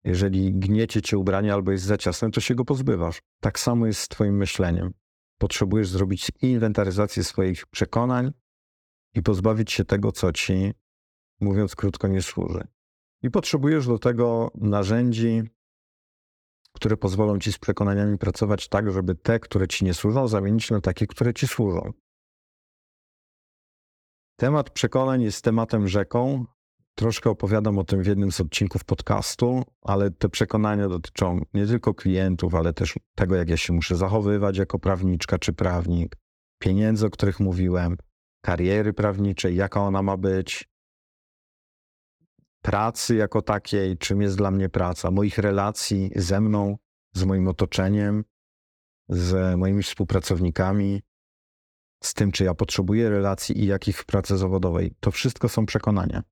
Jeżeli 0.04 0.54
gniecie 0.54 1.02
cię 1.02 1.18
ubranie 1.18 1.54
albo 1.54 1.72
jest 1.72 1.84
za 1.84 1.98
ciasne, 1.98 2.32
to 2.32 2.42
się 2.42 2.56
go 2.56 2.66
pozbywasz. 2.66 3.22
Tak 3.40 3.60
samo 3.60 3.86
jest 3.86 4.02
z 4.02 4.08
twoim 4.08 4.38
myśleniem. 4.38 4.94
Potrzebujesz 5.38 5.90
zrobić 5.90 6.32
inwentaryzację 6.42 7.24
swoich 7.24 7.68
przekonań 7.68 8.32
i 9.14 9.24
pozbawić 9.24 9.72
się 9.72 9.86
tego, 9.86 10.12
co 10.12 10.32
ci, 10.32 10.74
mówiąc 11.40 11.76
krótko, 11.76 12.08
nie 12.08 12.22
służy. 12.22 12.68
I 13.22 13.32
potrzebujesz 13.32 13.88
do 13.88 14.00
tego 14.00 14.52
narzędzi, 14.56 15.44
które 16.76 16.98
pozwolą 16.98 17.40
ci 17.40 17.54
z 17.54 17.58
przekonaniami 17.58 18.18
pracować 18.18 18.68
tak, 18.68 18.92
żeby 18.92 19.16
te, 19.16 19.40
które 19.40 19.68
ci 19.68 19.86
nie 19.86 19.94
służą, 19.94 20.28
zamienić 20.28 20.72
na 20.72 20.82
takie, 20.82 21.08
które 21.08 21.34
ci 21.34 21.48
służą. 21.48 21.92
Temat 24.40 24.70
przekonań 24.70 25.22
jest 25.22 25.44
tematem 25.44 25.88
rzeką. 25.88 26.46
Troszkę 26.96 27.30
opowiadam 27.30 27.78
o 27.78 27.84
tym 27.84 28.04
w 28.04 28.08
jednym 28.08 28.32
z 28.32 28.42
odcinków 28.42 28.84
podcastu, 28.84 29.64
ale 29.82 30.12
te 30.12 30.30
przekonania 30.30 30.90
dotyczą 30.90 31.42
nie 31.54 31.68
tylko 31.68 31.94
klientów, 31.94 32.56
ale 32.56 32.74
też 32.74 32.96
tego, 33.16 33.36
jak 33.36 33.50
ja 33.50 33.58
się 33.58 33.74
muszę 33.74 33.96
zachowywać 33.96 34.58
jako 34.58 34.80
prawniczka 34.80 35.40
czy 35.40 35.54
prawnik, 35.54 36.16
pieniędzy, 36.60 37.06
o 37.06 37.10
których 37.10 37.40
mówiłem, 37.40 37.98
kariery 38.46 38.94
prawniczej, 38.94 39.56
jaka 39.56 39.82
ona 39.82 40.02
ma 40.02 40.18
być, 40.18 40.70
pracy 42.62 43.16
jako 43.16 43.42
takiej, 43.42 43.98
czym 43.98 44.22
jest 44.22 44.38
dla 44.38 44.52
mnie 44.52 44.70
praca, 44.70 45.12
moich 45.12 45.38
relacji 45.38 46.12
ze 46.16 46.42
mną, 46.42 46.78
z 47.14 47.24
moim 47.24 47.48
otoczeniem, 47.48 48.24
z 49.10 49.58
moimi 49.58 49.84
współpracownikami, 49.84 51.02
z 52.04 52.14
tym, 52.14 52.32
czy 52.32 52.44
ja 52.44 52.54
potrzebuję 52.54 53.10
relacji 53.10 53.60
i 53.60 53.66
jakich 53.66 53.98
w 53.98 54.06
pracy 54.06 54.38
zawodowej. 54.38 54.96
To 55.00 55.12
wszystko 55.12 55.50
są 55.50 55.66
przekonania. 55.66 56.24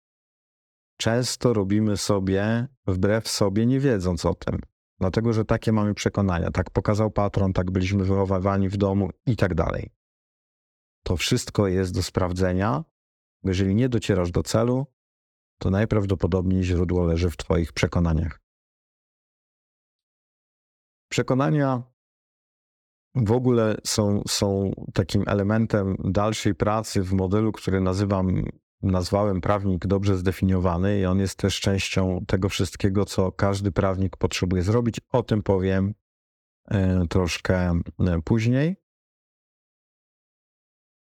Często 0.97 1.53
robimy 1.53 1.97
sobie 1.97 2.67
wbrew 2.88 3.28
sobie, 3.28 3.65
nie 3.65 3.80
wiedząc 3.80 4.25
o 4.25 4.34
tym, 4.34 4.59
dlatego 4.99 5.34
że 5.34 5.45
takie 5.45 5.71
mamy 5.71 5.93
przekonania. 5.93 6.51
Tak 6.51 6.69
pokazał 6.69 7.11
patron, 7.11 7.53
tak 7.53 7.71
byliśmy 7.71 8.03
wychowywani 8.03 8.69
w 8.69 8.78
domu 8.78 9.09
i 9.25 9.36
tak 9.36 9.55
dalej. 9.55 9.91
To 11.03 11.17
wszystko 11.17 11.67
jest 11.67 11.93
do 11.93 12.03
sprawdzenia. 12.03 12.84
Jeżeli 13.43 13.75
nie 13.75 13.89
docierasz 13.89 14.32
do 14.32 14.43
celu, 14.43 14.86
to 15.57 15.69
najprawdopodobniej 15.69 16.63
źródło 16.63 17.05
leży 17.05 17.29
w 17.29 17.37
Twoich 17.37 17.73
przekonaniach. 17.73 18.39
Przekonania 21.09 21.83
w 23.15 23.31
ogóle 23.31 23.77
są, 23.83 24.21
są 24.27 24.71
takim 24.93 25.23
elementem 25.27 25.95
dalszej 25.99 26.55
pracy 26.55 27.03
w 27.03 27.13
modelu, 27.13 27.51
który 27.51 27.81
nazywam, 27.81 28.43
nazwałem 28.81 29.41
prawnik 29.41 29.87
dobrze 29.87 30.17
zdefiniowany, 30.17 30.99
i 30.99 31.05
on 31.05 31.19
jest 31.19 31.39
też 31.39 31.59
częścią 31.59 32.25
tego 32.27 32.49
wszystkiego, 32.49 33.05
co 33.05 33.31
każdy 33.31 33.71
prawnik 33.71 34.17
potrzebuje 34.17 34.63
zrobić. 34.63 34.99
O 35.11 35.23
tym 35.23 35.43
powiem 35.43 35.93
e, 36.67 37.07
troszkę 37.07 37.81
e, 37.99 38.21
później. 38.25 38.75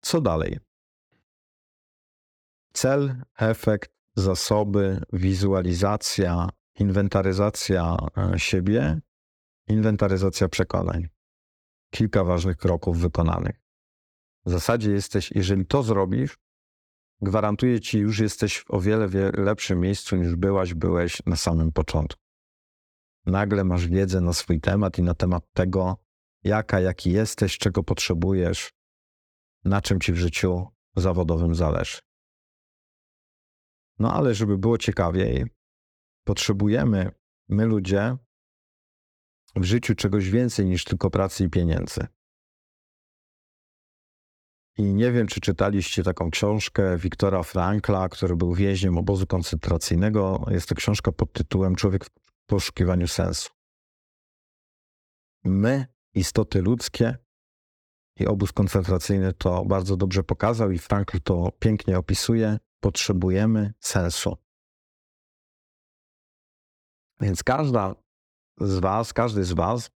Co 0.02 0.22
dalej? 0.22 0.60
Cel, 2.74 3.16
efekt, 3.38 3.95
zasoby, 4.16 5.02
wizualizacja, 5.14 6.50
inwentaryzacja 6.80 7.98
e, 8.18 8.40
siebie, 8.40 9.00
inwentaryzacja 9.68 10.50
przekonań. 10.50 11.08
Kilka 11.90 12.24
ważnych 12.24 12.58
kroków 12.58 13.00
wykonanych. 13.00 13.62
W 14.46 14.52
zasadzie 14.52 14.92
jesteś, 14.92 15.32
jeżeli 15.32 15.66
to 15.66 15.84
zrobisz, 15.84 16.38
gwarantuję 17.22 17.82
ci, 17.82 18.00
już 18.00 18.20
jesteś 18.20 18.58
w 18.58 18.72
o 18.72 18.80
wiele, 18.82 19.08
wiele 19.08 19.32
lepszym 19.32 19.80
miejscu 19.80 20.16
niż 20.16 20.36
byłaś, 20.36 20.74
byłeś 20.74 21.22
na 21.26 21.36
samym 21.36 21.72
początku. 21.72 22.22
Nagle 23.26 23.64
masz 23.64 23.88
wiedzę 23.88 24.22
na 24.22 24.34
swój 24.34 24.62
temat 24.62 24.98
i 24.98 25.04
na 25.04 25.14
temat 25.14 25.44
tego, 25.54 25.98
jaka, 26.44 26.80
jaki 26.80 27.12
jesteś, 27.12 27.58
czego 27.58 27.84
potrzebujesz, 27.84 28.74
na 29.66 29.82
czym 29.82 30.00
ci 30.00 30.14
w 30.14 30.18
życiu 30.18 30.68
zawodowym 30.96 31.56
zależy. 31.56 31.98
No 34.00 34.14
ale 34.14 34.36
żeby 34.36 34.58
było 34.58 34.78
ciekawiej, 34.78 35.46
potrzebujemy, 36.24 37.12
my 37.50 37.66
ludzie, 37.66 38.18
w 39.56 39.64
życiu 39.64 39.96
czegoś 39.96 40.30
więcej 40.30 40.66
niż 40.66 40.84
tylko 40.84 41.10
pracy 41.10 41.44
i 41.44 41.50
pieniędzy. 41.50 42.08
I 44.78 44.84
nie 44.84 45.12
wiem, 45.12 45.28
czy 45.28 45.42
czytaliście 45.42 46.04
taką 46.04 46.32
książkę 46.32 46.98
Wiktora 46.98 47.44
Frankla, 47.44 48.10
który 48.10 48.36
był 48.36 48.54
więźniem 48.54 48.98
obozu 48.98 49.28
koncentracyjnego. 49.28 50.46
Jest 50.52 50.70
to 50.70 50.76
książka 50.76 51.12
pod 51.12 51.34
tytułem 51.34 51.76
Człowiek 51.76 52.06
w 52.06 52.10
poszukiwaniu 52.46 53.08
sensu. 53.08 53.50
My, 55.44 55.86
istoty 56.14 56.62
ludzkie, 56.62 57.18
i 58.20 58.28
obóz 58.28 58.52
koncentracyjny 58.52 59.34
to 59.34 59.66
bardzo 59.66 59.98
dobrze 59.98 60.24
pokazał, 60.24 60.72
i 60.72 60.78
Frankl 60.78 61.20
to 61.24 61.52
pięknie 61.60 61.98
opisuje. 61.98 62.58
Potrzebujemy 62.86 63.74
sensu. 63.80 64.38
Więc 67.22 67.44
każda 67.44 67.96
z 68.58 68.80
Was, 68.80 69.14
każdy 69.14 69.44
z 69.44 69.54
Was 69.54 69.90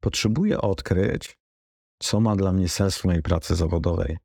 potrzebuje 0.00 0.60
odkryć, 0.60 1.38
co 1.98 2.20
ma 2.20 2.36
dla 2.36 2.52
mnie 2.52 2.68
sens 2.68 2.98
w 2.98 3.04
mojej 3.04 3.22
pracy 3.22 3.54
zawodowej. 3.54 4.18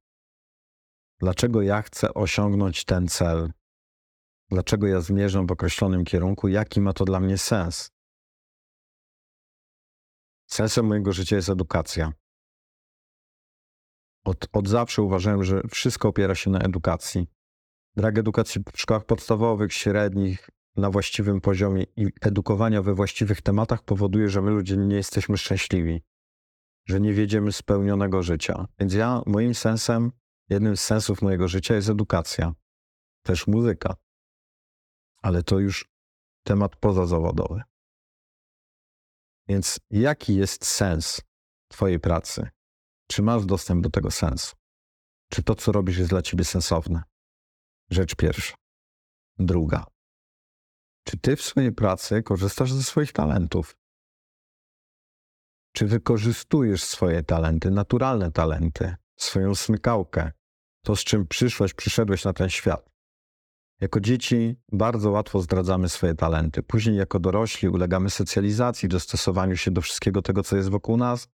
Dlaczego 1.19 1.61
ja 1.61 1.81
chcę 1.81 2.13
osiągnąć 2.13 2.85
ten 2.85 3.07
cel? 3.07 3.51
Dlaczego 4.49 4.87
ja 4.87 5.01
zmierzam 5.01 5.47
w 5.47 5.51
określonym 5.51 6.05
kierunku? 6.05 6.47
Jaki 6.47 6.81
ma 6.81 6.93
to 6.93 7.05
dla 7.05 7.19
mnie 7.19 7.37
sens? 7.37 7.91
Sensem 10.45 10.85
mojego 10.85 11.13
życia 11.13 11.35
jest 11.35 11.49
edukacja. 11.49 12.13
Od, 14.25 14.47
od 14.53 14.67
zawsze 14.67 15.01
uważałem, 15.01 15.43
że 15.43 15.61
wszystko 15.69 16.07
opiera 16.07 16.35
się 16.35 16.49
na 16.49 16.59
edukacji. 16.59 17.38
Brak 17.99 18.17
edukacji 18.17 18.61
w 18.73 18.79
szkołach 18.81 19.05
podstawowych, 19.05 19.73
średnich, 19.73 20.49
na 20.75 20.89
właściwym 20.89 21.41
poziomie 21.41 21.85
i 21.95 22.07
edukowania 22.21 22.81
we 22.81 22.93
właściwych 22.93 23.41
tematach 23.41 23.83
powoduje, 23.83 24.29
że 24.29 24.41
my 24.41 24.51
ludzie 24.51 24.77
nie 24.77 24.95
jesteśmy 24.95 25.37
szczęśliwi, 25.37 26.03
że 26.85 26.99
nie 26.99 27.13
wiedziemy 27.13 27.51
spełnionego 27.51 28.23
życia. 28.23 28.67
Więc 28.79 28.93
ja, 28.93 29.21
moim 29.25 29.55
sensem, 29.55 30.11
jednym 30.49 30.77
z 30.77 30.81
sensów 30.81 31.21
mojego 31.21 31.47
życia 31.47 31.75
jest 31.75 31.89
edukacja, 31.89 32.53
też 33.23 33.47
muzyka, 33.47 33.95
ale 35.21 35.43
to 35.43 35.59
już 35.59 35.89
temat 36.43 36.75
pozazawodowy. 36.75 37.61
Więc 39.47 39.79
jaki 39.89 40.35
jest 40.35 40.65
sens 40.65 41.21
Twojej 41.67 41.99
pracy? 41.99 42.49
Czy 43.07 43.21
masz 43.21 43.45
dostęp 43.45 43.83
do 43.83 43.89
tego 43.89 44.11
sensu? 44.11 44.55
Czy 45.29 45.43
to, 45.43 45.55
co 45.55 45.71
robisz, 45.71 45.97
jest 45.97 46.09
dla 46.09 46.21
Ciebie 46.21 46.45
sensowne? 46.45 47.08
Rzecz 47.89 48.15
pierwsza. 48.15 48.55
Druga. 49.39 49.85
Czy 51.03 51.17
ty 51.17 51.35
w 51.35 51.41
swojej 51.41 51.71
pracy 51.71 52.23
korzystasz 52.23 52.73
ze 52.73 52.83
swoich 52.83 53.11
talentów? 53.11 53.77
Czy 55.73 55.85
wykorzystujesz 55.85 56.83
swoje 56.83 57.23
talenty, 57.23 57.71
naturalne 57.71 58.31
talenty, 58.31 58.95
swoją 59.15 59.55
smykałkę, 59.55 60.31
to 60.85 60.95
z 60.95 61.03
czym 61.03 61.27
przyszłeś, 61.27 61.73
przyszedłeś 61.73 62.25
na 62.25 62.33
ten 62.33 62.49
świat? 62.49 62.89
Jako 63.81 63.99
dzieci 63.99 64.55
bardzo 64.71 65.11
łatwo 65.11 65.41
zdradzamy 65.41 65.89
swoje 65.89 66.15
talenty. 66.15 66.63
Później, 66.63 66.95
jako 66.95 67.19
dorośli, 67.19 67.69
ulegamy 67.69 68.09
socjalizacji, 68.09 68.89
dostosowaniu 68.89 69.57
się 69.57 69.71
do 69.71 69.81
wszystkiego 69.81 70.21
tego, 70.21 70.43
co 70.43 70.57
jest 70.57 70.69
wokół 70.69 70.97
nas, 70.97 71.27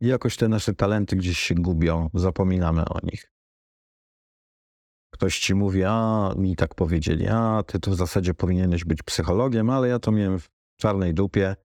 i 0.00 0.06
jakoś 0.06 0.36
te 0.36 0.48
nasze 0.48 0.74
talenty 0.74 1.16
gdzieś 1.16 1.38
się 1.38 1.54
gubią, 1.54 2.10
zapominamy 2.14 2.84
o 2.84 2.98
nich. 3.02 3.32
Ktoś 5.18 5.38
ci 5.38 5.54
mówi, 5.54 5.84
a 5.84 6.30
mi 6.36 6.56
tak 6.56 6.74
powiedzieli, 6.74 7.26
a 7.28 7.62
ty 7.66 7.80
to 7.80 7.90
w 7.90 7.94
zasadzie 7.94 8.34
powinieneś 8.34 8.84
być 8.84 9.02
psychologiem, 9.02 9.70
ale 9.70 9.88
ja 9.88 9.98
to 9.98 10.12
miałem 10.12 10.38
w 10.38 10.48
czarnej 10.76 11.14
dupie. 11.14 11.56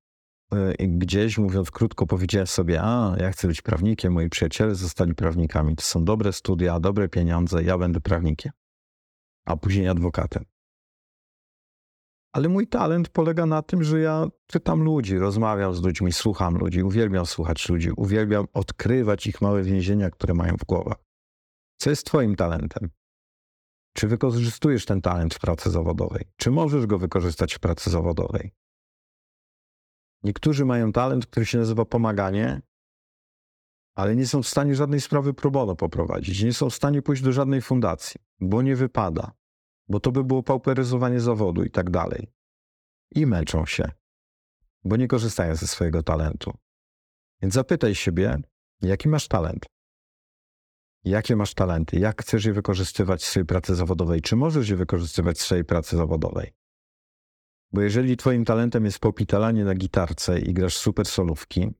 Y, 0.53 0.75
I 0.79 0.89
gdzieś, 0.89 1.37
mówiąc 1.37 1.71
krótko, 1.71 2.07
powiedziałem 2.07 2.47
sobie, 2.47 2.81
a 2.83 3.15
ja 3.17 3.31
chcę 3.31 3.47
być 3.47 3.61
prawnikiem, 3.61 4.13
moi 4.13 4.29
przyjaciele 4.29 4.75
zostali 4.75 5.15
prawnikami. 5.15 5.75
To 5.75 5.83
są 5.83 6.05
dobre 6.05 6.33
studia, 6.33 6.79
dobre 6.79 7.09
pieniądze, 7.09 7.63
ja 7.63 7.77
będę 7.77 8.01
prawnikiem. 8.01 8.51
A 9.45 9.57
później 9.57 9.87
adwokatem. 9.87 10.45
Ale 12.35 12.49
mój 12.49 12.67
talent 12.67 13.09
polega 13.09 13.45
na 13.45 13.61
tym, 13.61 13.83
że 13.83 13.99
ja 13.99 14.27
czytam 14.47 14.83
ludzi, 14.83 15.17
rozmawiam 15.17 15.73
z 15.73 15.83
ludźmi, 15.83 16.13
słucham 16.13 16.57
ludzi, 16.57 16.83
uwielbiam 16.83 17.25
słuchać 17.25 17.69
ludzi, 17.69 17.91
uwielbiam 17.97 18.45
odkrywać 18.53 19.27
ich 19.27 19.41
małe 19.41 19.63
więzienia, 19.63 20.09
które 20.09 20.33
mają 20.33 20.57
w 20.57 20.65
głowach. 20.65 20.97
Co 21.77 21.89
jest 21.89 22.05
Twoim 22.05 22.35
talentem? 22.35 22.89
Czy 23.93 24.07
wykorzystujesz 24.07 24.85
ten 24.85 25.01
talent 25.01 25.33
w 25.33 25.39
pracy 25.39 25.71
zawodowej? 25.71 26.25
Czy 26.37 26.51
możesz 26.51 26.85
go 26.85 26.97
wykorzystać 26.97 27.53
w 27.53 27.59
pracy 27.59 27.89
zawodowej? 27.89 28.51
Niektórzy 30.23 30.65
mają 30.65 30.91
talent, 30.91 31.25
który 31.25 31.45
się 31.45 31.57
nazywa 31.57 31.85
pomaganie, 31.85 32.61
ale 33.95 34.15
nie 34.15 34.27
są 34.27 34.43
w 34.43 34.47
stanie 34.47 34.75
żadnej 34.75 35.01
sprawy 35.01 35.33
pro 35.33 35.51
bono 35.51 35.75
poprowadzić. 35.75 36.43
Nie 36.43 36.53
są 36.53 36.69
w 36.69 36.75
stanie 36.75 37.01
pójść 37.01 37.21
do 37.21 37.31
żadnej 37.31 37.61
fundacji, 37.61 38.21
bo 38.39 38.61
nie 38.61 38.75
wypada, 38.75 39.31
bo 39.87 39.99
to 39.99 40.11
by 40.11 40.23
było 40.23 40.43
pauperyzowanie 40.43 41.19
zawodu 41.19 41.63
i 41.63 41.69
tak 41.69 41.89
dalej. 41.89 42.31
I 43.15 43.25
męczą 43.25 43.65
się, 43.65 43.91
bo 44.83 44.95
nie 44.95 45.07
korzystają 45.07 45.55
ze 45.55 45.67
swojego 45.67 46.03
talentu. 46.03 46.53
Więc 47.41 47.53
zapytaj 47.53 47.95
siebie, 47.95 48.41
jaki 48.81 49.09
masz 49.09 49.27
talent? 49.27 49.65
Jakie 51.05 51.35
masz 51.35 51.53
talenty? 51.53 51.99
Jak 51.99 52.21
chcesz 52.21 52.45
je 52.45 52.53
wykorzystywać 52.53 53.23
w 53.23 53.25
swojej 53.25 53.45
pracy 53.45 53.75
zawodowej? 53.75 54.21
Czy 54.21 54.35
możesz 54.35 54.69
je 54.69 54.75
wykorzystywać 54.75 55.37
w 55.37 55.41
swojej 55.41 55.65
pracy 55.65 55.97
zawodowej? 55.97 56.53
Bo 57.71 57.81
jeżeli 57.81 58.17
twoim 58.17 58.45
talentem 58.45 58.85
jest 58.85 58.99
popitalanie 58.99 59.65
na 59.65 59.75
gitarce 59.75 60.39
i 60.39 60.53
grasz 60.53 60.77
super 60.77 61.05
solówki, 61.05 61.71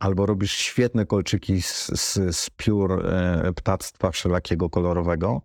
albo 0.00 0.26
robisz 0.26 0.52
świetne 0.52 1.06
kolczyki 1.06 1.62
z, 1.62 1.86
z, 1.86 2.36
z 2.36 2.50
piór 2.50 3.06
e, 3.06 3.52
ptactwa 3.56 4.10
wszelakiego 4.10 4.70
kolorowego, 4.70 5.42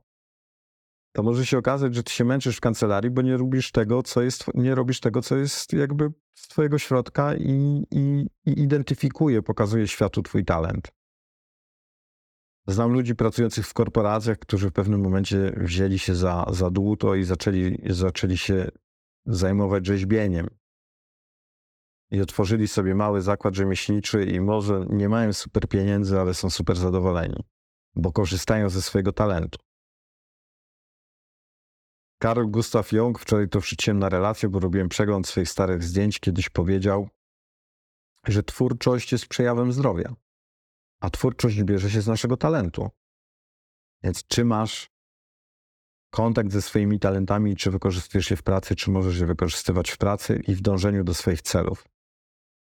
to 1.15 1.23
może 1.23 1.45
się 1.45 1.57
okazać, 1.57 1.95
że 1.95 2.03
ty 2.03 2.11
się 2.11 2.25
męczysz 2.25 2.57
w 2.57 2.61
kancelarii, 2.61 3.11
bo 3.11 3.21
nie 3.21 3.37
robisz 3.37 3.71
tego, 3.71 4.03
co 4.03 4.21
jest, 4.21 4.45
nie 4.53 4.75
robisz 4.75 4.99
tego, 4.99 5.21
co 5.21 5.37
jest 5.37 5.73
jakby 5.73 6.13
z 6.35 6.47
twojego 6.47 6.77
środka 6.77 7.35
i, 7.35 7.83
i, 7.91 8.27
i 8.45 8.61
identyfikuje, 8.61 9.41
pokazuje 9.41 9.87
światu 9.87 10.23
twój 10.23 10.45
talent. 10.45 10.96
Znam 12.67 12.93
ludzi 12.93 13.15
pracujących 13.15 13.67
w 13.67 13.73
korporacjach, 13.73 14.39
którzy 14.39 14.69
w 14.69 14.73
pewnym 14.73 15.01
momencie 15.01 15.53
wzięli 15.57 15.99
się 15.99 16.15
za, 16.15 16.45
za 16.51 16.69
dłuto 16.69 17.15
i 17.15 17.23
zaczęli, 17.23 17.81
zaczęli 17.89 18.37
się 18.37 18.71
zajmować 19.25 19.85
rzeźbieniem. 19.85 20.47
I 22.11 22.21
otworzyli 22.21 22.67
sobie 22.67 22.95
mały 22.95 23.21
zakład 23.21 23.55
rzemieślniczy 23.55 24.25
i 24.25 24.39
może 24.41 24.85
nie 24.89 25.09
mają 25.09 25.33
super 25.33 25.67
pieniędzy, 25.67 26.19
ale 26.19 26.33
są 26.33 26.49
super 26.49 26.77
zadowoleni, 26.77 27.43
bo 27.95 28.11
korzystają 28.11 28.69
ze 28.69 28.81
swojego 28.81 29.11
talentu. 29.11 29.59
Karl 32.19 32.45
Gustav 32.45 32.83
Jung, 32.91 33.19
wczoraj 33.19 33.49
to 33.49 33.59
wrzuciłem 33.59 33.99
na 33.99 34.09
relację, 34.09 34.49
bo 34.49 34.59
robiłem 34.59 34.89
przegląd 34.89 35.27
swoich 35.27 35.49
starych 35.49 35.83
zdjęć, 35.83 36.19
kiedyś 36.19 36.49
powiedział, 36.49 37.09
że 38.27 38.43
twórczość 38.43 39.11
jest 39.11 39.27
przejawem 39.27 39.71
zdrowia, 39.71 40.13
a 40.99 41.09
twórczość 41.09 41.63
bierze 41.63 41.89
się 41.89 42.01
z 42.01 42.07
naszego 42.07 42.37
talentu. 42.37 42.89
Więc 44.03 44.27
czy 44.27 44.45
masz 44.45 44.89
kontakt 46.09 46.51
ze 46.51 46.61
swoimi 46.61 46.99
talentami, 46.99 47.55
czy 47.55 47.71
wykorzystujesz 47.71 48.31
je 48.31 48.37
w 48.37 48.43
pracy, 48.43 48.75
czy 48.75 48.91
możesz 48.91 49.19
je 49.19 49.25
wykorzystywać 49.25 49.89
w 49.89 49.97
pracy 49.97 50.41
i 50.47 50.55
w 50.55 50.61
dążeniu 50.61 51.03
do 51.03 51.13
swoich 51.13 51.41
celów? 51.41 51.87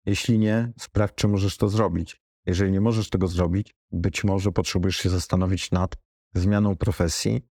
Jeśli 0.06 0.38
nie, 0.38 0.72
sprawdź, 0.78 1.14
czy 1.14 1.28
możesz 1.28 1.56
to 1.56 1.68
zrobić. 1.68 2.22
Jeżeli 2.46 2.72
nie 2.72 2.80
możesz 2.80 3.10
tego 3.10 3.28
zrobić, 3.28 3.74
być 3.90 4.24
może 4.24 4.52
potrzebujesz 4.52 4.96
się 4.96 5.10
zastanowić 5.10 5.70
nad 5.70 5.96
zmianą 6.34 6.76
profesji 6.76 7.52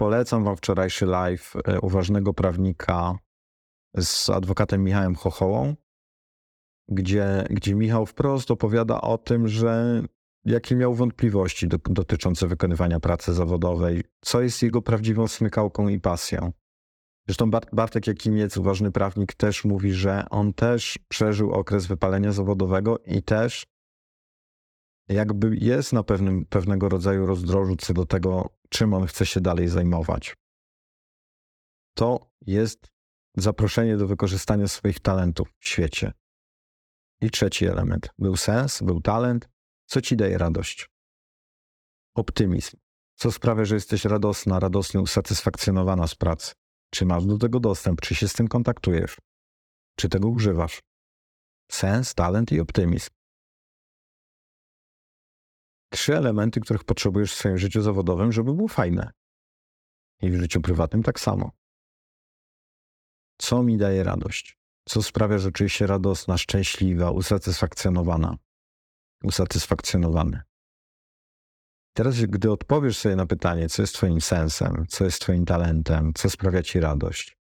Polecam 0.00 0.44
Wam 0.44 0.56
wczorajszy 0.56 1.06
live 1.06 1.54
e, 1.64 1.80
uważnego 1.80 2.34
prawnika 2.34 3.18
z 3.96 4.30
adwokatem 4.30 4.84
Michałem 4.84 5.14
Chochołą, 5.14 5.74
gdzie, 6.90 7.44
gdzie 7.50 7.74
Michał 7.74 8.06
wprost 8.06 8.50
opowiada 8.50 9.00
o 9.00 9.18
tym, 9.18 9.48
że 9.48 10.02
jakie 10.44 10.76
miał 10.76 10.94
wątpliwości 10.94 11.68
do, 11.68 11.78
dotyczące 11.90 12.48
wykonywania 12.48 13.00
pracy 13.00 13.32
zawodowej, 13.32 14.02
co 14.20 14.42
jest 14.42 14.62
jego 14.62 14.82
prawdziwą 14.82 15.28
smykałką 15.28 15.88
i 15.88 16.00
pasją. 16.00 16.52
Zresztą 17.26 17.50
Bart, 17.50 17.68
Bartek 17.72 18.06
Jakimiec, 18.06 18.56
uważny 18.56 18.92
prawnik, 18.92 19.34
też 19.34 19.64
mówi, 19.64 19.92
że 19.92 20.24
on 20.30 20.52
też 20.52 20.98
przeżył 21.08 21.52
okres 21.52 21.86
wypalenia 21.86 22.32
zawodowego 22.32 22.98
i 22.98 23.22
też 23.22 23.66
jakby 25.08 25.56
jest 25.56 25.92
na 25.92 26.02
pewnym, 26.02 26.46
pewnego 26.46 26.88
rodzaju 26.88 27.26
rozdrożu 27.26 27.76
co 27.76 27.94
do 27.94 28.06
tego, 28.06 28.50
czym 28.68 28.94
on 28.94 29.06
chce 29.06 29.26
się 29.26 29.40
dalej 29.40 29.68
zajmować. 29.68 30.36
To 31.94 32.30
jest 32.46 32.92
zaproszenie 33.36 33.96
do 33.96 34.06
wykorzystania 34.06 34.68
swoich 34.68 35.00
talentów 35.00 35.54
w 35.58 35.68
świecie. 35.68 36.12
I 37.20 37.30
trzeci 37.30 37.66
element. 37.66 38.10
Był 38.18 38.36
sens, 38.36 38.82
był 38.82 39.00
talent. 39.00 39.48
Co 39.86 40.00
ci 40.00 40.16
daje 40.16 40.38
radość? 40.38 40.90
Optymizm. 42.14 42.76
Co 43.16 43.32
sprawia, 43.32 43.64
że 43.64 43.74
jesteś 43.74 44.04
radosna, 44.04 44.60
radosnie 44.60 45.00
usatysfakcjonowana 45.00 46.06
z 46.06 46.14
pracy? 46.14 46.54
Czy 46.90 47.06
masz 47.06 47.26
do 47.26 47.38
tego 47.38 47.60
dostęp? 47.60 48.00
Czy 48.00 48.14
się 48.14 48.28
z 48.28 48.32
tym 48.32 48.48
kontaktujesz? 48.48 49.16
Czy 49.96 50.08
tego 50.08 50.28
używasz? 50.28 50.80
Sens, 51.70 52.14
talent 52.14 52.52
i 52.52 52.60
optymizm 52.60 53.10
trzy 55.90 56.16
elementy, 56.16 56.60
których 56.60 56.84
potrzebujesz 56.84 57.32
w 57.32 57.36
swoim 57.36 57.58
życiu 57.58 57.82
zawodowym, 57.82 58.32
żeby 58.32 58.54
było 58.54 58.68
fajne. 58.68 59.10
I 60.22 60.30
w 60.30 60.36
życiu 60.40 60.60
prywatnym 60.60 61.02
tak 61.02 61.20
samo. 61.20 61.50
Co 63.38 63.62
mi 63.62 63.76
daje 63.76 64.04
radość? 64.04 64.59
Co 64.88 65.02
sprawia, 65.02 65.38
że 65.38 65.52
czuję 65.52 65.70
się 65.70 65.86
radosna, 65.86 66.38
szczęśliwa, 66.38 67.10
usatysfakcjonowana? 67.10 68.36
Usatysfakcjonowany. 69.24 70.42
Teraz, 71.96 72.20
gdy 72.20 72.50
odpowiesz 72.50 72.98
sobie 72.98 73.16
na 73.16 73.26
pytanie, 73.26 73.68
co 73.68 73.82
jest 73.82 73.94
Twoim 73.94 74.20
sensem, 74.20 74.86
co 74.88 75.04
jest 75.04 75.20
Twoim 75.20 75.44
talentem, 75.44 76.12
co 76.14 76.30
sprawia 76.30 76.62
Ci 76.62 76.80
radość, 76.80 77.38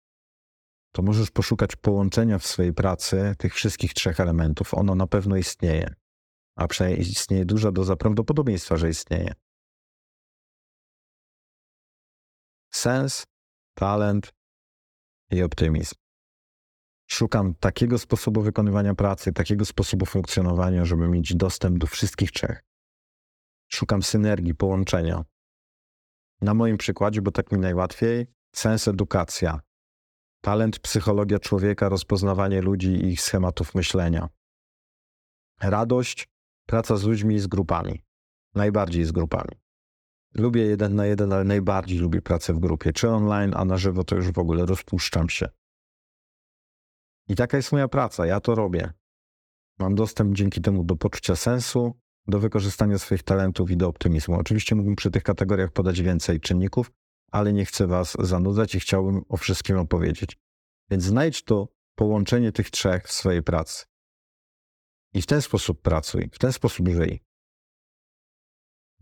to 0.91 1.01
możesz 1.01 1.31
poszukać 1.31 1.75
połączenia 1.75 2.39
w 2.39 2.45
swojej 2.45 2.73
pracy 2.73 3.35
tych 3.37 3.53
wszystkich 3.53 3.93
trzech 3.93 4.19
elementów. 4.19 4.73
Ono 4.73 4.95
na 4.95 5.07
pewno 5.07 5.35
istnieje 5.35 5.95
a 6.55 6.67
przynajmniej 6.67 7.07
istnieje 7.09 7.45
duża 7.45 7.71
doza 7.71 7.95
prawdopodobieństwa, 7.95 8.77
że 8.77 8.89
istnieje. 8.89 9.33
Sens, 12.73 13.25
talent 13.73 14.33
i 15.31 15.43
optymizm. 15.43 15.95
Szukam 17.07 17.55
takiego 17.55 17.99
sposobu 17.99 18.41
wykonywania 18.41 18.95
pracy, 18.95 19.33
takiego 19.33 19.65
sposobu 19.65 20.05
funkcjonowania, 20.05 20.85
żeby 20.85 21.07
mieć 21.07 21.35
dostęp 21.35 21.77
do 21.77 21.87
wszystkich 21.87 22.31
trzech. 22.31 22.63
Szukam 23.71 24.03
synergii, 24.03 24.55
połączenia. 24.55 25.25
Na 26.41 26.53
moim 26.53 26.77
przykładzie, 26.77 27.21
bo 27.21 27.31
tak 27.31 27.51
mi 27.51 27.59
najłatwiej, 27.59 28.27
sens 28.55 28.87
edukacja, 28.87 29.59
talent 30.41 30.79
psychologia 30.79 31.39
człowieka, 31.39 31.89
rozpoznawanie 31.89 32.61
ludzi 32.61 32.89
i 32.89 33.07
ich 33.07 33.21
schematów 33.21 33.75
myślenia. 33.75 34.29
Radość 35.61 36.27
Praca 36.65 36.97
z 36.97 37.03
ludźmi 37.03 37.35
i 37.35 37.39
z 37.39 37.47
grupami. 37.47 38.01
Najbardziej 38.55 39.05
z 39.05 39.11
grupami. 39.11 39.51
Lubię 40.33 40.61
jeden 40.61 40.95
na 40.95 41.05
jeden, 41.05 41.33
ale 41.33 41.43
najbardziej 41.43 41.99
lubię 41.99 42.21
pracę 42.21 42.53
w 42.53 42.59
grupie. 42.59 42.93
Czy 42.93 43.09
online, 43.09 43.53
a 43.55 43.65
na 43.65 43.77
żywo 43.77 44.03
to 44.03 44.15
już 44.15 44.31
w 44.31 44.39
ogóle 44.39 44.65
rozpuszczam 44.65 45.29
się. 45.29 45.49
I 47.27 47.35
taka 47.35 47.57
jest 47.57 47.71
moja 47.71 47.87
praca. 47.87 48.25
Ja 48.25 48.39
to 48.39 48.55
robię. 48.55 48.93
Mam 49.79 49.95
dostęp 49.95 50.35
dzięki 50.35 50.61
temu 50.61 50.83
do 50.83 50.95
poczucia 50.95 51.35
sensu, 51.35 51.99
do 52.27 52.39
wykorzystania 52.39 52.97
swoich 52.97 53.23
talentów 53.23 53.71
i 53.71 53.77
do 53.77 53.87
optymizmu. 53.87 54.35
Oczywiście 54.35 54.75
mógłbym 54.75 54.95
przy 54.95 55.11
tych 55.11 55.23
kategoriach 55.23 55.71
podać 55.71 56.01
więcej 56.01 56.39
czynników, 56.39 56.91
ale 57.31 57.53
nie 57.53 57.65
chcę 57.65 57.87
Was 57.87 58.17
zanudzać 58.19 58.75
i 58.75 58.79
chciałbym 58.79 59.21
o 59.29 59.37
wszystkim 59.37 59.77
opowiedzieć. 59.77 60.37
Więc 60.89 61.03
znajdź 61.03 61.43
to 61.43 61.67
połączenie 61.95 62.51
tych 62.51 62.69
trzech 62.69 63.07
w 63.07 63.11
swojej 63.11 63.43
pracy. 63.43 63.85
I 65.13 65.21
w 65.21 65.25
ten 65.25 65.41
sposób 65.41 65.81
pracuj, 65.81 66.29
w 66.31 66.39
ten 66.39 66.53
sposób 66.53 66.89
żyj. 66.89 67.23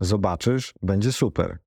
Zobaczysz, 0.00 0.74
będzie 0.82 1.12
super. 1.12 1.58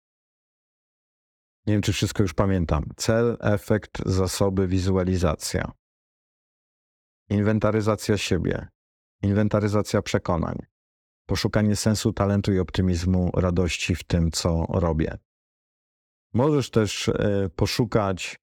Nie 1.66 1.74
wiem, 1.74 1.82
czy 1.82 1.94
wszystko 1.94 2.24
już 2.24 2.34
pamiętam. 2.34 2.90
Cel, 2.98 3.38
efekt, 3.42 3.92
zasoby, 4.06 4.68
wizualizacja. 4.68 5.72
Inwentaryzacja 7.30 8.18
siebie. 8.18 8.68
Inwentaryzacja 9.24 10.02
przekonań. 10.02 10.58
Poszukanie 11.26 11.76
sensu, 11.76 12.14
talentu 12.14 12.54
i 12.54 12.60
optymizmu, 12.60 13.32
radości 13.34 13.96
w 13.96 14.04
tym, 14.04 14.32
co 14.32 14.66
robię. 14.70 15.18
Możesz 16.34 16.70
też 16.70 17.08
y, 17.08 17.14
poszukać, 17.56 18.40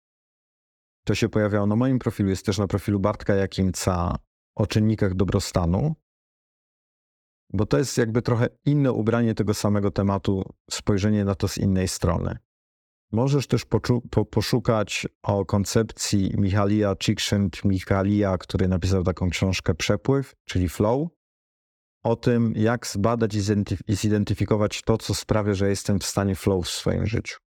to 1.05 1.15
się 1.15 1.29
pojawiało 1.29 1.65
na 1.65 1.75
moim 1.75 1.99
profilu, 1.99 2.29
jest 2.29 2.45
też 2.45 2.57
na 2.57 2.67
profilu 2.67 2.99
Bartka 2.99 3.35
Jakimca, 3.35 4.15
o 4.55 4.67
czynnikach 4.67 5.13
dobrostanu, 5.13 5.95
bo 7.53 7.65
to 7.65 7.77
jest 7.77 7.97
jakby 7.97 8.21
trochę 8.21 8.47
inne 8.65 8.91
ubranie 8.91 9.35
tego 9.35 9.53
samego 9.53 9.91
tematu, 9.91 10.43
spojrzenie 10.71 11.25
na 11.25 11.35
to 11.35 11.47
z 11.47 11.57
innej 11.57 11.87
strony. 11.87 12.37
Możesz 13.11 13.47
też 13.47 13.65
po 14.09 14.25
poszukać 14.25 15.07
o 15.23 15.45
koncepcji 15.45 16.33
Michalia 16.37 16.95
Csikszentmihalija, 16.95 18.37
który 18.37 18.67
napisał 18.67 19.03
taką 19.03 19.29
książkę 19.29 19.75
Przepływ, 19.75 20.35
czyli 20.45 20.69
flow, 20.69 21.07
o 22.03 22.15
tym, 22.15 22.53
jak 22.55 22.87
zbadać 22.87 23.35
i 23.87 23.95
zidentyfikować 23.95 24.81
to, 24.81 24.97
co 24.97 25.13
sprawia, 25.13 25.53
że 25.53 25.69
jestem 25.69 25.99
w 25.99 26.05
stanie 26.05 26.35
flow 26.35 26.65
w 26.65 26.69
swoim 26.69 27.05
życiu. 27.05 27.37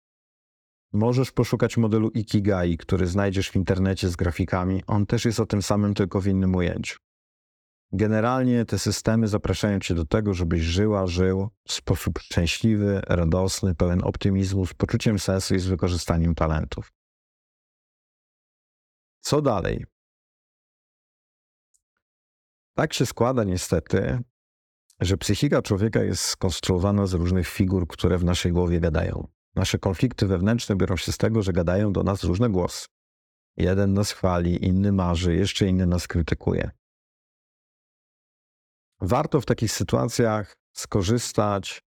Możesz 0.93 1.33
poszukać 1.33 1.77
modelu 1.77 2.11
Ikigai, 2.11 2.77
który 2.77 3.07
znajdziesz 3.07 3.51
w 3.51 3.57
internecie 3.57 4.09
z 4.09 4.17
grafikami. 4.17 4.83
On 4.87 5.07
też 5.07 5.25
jest 5.25 5.41
o 5.41 5.47
tym 5.47 5.63
samym, 5.63 5.95
tylko 5.95 6.21
w 6.21 6.27
innym 6.27 6.55
ujęciu. 6.55 6.97
Generalnie 7.93 8.65
te 8.65 8.79
systemy 8.79 9.29
zapraszają 9.29 9.81
cię 9.81 9.95
do 9.95 10.05
tego, 10.05 10.35
żebyś 10.35 10.63
żyła, 10.63 11.07
żył 11.07 11.49
w 11.69 11.73
sposób 11.73 12.19
szczęśliwy, 12.19 13.01
radosny, 13.07 13.75
pełen 13.75 14.05
optymizmu, 14.05 14.67
z 14.67 14.75
poczuciem 14.75 15.19
sensu 15.19 15.55
i 15.55 15.59
z 15.59 15.67
wykorzystaniem 15.67 16.35
talentów. 16.35 16.93
Co 19.21 19.43
dalej? 19.43 19.85
Tak 22.75 22.93
się 22.93 23.07
składa 23.07 23.45
niestety, 23.45 24.19
że 25.01 25.17
psychika 25.17 25.63
człowieka 25.63 26.03
jest 26.03 26.23
skonstruowana 26.25 27.07
z 27.07 27.13
różnych 27.13 27.49
figur, 27.49 27.89
które 27.89 28.19
w 28.19 28.25
naszej 28.25 28.53
głowie 28.53 28.81
gadają. 28.81 29.29
Nasze 29.55 29.79
konflikty 29.79 30.27
wewnętrzne 30.27 30.77
biorą 30.77 30.97
się 30.97 31.13
z 31.13 31.19
tego, 31.19 31.43
że 31.43 31.53
gadają 31.53 31.93
do 31.93 32.03
nas 32.03 32.25
różne 32.25 32.51
głosy. 32.51 32.87
Jeden 33.57 33.93
nas 33.93 34.13
chwali, 34.13 34.65
inny 34.65 34.93
marzy, 34.93 35.35
jeszcze 35.35 35.67
inny 35.67 35.87
nas 35.87 36.09
krytykuje. 36.09 36.71
Warto 39.05 39.41
w 39.41 39.47
takich 39.47 39.73
sytuacjach 39.73 40.57
skorzystać 40.73 41.83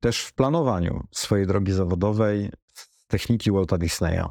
też 0.00 0.24
w 0.24 0.32
planowaniu 0.32 1.06
swojej 1.12 1.46
drogi 1.46 1.72
zawodowej 1.72 2.50
z 2.74 3.06
techniki 3.06 3.52
Walta 3.52 3.78
Disneya. 3.78 4.24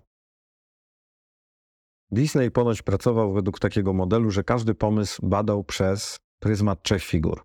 Disney 2.11 2.51
ponoć 2.51 2.81
pracował 2.81 3.33
według 3.33 3.59
takiego 3.59 3.93
modelu, 3.93 4.31
że 4.31 4.43
każdy 4.43 4.75
pomysł 4.75 5.27
badał 5.27 5.63
przez 5.63 6.19
pryzmat 6.39 6.83
trzech 6.83 7.03
figur. 7.03 7.43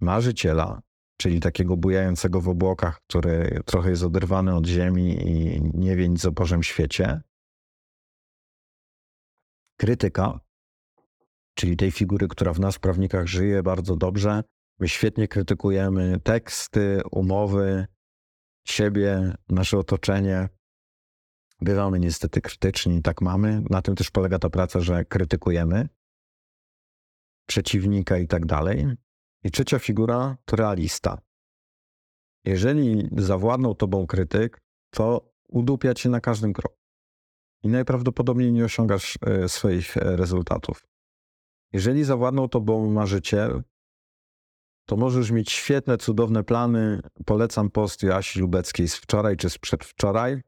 Marzyciela, 0.00 0.82
czyli 1.16 1.40
takiego 1.40 1.76
bujającego 1.76 2.40
w 2.40 2.48
obłokach, 2.48 3.00
który 3.08 3.60
trochę 3.66 3.90
jest 3.90 4.02
oderwany 4.02 4.54
od 4.54 4.66
ziemi 4.66 5.28
i 5.28 5.60
nie 5.74 5.96
wie 5.96 6.08
nic 6.08 6.24
o 6.24 6.32
Bożym 6.32 6.62
świecie. 6.62 7.20
Krytyka, 9.76 10.40
czyli 11.56 11.76
tej 11.76 11.90
figury, 11.90 12.28
która 12.28 12.52
w 12.52 12.60
nas, 12.60 12.78
prawnikach, 12.78 13.26
żyje 13.26 13.62
bardzo 13.62 13.96
dobrze. 13.96 14.42
My 14.78 14.88
świetnie 14.88 15.28
krytykujemy 15.28 16.20
teksty, 16.20 17.00
umowy, 17.10 17.86
siebie, 18.66 19.34
nasze 19.48 19.78
otoczenie. 19.78 20.48
Bywamy 21.60 22.00
niestety 22.00 22.40
krytyczni, 22.40 23.02
tak 23.02 23.20
mamy. 23.20 23.62
Na 23.70 23.82
tym 23.82 23.94
też 23.94 24.10
polega 24.10 24.38
ta 24.38 24.50
praca, 24.50 24.80
że 24.80 25.04
krytykujemy 25.04 25.88
przeciwnika 27.46 28.18
i 28.18 28.26
tak 28.26 28.46
dalej. 28.46 28.86
I 29.44 29.50
trzecia 29.50 29.78
figura 29.78 30.36
to 30.44 30.56
realista. 30.56 31.18
Jeżeli 32.44 33.08
zawładnął 33.16 33.74
tobą 33.74 34.06
krytyk, 34.06 34.58
to 34.90 35.32
udupia 35.48 35.94
cię 35.94 36.08
na 36.08 36.20
każdym 36.20 36.52
kroku. 36.52 36.76
I 37.62 37.68
najprawdopodobniej 37.68 38.52
nie 38.52 38.64
osiągasz 38.64 39.18
e, 39.26 39.48
swoich 39.48 39.96
e, 39.96 40.16
rezultatów. 40.16 40.86
Jeżeli 41.76 42.04
zawładnął 42.04 42.48
tobą 42.48 42.90
marzyciel, 42.90 43.62
to 44.86 44.96
możesz 44.96 45.30
mieć 45.30 45.52
świetne, 45.52 45.98
cudowne 45.98 46.44
plany. 46.44 47.00
Polecam 47.26 47.70
post 47.70 48.02
Joasi 48.02 48.40
Lubeckiej 48.40 48.88
z 48.88 48.96
wczoraj 48.96 49.36
czy 49.36 49.50
z 49.50 49.58
przedwczoraj, 49.58 50.42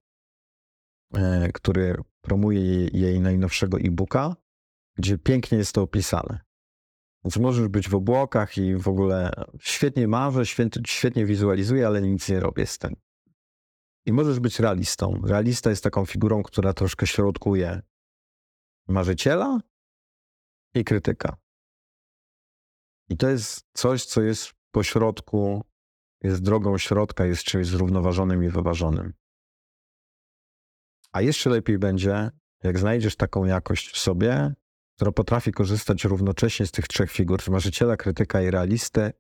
e, 1.15 1.53
który 1.53 1.97
promuje 2.21 2.87
jej 2.87 3.21
najnowszego 3.21 3.79
e-booka, 3.79 4.37
gdzie 4.97 5.19
pięknie 5.19 5.59
jest 5.59 5.73
to 5.73 5.83
opisane. 5.83 6.41
Więc 7.25 7.37
możesz 7.37 7.69
być 7.69 7.89
w 7.89 7.95
obłokach 7.95 8.59
i 8.59 8.77
w 8.77 8.89
ogóle 8.89 9.31
świetnie 9.61 10.09
marzę, 10.09 10.43
świetnie 10.87 11.27
wizualizuję, 11.27 11.87
ale 11.87 12.03
nic 12.03 12.29
nie 12.29 12.41
robię 12.41 12.67
z 12.67 12.79
tym. 12.79 12.97
I 14.07 14.13
możesz 14.13 14.41
być 14.41 14.61
realistą. 14.61 15.21
Realista 15.25 15.71
jest 15.71 15.85
taką 15.85 16.07
figurą, 16.07 16.43
która 16.43 16.73
troszkę 16.73 17.07
środkuje 17.07 17.83
marzyciela 18.89 19.61
i 20.75 20.85
krytyka. 20.85 21.37
I 23.09 23.17
to 23.17 23.29
jest 23.29 23.67
coś, 23.73 24.05
co 24.05 24.23
jest 24.23 24.53
pośrodku, 24.71 25.65
jest 26.23 26.43
drogą 26.43 26.79
środka, 26.79 27.27
jest 27.27 27.43
czymś 27.43 27.67
zrównoważonym 27.67 28.45
i 28.45 28.49
wyważonym. 28.49 29.13
A 31.13 31.21
jeszcze 31.21 31.51
lepiej 31.51 31.79
będzie, 31.79 32.31
jak 32.63 32.79
znajdziesz 32.79 33.17
taką 33.17 33.45
jakość 33.45 33.91
w 33.91 33.99
sobie, 33.99 34.55
która 34.97 35.13
potrafi 35.13 35.53
korzystać 35.53 36.05
równocześnie 36.05 36.67
z 36.67 36.71
tych 36.71 36.89
trzech 36.89 37.11
figur, 37.11 37.51
marzyciela, 37.51 37.97
krytyka 37.97 38.43
i 38.43 38.51
realistę 38.51 39.13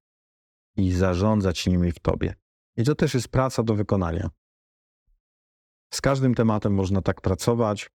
i 0.76 0.92
zarządzać 0.92 1.66
nimi 1.66 1.92
w 1.92 1.98
tobie. 1.98 2.34
I 2.76 2.84
to 2.84 2.94
też 2.94 3.14
jest 3.14 3.28
praca 3.28 3.62
do 3.62 3.74
wykonania. 3.74 4.30
Z 5.94 6.00
każdym 6.00 6.34
tematem 6.34 6.74
można 6.74 7.02
tak 7.02 7.20
pracować. 7.20 7.90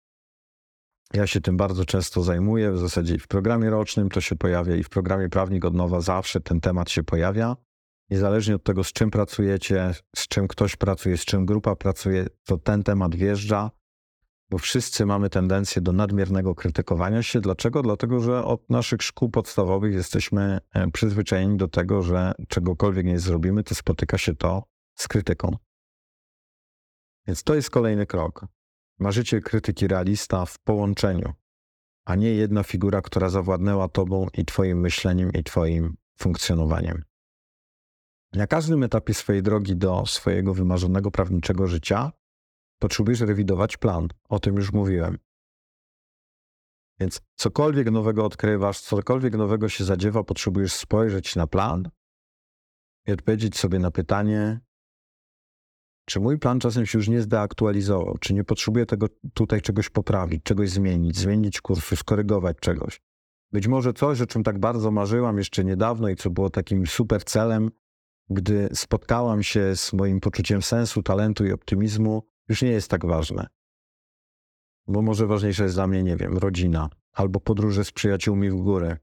Ja 1.14 1.26
się 1.26 1.40
tym 1.40 1.56
bardzo 1.56 1.84
często 1.84 2.22
zajmuję. 2.22 2.72
W 2.72 2.78
zasadzie 2.78 3.18
w 3.18 3.26
programie 3.28 3.70
rocznym 3.70 4.08
to 4.08 4.20
się 4.20 4.36
pojawia 4.36 4.76
i 4.76 4.82
w 4.82 4.88
programie 4.88 5.28
Prawnik 5.28 5.64
od 5.64 5.74
Nowa 5.74 6.00
zawsze 6.00 6.40
ten 6.40 6.60
temat 6.60 6.90
się 6.90 7.02
pojawia. 7.02 7.56
Niezależnie 8.10 8.54
od 8.54 8.64
tego, 8.64 8.84
z 8.84 8.92
czym 8.92 9.10
pracujecie, 9.10 9.94
z 10.16 10.28
czym 10.28 10.48
ktoś 10.48 10.76
pracuje, 10.76 11.16
z 11.16 11.24
czym 11.24 11.46
grupa 11.46 11.76
pracuje, 11.76 12.26
to 12.44 12.58
ten 12.58 12.82
temat 12.82 13.14
wjeżdża 13.14 13.70
bo 14.52 14.58
wszyscy 14.58 15.06
mamy 15.06 15.30
tendencję 15.30 15.82
do 15.82 15.92
nadmiernego 15.92 16.54
krytykowania 16.54 17.22
się. 17.22 17.40
Dlaczego? 17.40 17.82
Dlatego, 17.82 18.20
że 18.20 18.44
od 18.44 18.70
naszych 18.70 19.02
szkół 19.02 19.30
podstawowych 19.30 19.94
jesteśmy 19.94 20.58
e, 20.74 20.90
przyzwyczajeni 20.90 21.56
do 21.56 21.68
tego, 21.68 22.02
że 22.02 22.32
czegokolwiek 22.48 23.06
nie 23.06 23.18
zrobimy, 23.18 23.62
to 23.62 23.74
spotyka 23.74 24.18
się 24.18 24.34
to 24.34 24.62
z 24.94 25.08
krytyką. 25.08 25.56
Więc 27.26 27.42
to 27.42 27.54
jest 27.54 27.70
kolejny 27.70 28.06
krok. 28.06 28.46
Marzyciel 29.02 29.42
krytyki 29.42 29.88
realista 29.88 30.46
w 30.46 30.58
połączeniu, 30.58 31.32
a 32.04 32.14
nie 32.14 32.34
jedna 32.34 32.62
figura, 32.62 33.02
która 33.02 33.28
zawładnęła 33.28 33.88
tobą 33.88 34.26
i 34.34 34.44
twoim 34.44 34.80
myśleniem 34.80 35.32
i 35.32 35.44
twoim 35.44 35.96
funkcjonowaniem. 36.18 37.04
Na 38.32 38.46
każdym 38.46 38.82
etapie 38.82 39.14
swojej 39.14 39.42
drogi 39.42 39.76
do 39.76 40.06
swojego 40.06 40.54
wymarzonego 40.54 41.10
prawniczego 41.10 41.66
życia 41.66 42.12
potrzebujesz 42.78 43.20
rewidować 43.20 43.76
plan. 43.76 44.08
O 44.28 44.40
tym 44.40 44.56
już 44.56 44.72
mówiłem. 44.72 45.18
Więc 47.00 47.20
cokolwiek 47.34 47.90
nowego 47.90 48.24
odkrywasz, 48.24 48.80
cokolwiek 48.80 49.34
nowego 49.34 49.68
się 49.68 49.84
zadziewa, 49.84 50.24
potrzebujesz 50.24 50.72
spojrzeć 50.72 51.36
na 51.36 51.46
plan 51.46 51.90
i 53.06 53.12
odpowiedzieć 53.12 53.58
sobie 53.58 53.78
na 53.78 53.90
pytanie, 53.90 54.60
czy 56.04 56.20
mój 56.20 56.38
plan 56.38 56.60
czasem 56.60 56.86
się 56.86 56.98
już 56.98 57.08
nie 57.08 57.22
zdeaktualizował, 57.22 58.18
czy 58.18 58.34
nie 58.34 58.44
potrzebuję 58.44 58.86
tego 58.86 59.06
tutaj 59.34 59.60
czegoś 59.60 59.90
poprawić, 59.90 60.42
czegoś 60.42 60.70
zmienić, 60.70 61.16
zmienić 61.16 61.60
kursy, 61.60 61.96
skorygować 61.96 62.56
czegoś. 62.60 63.00
Być 63.52 63.66
może 63.66 63.92
coś, 63.92 64.20
o 64.20 64.26
czym 64.26 64.42
tak 64.42 64.58
bardzo 64.58 64.90
marzyłam 64.90 65.38
jeszcze 65.38 65.64
niedawno 65.64 66.08
i 66.08 66.16
co 66.16 66.30
było 66.30 66.50
takim 66.50 66.86
super 66.86 67.24
celem, 67.24 67.70
gdy 68.30 68.68
spotkałam 68.72 69.42
się 69.42 69.76
z 69.76 69.92
moim 69.92 70.20
poczuciem 70.20 70.62
sensu, 70.62 71.02
talentu 71.02 71.46
i 71.46 71.52
optymizmu, 71.52 72.22
już 72.48 72.62
nie 72.62 72.70
jest 72.70 72.90
tak 72.90 73.06
ważne. 73.06 73.46
Bo 74.86 75.02
może 75.02 75.26
ważniejsza 75.26 75.62
jest 75.62 75.76
dla 75.76 75.86
mnie, 75.86 76.02
nie 76.02 76.16
wiem, 76.16 76.38
rodzina 76.38 76.88
albo 77.12 77.40
podróże 77.40 77.84
z 77.84 77.92
przyjaciółmi 77.92 78.50
w 78.50 78.56
górę. 78.56 78.96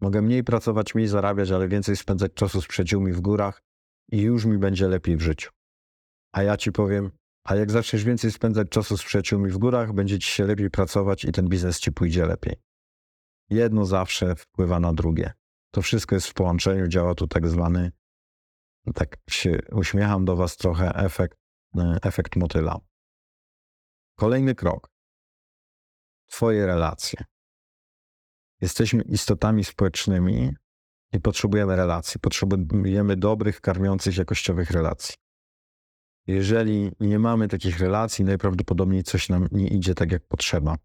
Mogę 0.00 0.22
mniej 0.22 0.44
pracować, 0.44 0.94
mniej 0.94 1.08
zarabiać, 1.08 1.50
ale 1.50 1.68
więcej 1.68 1.96
spędzać 1.96 2.32
czasu 2.34 2.60
z 2.60 2.66
przyjaciółmi 2.66 3.12
w 3.12 3.20
górach 3.20 3.62
i 4.12 4.20
już 4.20 4.44
mi 4.44 4.58
będzie 4.58 4.88
lepiej 4.88 5.16
w 5.16 5.20
życiu. 5.20 5.55
A 6.36 6.42
ja 6.42 6.56
ci 6.56 6.72
powiem, 6.72 7.10
a 7.44 7.54
jak 7.54 7.70
zaczniesz 7.70 8.04
więcej 8.04 8.32
spędzać 8.32 8.68
czasu 8.68 8.96
z 8.96 9.04
przyjaciółmi 9.04 9.50
w 9.50 9.58
górach, 9.58 9.92
będzie 9.92 10.18
ci 10.18 10.30
się 10.30 10.46
lepiej 10.46 10.70
pracować 10.70 11.24
i 11.24 11.32
ten 11.32 11.48
biznes 11.48 11.80
ci 11.80 11.92
pójdzie 11.92 12.26
lepiej. 12.26 12.56
Jedno 13.50 13.84
zawsze 13.84 14.36
wpływa 14.36 14.80
na 14.80 14.92
drugie. 14.92 15.32
To 15.70 15.82
wszystko 15.82 16.14
jest 16.14 16.26
w 16.26 16.34
połączeniu, 16.34 16.88
działa 16.88 17.14
tu 17.14 17.26
tak 17.26 17.48
zwany, 17.48 17.92
tak 18.94 19.16
się 19.30 19.58
uśmiecham 19.72 20.24
do 20.24 20.36
was 20.36 20.56
trochę, 20.56 20.94
efekt 20.94 21.38
E, 21.78 21.98
efekt 22.02 22.36
motyla. 22.36 22.80
Kolejny 24.18 24.54
krok. 24.54 24.90
Twoje 26.26 26.66
relacje. 26.66 27.24
Jesteśmy 28.60 29.02
istotami 29.02 29.64
społecznymi 29.64 30.54
i 31.12 31.20
potrzebujemy 31.20 31.76
relacji. 31.76 32.20
Potrzebujemy 32.20 33.16
dobrych, 33.16 33.60
karmiących, 33.60 34.16
jakościowych 34.16 34.70
relacji. 34.70 35.14
Jeżeli 36.26 36.92
nie 37.00 37.18
mamy 37.18 37.48
takich 37.48 37.78
relacji, 37.78 38.24
najprawdopodobniej 38.24 39.02
coś 39.02 39.28
nam 39.28 39.48
nie 39.52 39.68
idzie 39.68 39.94
tak, 39.94 40.12
jak 40.12 40.26
potrzeba. 40.26 40.76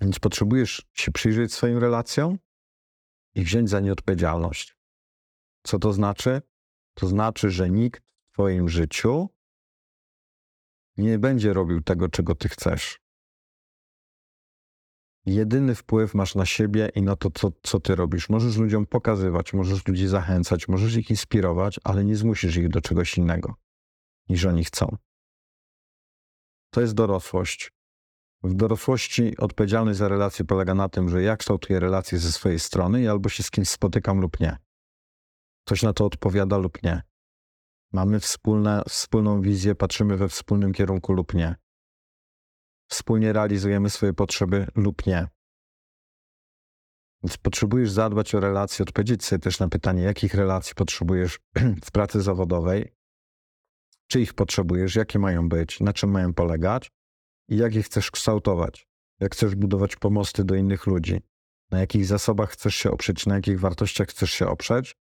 Więc 0.00 0.18
potrzebujesz 0.18 0.86
się 0.92 1.12
przyjrzeć 1.12 1.52
swoim 1.52 1.78
relacjom 1.78 2.38
i 3.34 3.44
wziąć 3.44 3.70
za 3.70 3.80
nie 3.80 3.92
odpowiedzialność. 3.92 4.76
Co 5.62 5.78
to 5.78 5.92
znaczy? 5.92 6.42
To 6.94 7.06
znaczy, 7.06 7.50
że 7.50 7.70
nikt 7.70 8.02
w 8.28 8.32
Twoim 8.32 8.68
życiu 8.68 9.28
nie 10.96 11.18
będzie 11.18 11.52
robił 11.52 11.82
tego, 11.82 12.08
czego 12.08 12.34
ty 12.34 12.48
chcesz. 12.48 13.00
Jedyny 15.26 15.74
wpływ 15.74 16.14
masz 16.14 16.34
na 16.34 16.46
siebie 16.46 16.90
i 16.94 17.02
na 17.02 17.16
to, 17.16 17.30
co, 17.30 17.52
co 17.62 17.80
ty 17.80 17.94
robisz. 17.94 18.28
Możesz 18.28 18.56
ludziom 18.56 18.86
pokazywać, 18.86 19.52
możesz 19.52 19.86
ludzi 19.86 20.06
zachęcać, 20.06 20.68
możesz 20.68 20.96
ich 20.96 21.10
inspirować, 21.10 21.80
ale 21.84 22.04
nie 22.04 22.16
zmusisz 22.16 22.56
ich 22.56 22.68
do 22.68 22.80
czegoś 22.80 23.18
innego, 23.18 23.54
niż 24.28 24.44
oni 24.44 24.64
chcą. 24.64 24.96
To 26.70 26.80
jest 26.80 26.94
dorosłość. 26.94 27.72
W 28.42 28.54
dorosłości 28.54 29.36
odpowiedzialność 29.36 29.98
za 29.98 30.08
relacje 30.08 30.44
polega 30.44 30.74
na 30.74 30.88
tym, 30.88 31.08
że 31.08 31.22
ja 31.22 31.36
kształtuję 31.36 31.80
relacje 31.80 32.18
ze 32.18 32.32
swojej 32.32 32.58
strony 32.58 33.02
i 33.02 33.08
albo 33.08 33.28
się 33.28 33.42
z 33.42 33.50
kimś 33.50 33.68
spotykam 33.68 34.20
lub 34.20 34.40
nie. 34.40 34.56
Ktoś 35.66 35.82
na 35.82 35.92
to 35.92 36.04
odpowiada 36.04 36.56
lub 36.56 36.82
nie. 36.82 37.02
Mamy 37.92 38.20
wspólne, 38.20 38.82
wspólną 38.88 39.40
wizję, 39.40 39.74
patrzymy 39.74 40.16
we 40.16 40.28
wspólnym 40.28 40.72
kierunku 40.72 41.12
lub 41.12 41.34
nie. 41.34 41.56
Wspólnie 42.90 43.32
realizujemy 43.32 43.90
swoje 43.90 44.12
potrzeby 44.12 44.66
lub 44.74 45.06
nie. 45.06 45.28
Więc 47.22 47.36
potrzebujesz 47.36 47.90
zadbać 47.90 48.34
o 48.34 48.40
relacje, 48.40 48.82
odpowiedzieć 48.82 49.24
sobie 49.24 49.40
też 49.40 49.58
na 49.58 49.68
pytanie, 49.68 50.02
jakich 50.02 50.34
relacji 50.34 50.74
potrzebujesz 50.74 51.40
w 51.86 51.90
pracy 51.90 52.22
zawodowej, 52.22 52.95
czy 54.06 54.20
ich 54.20 54.34
potrzebujesz, 54.34 54.94
jakie 54.94 55.18
mają 55.18 55.48
być, 55.48 55.80
na 55.80 55.92
czym 55.92 56.10
mają 56.10 56.34
polegać 56.34 56.90
i 57.48 57.56
jak 57.56 57.74
je 57.74 57.82
chcesz 57.82 58.10
kształtować. 58.10 58.86
Jak 59.20 59.32
chcesz 59.32 59.54
budować 59.54 59.96
pomosty 59.96 60.44
do 60.44 60.54
innych 60.54 60.86
ludzi, 60.86 61.20
na 61.70 61.80
jakich 61.80 62.06
zasobach 62.06 62.50
chcesz 62.50 62.74
się 62.74 62.90
oprzeć, 62.90 63.26
na 63.26 63.34
jakich 63.34 63.60
wartościach 63.60 64.08
chcesz 64.08 64.30
się 64.30 64.48
oprzeć, 64.48 64.96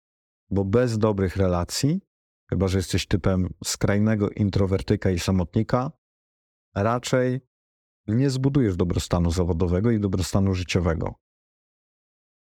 bo 0.51 0.65
bez 0.65 0.99
dobrych 0.99 1.37
relacji 1.37 2.01
chyba 2.53 2.69
że 2.69 2.79
jesteś 2.79 3.07
typem 3.07 3.55
skrajnego 3.65 4.31
introwertyka 4.31 5.11
i 5.11 5.19
samotnika, 5.19 5.91
raczej 6.75 7.41
nie 8.07 8.31
zbudujesz 8.31 8.77
dobrostanu 8.77 9.31
zawodowego 9.31 9.91
i 9.91 10.01
dobrostanu 10.01 10.55
życiowego. 10.55 11.15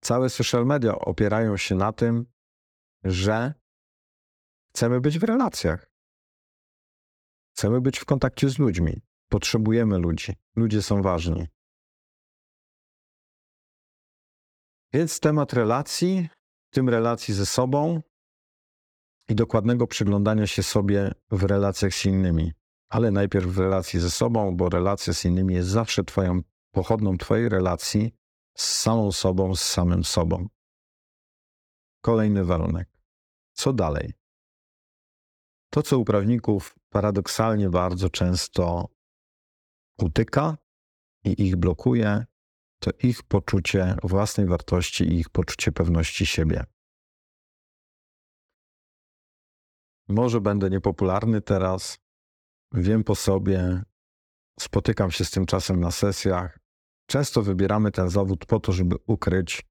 Całe 0.01 0.29
social 0.29 0.65
media 0.65 0.99
opierają 0.99 1.57
się 1.57 1.75
na 1.75 1.93
tym, 1.93 2.25
że 3.03 3.53
chcemy 4.69 5.01
być 5.01 5.19
w 5.19 5.23
relacjach. 5.23 5.88
Chcemy 7.53 7.81
być 7.81 7.99
w 7.99 8.05
kontakcie 8.05 8.49
z 8.49 8.59
ludźmi. 8.59 9.01
Potrzebujemy 9.29 9.97
ludzi. 9.97 10.33
Ludzie 10.55 10.81
są 10.81 11.01
ważni. 11.01 11.47
Więc 14.93 15.19
temat 15.19 15.53
relacji, 15.53 16.29
w 16.71 16.75
tym 16.75 16.89
relacji 16.89 17.33
ze 17.33 17.45
sobą 17.45 18.01
i 19.29 19.35
dokładnego 19.35 19.87
przyglądania 19.87 20.47
się 20.47 20.63
sobie 20.63 21.11
w 21.31 21.43
relacjach 21.43 21.93
z 21.93 22.05
innymi. 22.05 22.51
Ale 22.89 23.11
najpierw 23.11 23.47
w 23.47 23.59
relacji 23.59 23.99
ze 23.99 24.11
sobą, 24.11 24.57
bo 24.57 24.69
relacja 24.69 25.13
z 25.13 25.25
innymi 25.25 25.53
jest 25.53 25.69
zawsze 25.69 26.03
twoją 26.03 26.41
pochodną 26.71 27.17
twojej 27.17 27.49
relacji 27.49 28.15
z 28.57 28.65
samą 28.81 29.11
sobą, 29.11 29.55
z 29.55 29.61
samym 29.61 30.03
sobą. 30.03 30.47
Kolejny 32.01 32.45
warunek. 32.45 32.89
Co 33.53 33.73
dalej? 33.73 34.18
To, 35.69 35.83
co 35.83 35.99
u 35.99 36.05
prawników 36.05 36.75
paradoksalnie 36.89 37.69
bardzo 37.69 38.09
często 38.09 38.89
utyka 39.97 40.57
i 41.23 41.47
ich 41.47 41.55
blokuje, 41.55 42.25
to 42.79 42.91
ich 43.03 43.23
poczucie 43.23 43.95
własnej 44.03 44.47
wartości 44.47 45.03
i 45.03 45.19
ich 45.19 45.29
poczucie 45.29 45.71
pewności 45.71 46.25
siebie. 46.25 46.63
Może 50.07 50.41
będę 50.41 50.69
niepopularny 50.69 51.41
teraz, 51.41 51.99
wiem 52.73 53.03
po 53.03 53.15
sobie, 53.15 53.83
spotykam 54.59 55.11
się 55.11 55.25
z 55.25 55.31
tym 55.31 55.45
czasem 55.45 55.79
na 55.79 55.91
sesjach. 55.91 56.59
Często 57.07 57.41
wybieramy 57.41 57.91
ten 57.91 58.09
zawód 58.09 58.45
po 58.45 58.59
to, 58.59 58.71
żeby 58.71 58.95
ukryć 59.07 59.65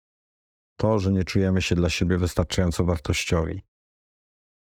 to, 0.76 0.99
że 0.99 1.12
nie 1.12 1.24
czujemy 1.24 1.62
się 1.62 1.74
dla 1.74 1.90
siebie 1.90 2.18
wystarczająco 2.18 2.84
wartościowi. 2.84 3.68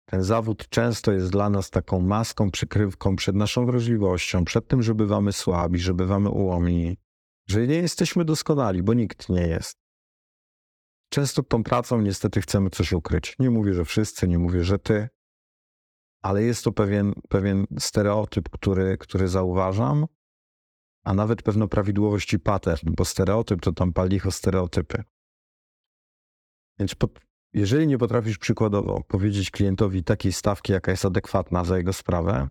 Ten 0.06 0.24
zawód 0.24 0.70
często 0.70 1.12
jest 1.12 1.32
dla 1.32 1.50
nas 1.50 1.70
taką 1.70 2.00
maską, 2.00 2.52
przykrywką 2.52 3.16
przed 3.16 3.36
naszą 3.36 3.66
wrażliwością, 3.66 4.46
przed 4.46 4.68
tym, 4.68 4.84
że 4.84 4.96
bywamy 4.96 5.34
słabi, 5.34 5.80
że 5.80 5.94
bywamy 5.94 6.30
ułomni, 6.30 6.98
że 7.50 7.68
nie 7.68 7.76
jesteśmy 7.76 8.26
doskonali, 8.26 8.84
bo 8.84 8.94
nikt 8.94 9.30
nie 9.30 9.48
jest. 9.48 9.78
Często 11.10 11.44
tą 11.44 11.64
pracą 11.64 12.02
niestety 12.02 12.42
chcemy 12.42 12.70
coś 12.70 12.94
ukryć. 12.94 13.36
Nie 13.40 13.50
mówię, 13.50 13.74
że 13.74 13.86
wszyscy, 13.86 14.28
nie 14.28 14.40
mówię, 14.40 14.64
że 14.64 14.80
ty, 14.80 15.10
ale 16.22 16.44
jest 16.44 16.64
to 16.64 16.72
pewien, 16.72 17.14
pewien 17.30 17.66
stereotyp, 17.80 18.50
który, 18.50 18.98
który 18.98 19.28
zauważam, 19.28 20.06
a 21.04 21.14
nawet 21.14 21.42
pewną 21.42 21.68
prawidłowość 21.68 22.34
i 22.34 22.40
pattern, 22.40 22.94
bo 22.98 23.06
stereotyp 23.06 23.62
to 23.62 23.72
tam 23.72 23.94
palicho 23.94 24.32
stereotypy. 24.32 25.04
Więc 26.80 26.96
pod, 26.96 27.20
jeżeli 27.54 27.88
nie 27.88 27.98
potrafisz 27.98 28.38
przykładowo 28.38 29.04
powiedzieć 29.08 29.52
klientowi 29.52 30.04
takiej 30.04 30.34
stawki, 30.34 30.74
jaka 30.74 30.92
jest 30.92 31.06
adekwatna 31.06 31.64
za 31.64 31.78
jego 31.78 31.94
sprawę, 31.94 32.48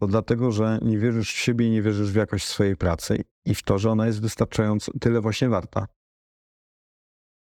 to 0.00 0.06
dlatego, 0.06 0.52
że 0.52 0.78
nie 0.82 0.98
wierzysz 0.98 1.32
w 1.32 1.38
siebie 1.38 1.66
i 1.66 1.70
nie 1.70 1.82
wierzysz 1.82 2.12
w 2.12 2.16
jakość 2.16 2.46
swojej 2.46 2.76
pracy 2.76 3.24
i 3.44 3.54
w 3.54 3.62
to, 3.62 3.78
że 3.78 3.90
ona 3.90 4.06
jest 4.06 4.20
wystarczająco 4.20 4.92
tyle 5.00 5.20
właśnie 5.20 5.48
warta. 5.48 5.86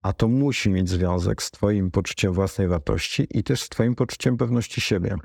A 0.03 0.13
to 0.13 0.29
musi 0.29 0.71
mieć 0.71 0.89
związek 0.89 1.43
z 1.43 1.51
Twoim 1.51 1.91
poczuciem 1.91 2.33
własnej 2.33 2.69
wartości 2.69 3.27
i 3.31 3.43
też 3.43 3.63
z 3.63 3.69
Twoim 3.69 3.95
poczuciem 3.95 4.37
pewności 4.37 4.81
siebie. 4.81 5.17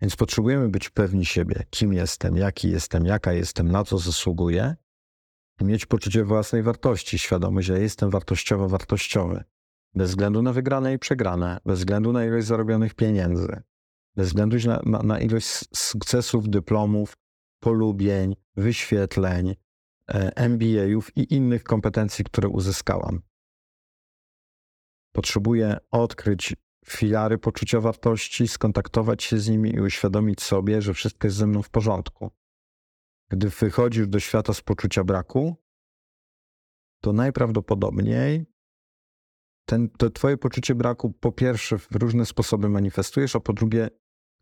Więc 0.00 0.16
potrzebujemy 0.16 0.68
być 0.68 0.90
pewni 0.90 1.26
siebie, 1.26 1.64
kim 1.70 1.92
jestem, 1.92 2.36
jaki 2.36 2.70
jestem, 2.70 3.06
jaka 3.06 3.32
jestem, 3.32 3.72
na 3.72 3.84
co 3.84 3.98
zasługuję, 3.98 4.76
i 5.60 5.64
mieć 5.64 5.86
poczucie 5.86 6.24
własnej 6.24 6.62
wartości, 6.62 7.18
świadomość, 7.18 7.66
że 7.66 7.80
jestem 7.80 8.10
wartościowo 8.10 8.68
wartościowy. 8.68 9.44
Bez 9.94 10.10
względu 10.10 10.42
na 10.42 10.52
wygrane 10.52 10.94
i 10.94 10.98
przegrane, 10.98 11.60
bez 11.64 11.78
względu 11.78 12.12
na 12.12 12.24
ilość 12.24 12.46
zarobionych 12.46 12.94
pieniędzy, 12.94 13.62
bez 14.16 14.28
względu 14.28 14.56
na, 14.66 15.02
na, 15.02 15.20
ilość 15.20 15.48
sukcesów, 15.76 16.48
dyplomów, 16.48 17.16
polubień, 17.60 18.36
wyświetleń, 18.56 19.54
e, 20.08 20.36
MBA-ów 20.36 21.16
i 21.16 21.34
innych 21.34 21.64
kompetencji, 21.64 22.24
które 22.24 22.48
uzyskałam. 22.48 23.22
Potrzebuję 25.12 25.76
odkryć 25.90 26.56
filary 26.86 27.38
poczucia 27.38 27.80
wartości, 27.80 28.48
skontaktować 28.48 29.22
się 29.22 29.38
z 29.38 29.48
nimi 29.48 29.74
i 29.74 29.80
uświadomić 29.80 30.42
sobie, 30.42 30.82
że 30.82 30.94
wszystko 30.94 31.26
jest 31.26 31.36
ze 31.36 31.46
mną 31.46 31.62
w 31.62 31.70
porządku. 31.70 32.30
Gdy 33.30 33.48
wychodzisz 33.48 34.08
do 34.08 34.20
świata 34.20 34.54
z 34.54 34.60
poczucia 34.60 35.04
braku, 35.04 35.56
to 37.00 37.12
najprawdopodobniej 37.12 38.51
ten, 39.64 39.88
to 39.88 40.10
twoje 40.10 40.36
poczucie 40.36 40.74
braku 40.74 41.12
po 41.12 41.32
pierwsze 41.32 41.78
w 41.78 41.90
różne 41.92 42.26
sposoby 42.26 42.68
manifestujesz, 42.68 43.36
a 43.36 43.40
po 43.40 43.52
drugie 43.52 43.90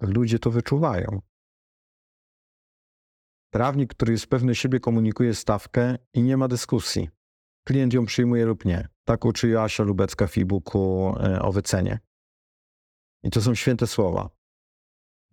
ludzie 0.01 0.39
to 0.39 0.51
wyczuwają. 0.51 1.21
Prawnik, 3.53 3.95
który 3.95 4.13
jest 4.13 4.27
pewny 4.27 4.55
siebie, 4.55 4.81
komunikuje 4.81 5.35
stawkę 5.35 5.99
i 6.15 6.23
nie 6.23 6.37
ma 6.37 6.49
dyskusji. 6.49 7.09
Klient 7.67 7.95
ją 7.95 8.07
przyjmuje 8.07 8.47
lub 8.47 8.65
nie. 8.65 8.89
Tak 9.05 9.25
uczy 9.25 9.49
Joasia 9.49 9.83
Lubecka 9.83 10.27
w 10.27 10.39
e-booku 10.39 11.15
e, 11.21 11.43
o 11.43 11.53
wycenie. 11.53 11.99
I 13.23 13.31
to 13.31 13.41
są 13.41 13.55
święte 13.55 13.87
słowa. 13.87 14.31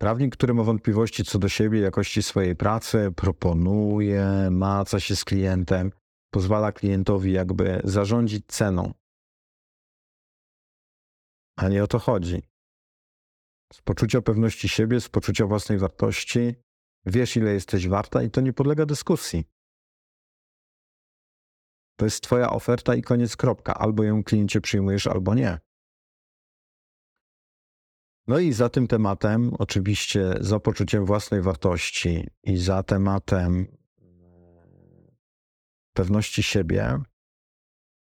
Prawnik, 0.00 0.36
który 0.36 0.54
ma 0.54 0.62
wątpliwości 0.62 1.24
co 1.24 1.38
do 1.38 1.48
siebie, 1.48 1.80
jakości 1.80 2.22
swojej 2.22 2.56
pracy, 2.56 3.12
proponuje, 3.16 4.48
maca 4.50 5.00
się 5.00 5.16
z 5.16 5.24
klientem, 5.24 5.92
pozwala 6.30 6.72
klientowi 6.72 7.32
jakby 7.32 7.80
zarządzić 7.84 8.46
ceną. 8.46 8.92
A 11.58 11.68
nie 11.68 11.84
o 11.84 11.86
to 11.86 11.98
chodzi. 11.98 12.42
Z 13.72 13.82
poczucia 13.82 14.22
pewności 14.22 14.68
siebie, 14.68 15.00
z 15.00 15.08
poczucia 15.08 15.46
własnej 15.46 15.78
wartości, 15.78 16.54
wiesz, 17.06 17.36
ile 17.36 17.52
jesteś 17.52 17.88
warta 17.88 18.22
i 18.22 18.30
to 18.30 18.40
nie 18.40 18.52
podlega 18.52 18.86
dyskusji. 18.86 19.44
To 21.96 22.04
jest 22.04 22.20
Twoja 22.20 22.50
oferta 22.50 22.94
i 22.94 23.02
koniec, 23.02 23.36
kropka. 23.36 23.74
Albo 23.74 24.02
ją 24.02 24.24
kliencie 24.24 24.60
przyjmujesz, 24.60 25.06
albo 25.06 25.34
nie. 25.34 25.58
No 28.26 28.38
i 28.38 28.52
za 28.52 28.68
tym 28.68 28.86
tematem, 28.86 29.54
oczywiście 29.58 30.34
za 30.40 30.60
poczuciem 30.60 31.04
własnej 31.04 31.42
wartości 31.42 32.28
i 32.42 32.56
za 32.56 32.82
tematem 32.82 33.66
pewności 35.92 36.42
siebie, 36.42 36.98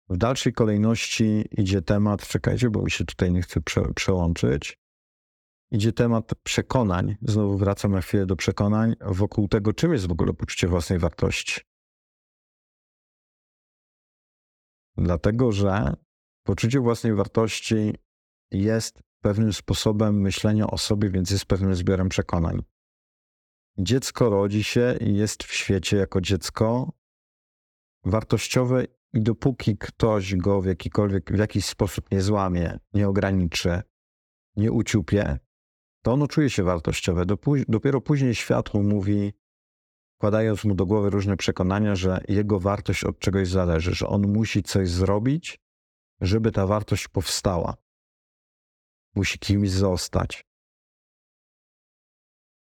w 0.10 0.18
dalszej 0.18 0.53
kolejności 0.53 1.45
idzie 1.51 1.82
temat, 1.82 2.28
czekajcie, 2.28 2.70
bo 2.70 2.82
mi 2.82 2.91
się 2.91 3.05
tutaj 3.05 3.32
nie 3.32 3.41
chce 3.41 3.62
prze, 3.62 3.93
przełączyć. 3.93 4.78
Idzie 5.72 5.93
temat 5.93 6.32
przekonań. 6.43 7.16
Znowu 7.22 7.58
wracam 7.58 7.91
na 7.91 8.01
chwilę 8.01 8.26
do 8.26 8.36
przekonań 8.36 8.95
wokół 9.01 9.47
tego, 9.47 9.74
czym 9.74 9.93
jest 9.93 10.08
w 10.08 10.12
ogóle 10.12 10.34
poczucie 10.34 10.68
własnej 10.68 10.99
wartości. 10.99 11.62
Dlatego, 14.97 15.51
że 15.51 15.93
poczucie 16.43 16.80
własnej 16.80 17.14
wartości 17.14 17.95
jest 18.51 19.01
pewnym 19.22 19.53
sposobem 19.53 20.22
myślenia 20.22 20.68
o 20.68 20.78
sobie, 20.78 21.10
więc 21.10 21.32
jest 21.32 21.45
pewnym 21.45 21.76
zbiorem 21.76 22.10
przekonań. 22.10 22.64
Dziecko 23.78 24.30
rodzi 24.30 24.64
się 24.64 24.97
i 25.01 25.16
jest 25.16 25.43
w 25.43 25.53
świecie 25.53 25.97
jako 25.97 26.22
dziecko 26.22 26.91
wartościowe 28.05 28.86
i 29.14 29.22
dopóki 29.22 29.78
ktoś 29.78 30.36
go 30.36 30.62
w 30.62 30.66
jakikolwiek, 30.66 31.32
w 31.32 31.38
jakiś 31.38 31.66
sposób 31.66 32.12
nie 32.12 32.22
złamie, 32.22 32.80
nie 32.93 33.08
ograniczy, 33.08 33.82
nie 34.55 34.72
uciupie, 34.72 35.39
to 36.01 36.14
ono 36.14 36.28
czuje 36.28 36.49
się 36.49 36.64
wartościowe. 36.64 37.26
Dopiero 37.68 38.01
później 38.01 38.36
świat 38.36 38.74
mu 38.74 38.84
mówi, 38.84 39.34
wkładając 40.18 40.64
mu 40.64 40.76
do 40.76 40.86
głowy 40.86 41.10
różne 41.10 41.38
przekonania, 41.38 41.95
że 41.95 42.22
jego 42.28 42.60
wartość 42.60 43.03
od 43.03 43.20
czegoś 43.20 43.47
zależy, 43.47 43.93
że 43.93 44.08
on 44.08 44.34
musi 44.34 44.64
coś 44.64 44.89
zrobić, 44.89 45.60
żeby 46.22 46.51
ta 46.51 46.68
wartość 46.68 47.08
powstała 47.08 47.76
musi 49.16 49.39
kimś 49.39 49.70
zostać. 49.70 50.45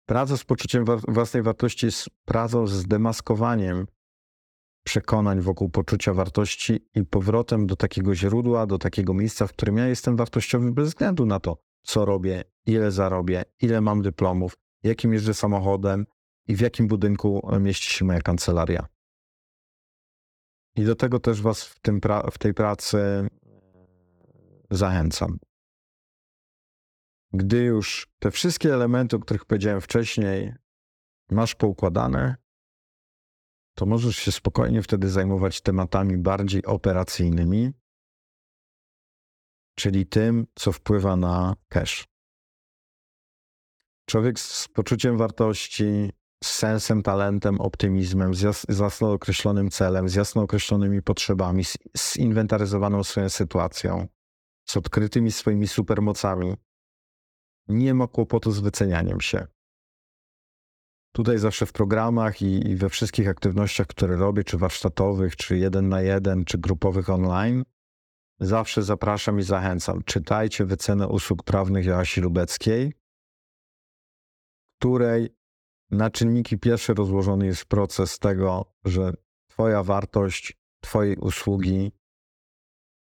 Praca 0.08 0.36
z 0.36 0.44
poczuciem 0.44 0.84
własnej 1.08 1.42
wartości 1.42 1.86
jest 1.86 2.08
pracą 2.24 2.66
z 2.66 2.86
demaskowaniem 2.86 3.86
przekonań 4.84 5.40
wokół 5.40 5.68
poczucia 5.68 6.14
wartości 6.14 6.88
i 6.94 7.04
powrotem 7.04 7.66
do 7.66 7.76
takiego 7.76 8.14
źródła, 8.14 8.66
do 8.66 8.78
takiego 8.78 9.14
miejsca, 9.14 9.46
w 9.46 9.52
którym 9.52 9.76
ja 9.76 9.86
jestem 9.88 10.16
wartościowy 10.16 10.72
bez 10.72 10.88
względu 10.88 11.26
na 11.26 11.40
to, 11.40 11.62
co 11.82 12.04
robię, 12.04 12.44
ile 12.66 12.90
zarobię, 12.90 13.44
ile 13.60 13.80
mam 13.80 14.02
dyplomów, 14.02 14.56
jakim 14.82 15.12
jeżdżę 15.12 15.34
samochodem 15.34 16.06
i 16.46 16.56
w 16.56 16.60
jakim 16.60 16.88
budynku 16.88 17.48
mieści 17.60 17.90
się 17.94 18.04
moja 18.04 18.20
kancelaria. 18.20 18.86
I 20.76 20.84
do 20.84 20.94
tego 20.94 21.20
też 21.20 21.42
Was 21.42 21.64
w, 21.64 21.80
tym 21.80 22.00
w 22.32 22.38
tej 22.38 22.54
pracy 22.54 23.28
zachęcam. 24.70 25.38
Gdy 27.32 27.58
już 27.58 28.08
te 28.18 28.30
wszystkie 28.30 28.74
elementy, 28.74 29.16
o 29.16 29.18
których 29.18 29.44
powiedziałem 29.44 29.80
wcześniej, 29.80 30.54
masz 31.30 31.54
poukładane, 31.54 32.36
to 33.78 33.86
możesz 33.86 34.16
się 34.16 34.32
spokojnie 34.32 34.82
wtedy 34.82 35.10
zajmować 35.10 35.60
tematami 35.60 36.16
bardziej 36.16 36.64
operacyjnymi, 36.64 37.72
czyli 39.74 40.06
tym, 40.06 40.46
co 40.54 40.72
wpływa 40.72 41.16
na 41.16 41.54
cash. 41.68 42.08
Człowiek 44.08 44.40
z 44.40 44.68
poczuciem 44.68 45.16
wartości, 45.16 46.12
z 46.44 46.50
sensem, 46.50 47.02
talentem, 47.02 47.60
optymizmem, 47.60 48.34
z, 48.34 48.40
jas 48.40 48.66
z 48.68 48.78
jasno 48.78 49.12
określonym 49.12 49.70
celem, 49.70 50.08
z 50.08 50.14
jasno 50.14 50.42
określonymi 50.42 51.02
potrzebami, 51.02 51.64
z, 51.64 51.78
zinwentaryzowaną 52.16 53.04
swoją 53.04 53.28
sytuacją, 53.28 54.08
z 54.68 54.76
odkrytymi 54.76 55.32
swoimi 55.32 55.68
supermocami, 55.68 56.54
nie 57.68 57.94
ma 57.94 58.06
kłopotu 58.06 58.50
z 58.52 58.60
wycenianiem 58.60 59.20
się. 59.20 59.46
Tutaj 61.12 61.38
zawsze 61.38 61.66
w 61.66 61.72
programach 61.72 62.42
i, 62.42 62.68
i 62.70 62.76
we 62.76 62.88
wszystkich 62.88 63.28
aktywnościach, 63.28 63.86
które 63.86 64.16
robię, 64.16 64.44
czy 64.44 64.58
warsztatowych, 64.58 65.36
czy 65.36 65.58
jeden 65.58 65.88
na 65.88 66.02
jeden, 66.02 66.44
czy 66.44 66.58
grupowych 66.58 67.10
online, 67.10 67.64
zawsze 68.40 68.82
zapraszam 68.82 69.38
i 69.38 69.42
zachęcam. 69.42 70.02
Czytajcie 70.04 70.64
wycenę 70.64 71.08
usług 71.08 71.42
prawnych 71.42 71.84
Joasi 71.84 72.20
Lubeckiej, 72.20 72.92
której 74.78 75.28
na 75.90 76.10
czynniki 76.10 76.58
pierwsze 76.58 76.94
rozłożony 76.94 77.46
jest 77.46 77.64
proces 77.64 78.18
tego, 78.18 78.72
że 78.84 79.12
Twoja 79.48 79.82
wartość 79.82 80.58
Twojej 80.80 81.16
usługi 81.16 81.92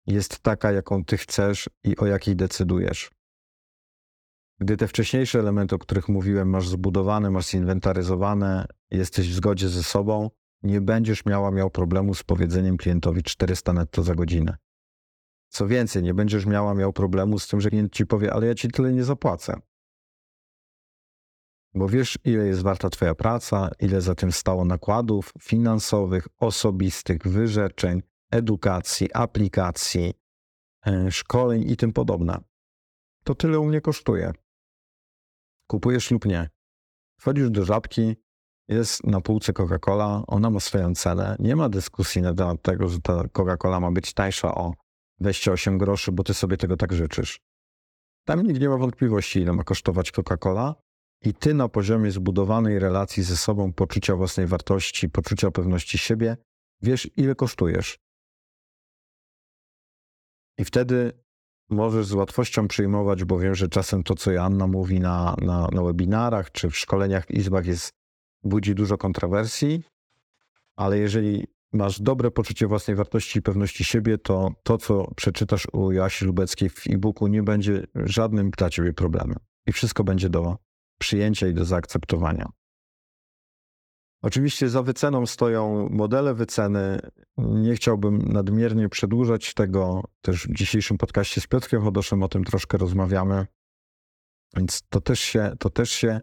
jest 0.07 0.39
taka, 0.39 0.73
jaką 0.73 1.05
Ty 1.05 1.17
chcesz 1.17 1.71
i 1.85 1.97
o 1.97 2.07
jakiej 2.07 2.37
decydujesz. 2.37 3.11
Gdy 4.61 4.77
te 4.77 4.89
wcześniejsze 4.89 5.39
elementy, 5.39 5.75
o 5.75 5.79
których 5.79 6.09
mówiłem, 6.09 6.49
masz 6.49 6.69
zbudowane, 6.69 7.31
masz 7.31 7.47
zinwentaryzowane, 7.47 8.67
jesteś 8.91 9.31
w 9.31 9.35
zgodzie 9.35 9.69
ze 9.69 9.83
sobą, 9.83 10.31
nie 10.63 10.81
będziesz 10.81 11.25
miała 11.25 11.51
miał 11.51 11.71
problemu 11.71 12.15
z 12.15 12.23
powiedzeniem 12.23 12.77
klientowi 12.77 13.23
400 13.23 13.73
netto 13.73 14.03
za 14.03 14.15
godzinę. 14.15 14.57
Co 15.49 15.67
więcej, 15.67 16.03
nie 16.03 16.15
będziesz 16.15 16.47
miała 16.47 16.75
miał 16.75 16.93
problemu 16.93 17.39
z 17.39 17.49
tym, 17.49 17.61
że 17.61 17.71
klient 17.71 17.93
ci 17.93 18.07
powie, 18.07 18.33
ale 18.33 18.47
ja 18.47 18.55
ci 18.55 18.69
tyle 18.69 18.93
nie 18.93 19.05
zapłacę. 19.05 19.61
Bo 21.75 21.89
wiesz, 21.89 22.19
ile 22.25 22.47
jest 22.47 22.63
warta 22.63 22.91
Twoja 22.91 23.15
praca, 23.15 23.71
ile 23.81 24.01
za 24.01 24.15
tym 24.15 24.33
stało 24.33 24.65
nakładów 24.65 25.33
finansowych, 25.41 26.29
osobistych, 26.39 27.23
wyrzeczeń, 27.23 28.03
edukacji, 28.31 29.13
aplikacji, 29.13 30.15
e, 30.87 31.11
szkoleń 31.11 31.71
i 31.71 31.77
tym 31.77 31.93
podobne. 31.93 32.39
To 33.25 33.35
tyle 33.35 33.59
u 33.59 33.65
mnie 33.65 33.81
kosztuje. 33.81 34.33
Kupujesz 35.67 36.11
lub 36.11 36.25
nie. 36.25 36.51
Wchodzisz 37.21 37.51
do 37.51 37.65
żabki, 37.65 38.17
jest 38.69 39.05
na 39.05 39.21
półce 39.21 39.53
Coca-Cola, 39.53 40.25
ona 40.27 40.51
ma 40.51 40.61
swoją 40.61 40.95
cenę. 40.95 41.37
Nie 41.39 41.57
ma 41.57 41.69
dyskusji 41.69 42.23
na 42.23 42.35
temat 42.35 42.63
tego, 42.63 42.89
że 42.89 43.01
ta 43.01 43.25
Coca-Cola 43.25 43.81
ma 43.81 43.91
być 43.91 44.15
tańsza 44.15 44.55
o 44.55 44.75
28 45.21 45.79
groszy, 45.79 46.13
bo 46.13 46.23
ty 46.23 46.35
sobie 46.35 46.57
tego 46.57 46.77
tak 46.77 46.93
życzysz. 46.93 47.41
Tam 48.25 48.43
nikt 48.43 48.61
nie 48.61 48.69
ma 48.69 48.77
wątpliwości, 48.77 49.41
ile 49.41 49.53
ma 49.53 49.65
kosztować 49.65 50.13
Coca-Cola, 50.13 50.75
i 51.25 51.35
ty 51.35 51.55
na 51.55 51.69
poziomie 51.69 52.11
zbudowanej 52.11 52.79
relacji 52.79 53.23
ze 53.23 53.37
sobą, 53.37 53.73
poczucia 53.73 54.17
własnej 54.17 54.47
wartości, 54.47 55.09
poczucia 55.09 55.51
pewności 55.51 55.99
siebie, 55.99 56.37
wiesz, 56.83 57.11
ile 57.17 57.35
kosztujesz. 57.35 57.99
I 60.59 60.65
wtedy 60.65 61.24
możesz 61.71 62.07
z 62.07 62.13
łatwością 62.13 62.69
przyjmować, 62.69 63.25
bo 63.25 63.39
wiem, 63.39 63.55
że 63.55 63.69
czasem 63.69 64.03
to, 64.03 64.15
co 64.15 64.33
Joanna 64.33 64.67
mówi 64.67 65.01
na, 65.01 65.37
na, 65.43 65.69
na 65.73 65.83
webinarach 65.83 66.53
czy 66.53 66.71
w 66.71 66.77
szkoleniach 66.77 67.27
w 67.27 67.31
izbach, 67.31 67.67
jest, 67.67 67.91
budzi 68.43 68.75
dużo 68.75 68.99
kontrowersji, 68.99 69.83
ale 70.77 70.99
jeżeli 70.99 71.47
masz 71.73 72.01
dobre 72.01 72.31
poczucie 72.31 72.67
własnej 72.67 72.97
wartości 72.97 73.39
i 73.39 73.43
pewności 73.43 73.85
siebie, 73.85 74.19
to 74.19 74.53
to, 74.63 74.79
co 74.79 75.15
przeczytasz 75.17 75.67
u 75.73 75.93
Joasi 75.93 76.25
Lubeckiej 76.25 76.69
w 76.69 76.87
e-booku, 76.91 77.27
nie 77.27 77.43
będzie 77.43 77.87
żadnym 77.95 78.51
dla 78.51 78.71
ciebie 78.71 78.93
problemem. 78.93 79.39
I 79.67 79.73
wszystko 79.73 80.05
będzie 80.05 80.31
do 80.31 80.57
przyjęcia 80.99 81.47
i 81.47 81.55
do 81.55 81.65
zaakceptowania. 81.65 82.49
Oczywiście 84.25 84.69
za 84.69 84.83
wyceną 84.83 85.27
stoją 85.27 85.89
modele 85.91 86.35
wyceny. 86.35 87.01
Nie 87.39 87.75
chciałbym 87.75 88.19
nadmiernie 88.19 88.89
przedłużać 88.89 89.55
tego. 89.55 90.03
Też 90.21 90.47
w 90.47 90.55
dzisiejszym 90.55 90.99
podcaście 90.99 91.41
z 91.41 91.47
Piotrkiem 91.47 91.83
Chodoszem 91.83 92.23
o 92.23 92.29
tym 92.29 92.45
troszkę 92.45 92.79
rozmawiamy. 92.79 93.47
Więc 94.57 94.83
to 94.89 95.01
też 95.01 95.21
się, 95.21 95.53
to 95.59 95.71
też 95.71 95.91
się 95.91 96.21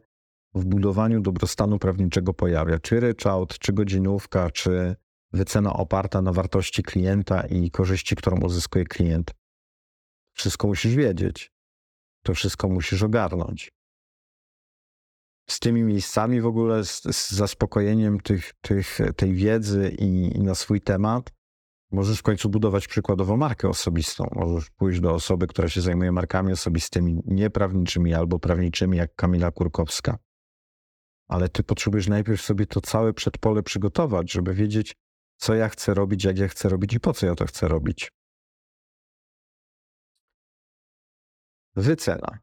w 0.54 0.66
budowaniu 0.66 1.22
dobrostanu 1.22 1.80
prawniczego 1.80 2.34
pojawia. 2.34 2.80
Czy 2.80 3.00
ryczałt, 3.00 3.60
czy 3.60 3.74
godzinówka, 3.74 4.52
czy 4.52 4.96
wycena 5.34 5.74
oparta 5.74 6.22
na 6.22 6.34
wartości 6.34 6.84
klienta 6.84 7.42
i 7.42 7.72
korzyści, 7.72 8.16
którą 8.16 8.40
uzyskuje 8.40 8.86
klient. 8.86 9.32
Wszystko 10.34 10.68
musisz 10.68 10.96
wiedzieć. 10.96 11.52
To 12.24 12.34
wszystko 12.34 12.70
musisz 12.70 13.04
ogarnąć 13.04 13.72
z 15.52 15.60
tymi 15.60 15.84
miejscami 15.84 16.42
w 16.42 16.46
ogóle, 16.46 16.86
z, 16.86 17.02
z 17.02 17.32
zaspokojeniem 17.32 18.20
tych, 18.20 18.54
tych, 18.62 18.98
tej 19.16 19.34
wiedzy 19.34 19.96
i, 20.00 20.38
i, 20.38 20.42
na 20.42 20.56
swój 20.56 20.82
temat, 20.82 21.32
możesz 21.92 22.20
w 22.20 22.24
końcu 22.24 22.50
budować 22.50 22.88
przykładowo 22.88 23.38
markę 23.38 23.70
osobistą. 23.70 24.30
Możesz 24.32 24.70
pójść 24.70 25.00
do 25.00 25.14
osoby, 25.14 25.48
która 25.48 25.70
się 25.70 25.82
zajmuje 25.82 26.12
markami 26.12 26.52
osobistymi, 26.52 27.22
nieprawniczymi 27.26 28.14
albo 28.14 28.40
prawniczymi, 28.40 28.98
jak 28.98 29.16
Kamila 29.16 29.52
Kurkowska. 29.52 30.18
Ale 31.28 31.50
ty 31.50 31.64
potrzebujesz 31.64 32.08
najpierw 32.08 32.42
sobie 32.42 32.66
to 32.66 32.82
całe 32.82 33.14
przedpole 33.14 33.64
przygotować, 33.64 34.32
żeby 34.32 34.54
wiedzieć, 34.54 34.96
co 35.38 35.56
ja 35.56 35.70
chcę 35.70 35.94
robić, 35.94 36.24
jak 36.24 36.38
ja 36.38 36.48
chcę 36.48 36.70
robić 36.70 36.94
i 36.94 37.00
po 37.00 37.14
co 37.14 37.26
ja 37.26 37.36
to 37.36 37.46
chcę 37.46 37.68
robić. 37.68 38.12
Wycena. 41.76 42.40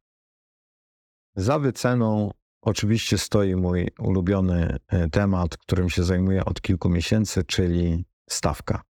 Za 1.36 1.58
wyceną 1.58 2.30
Oczywiście 2.68 3.18
stoi 3.18 3.56
mój 3.56 3.88
ulubiony 3.98 4.78
e, 4.88 5.08
temat, 5.08 5.56
którym 5.56 5.90
się 5.90 6.04
zajmuję 6.04 6.44
od 6.44 6.60
kilku 6.60 6.88
miesięcy, 6.88 7.44
czyli 7.44 8.04
stawka. 8.30 8.82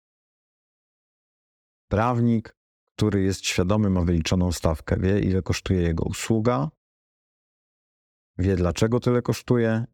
Prawnik, 1.89 2.57
który 2.97 3.22
jest 3.22 3.47
świadomy, 3.47 3.91
ma 3.91 4.03
wyliczoną 4.03 4.53
stawkę, 4.53 4.97
wie 5.01 5.20
ile 5.20 5.43
kosztuje 5.43 5.81
jego 5.83 6.05
usługa, 6.05 6.70
wie 8.39 8.57
dlaczego 8.57 9.01
tyle 9.01 9.22
kosztuje 9.22 9.85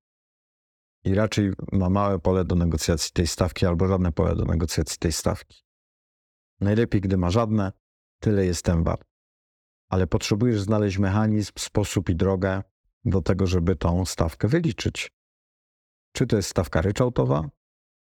i 1.04 1.14
raczej 1.14 1.52
ma 1.72 1.90
małe 1.90 2.18
pole 2.18 2.44
do 2.44 2.54
negocjacji 2.54 3.12
tej 3.12 3.26
stawki 3.26 3.66
albo 3.66 3.88
żadne 3.88 4.12
pole 4.12 4.36
do 4.36 4.44
negocjacji 4.44 4.98
tej 4.98 5.12
stawki. 5.12 5.64
Najlepiej, 6.60 7.00
gdy 7.00 7.16
ma 7.16 7.30
żadne, 7.30 7.72
tyle 8.18 8.46
jestem 8.46 8.84
wart. 8.84 9.08
Ale 9.88 10.06
potrzebujesz 10.06 10.60
znaleźć 10.60 10.98
mechanizm, 10.98 11.52
sposób 11.58 12.08
i 12.08 12.16
drogę, 12.16 12.62
do 13.04 13.22
tego, 13.22 13.46
żeby 13.46 13.76
tą 13.76 14.04
stawkę 14.04 14.48
wyliczyć. 14.48 15.10
Czy 16.12 16.26
to 16.26 16.36
jest 16.36 16.48
stawka 16.48 16.82
ryczałtowa, 16.82 17.50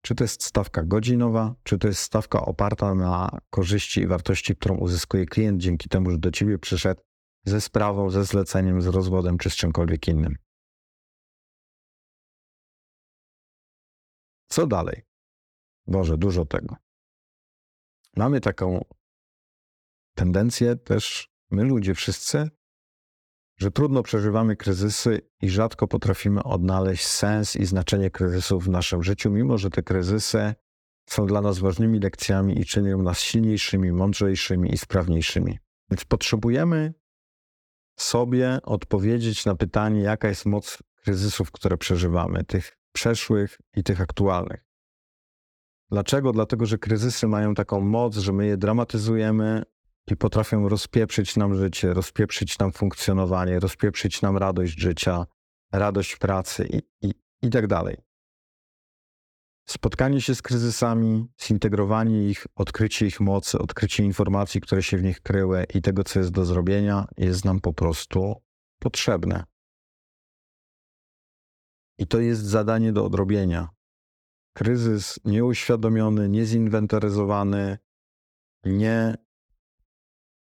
czy 0.02 0.15
to 0.15 0.23
jest 0.23 0.44
stawka 0.44 0.84
godzinowa, 0.84 1.56
czy 1.64 1.78
to 1.78 1.88
jest 1.88 2.02
stawka 2.02 2.41
oparta 2.41 2.95
na 2.95 3.40
korzyści 3.49 4.02
i 4.02 4.07
wartości, 4.07 4.56
którą 4.56 4.78
uzyskuje 4.78 5.26
klient 5.26 5.61
dzięki 5.61 5.90
temu, 5.90 6.11
że 6.11 6.18
do 6.18 6.32
ciebie 6.32 6.60
przyszedł 6.60 7.02
ze 7.45 7.61
sprawą, 7.61 8.10
ze 8.10 8.26
zleceniem, 8.26 8.82
z 8.82 8.88
rozwodem 8.88 9.38
czy 9.38 9.49
z 9.49 9.56
czymkolwiek 9.56 10.07
innym. 10.07 10.36
Co 14.48 14.68
dalej? 14.68 15.02
Boże, 15.88 16.18
dużo 16.18 16.45
tego. 16.45 16.76
Mamy 18.15 18.41
taką 18.41 18.86
tendencję 20.15 20.76
też, 20.76 21.30
my 21.52 21.64
ludzie 21.64 21.95
wszyscy, 21.95 22.49
że 23.62 23.72
trudno 23.72 24.04
przeżywamy 24.04 24.56
kryzysy 24.56 25.22
i 25.42 25.50
rzadko 25.50 25.88
potrafimy 25.88 26.44
odnaleźć 26.44 27.06
sens 27.06 27.56
i 27.56 27.66
znaczenie 27.66 28.10
kryzysów 28.10 28.66
w 28.66 28.70
naszym 28.70 29.04
życiu, 29.04 29.32
mimo 29.32 29.58
że 29.58 29.70
te 29.70 29.84
kryzysy 29.84 30.54
są 31.10 31.26
dla 31.26 31.42
nas 31.42 31.60
ważnymi 31.60 32.00
lekcjami 32.00 32.60
i 32.60 32.66
czynią 32.66 33.02
nas 33.02 33.20
silniejszymi, 33.20 33.92
mądrzejszymi 33.92 34.74
i 34.74 34.78
sprawniejszymi. 34.78 35.60
Więc 35.92 36.06
potrzebujemy 36.06 36.94
sobie 38.00 38.60
odpowiedzieć 38.64 39.46
na 39.46 39.56
pytanie, 39.56 40.02
jaka 40.02 40.28
jest 40.28 40.46
moc 40.46 40.78
kryzysów, 41.04 41.52
które 41.52 41.78
przeżywamy, 41.78 42.44
tych 42.44 42.78
przeszłych 42.92 43.60
i 43.76 43.84
tych 43.84 44.02
aktualnych. 44.02 44.66
Dlaczego? 45.92 46.32
Dlatego, 46.32 46.66
że 46.66 46.78
kryzysy 46.78 47.28
mają 47.28 47.54
taką 47.54 47.82
moc, 47.82 48.18
że 48.18 48.34
my 48.34 48.48
je 48.48 48.58
dramatyzujemy, 48.58 49.64
i 50.12 50.16
potrafią 50.16 50.70
rozpieprzyć 50.70 51.36
nam 51.36 51.56
życie, 51.56 51.94
rozpieprzyć 51.94 52.60
nam 52.60 52.72
funkcjonowanie, 52.72 53.60
rozpieprzyć 53.60 54.22
nam 54.22 54.38
radość 54.38 54.80
życia, 54.80 55.26
radość 55.72 56.16
pracy 56.16 56.68
i, 56.70 57.08
i, 57.08 57.14
i 57.42 57.50
tak 57.50 57.68
dalej. 57.68 57.98
Spotkanie 59.70 60.22
się 60.22 60.36
z 60.36 60.42
kryzysami, 60.42 61.28
zintegrowanie 61.42 62.30
ich, 62.30 62.48
odkrycie 62.56 63.06
ich 63.06 63.20
mocy, 63.20 63.60
odkrycie 63.60 64.04
informacji, 64.04 64.62
które 64.62 64.84
się 64.84 64.98
w 64.98 65.04
nich 65.04 65.22
kryły 65.22 65.66
i 65.74 65.82
tego, 65.82 66.04
co 66.04 66.20
jest 66.20 66.32
do 66.32 66.46
zrobienia, 66.46 67.06
jest 67.18 67.46
nam 67.46 67.60
po 67.60 67.74
prostu 67.74 68.36
potrzebne. 68.80 69.44
I 71.98 72.08
to 72.08 72.20
jest 72.20 72.42
zadanie 72.42 72.94
do 72.94 73.06
odrobienia. 73.06 73.70
Kryzys 74.54 75.20
nieuświadomiony, 75.26 76.30
niezinwentaryzowany, 76.30 77.78
nie 78.64 79.16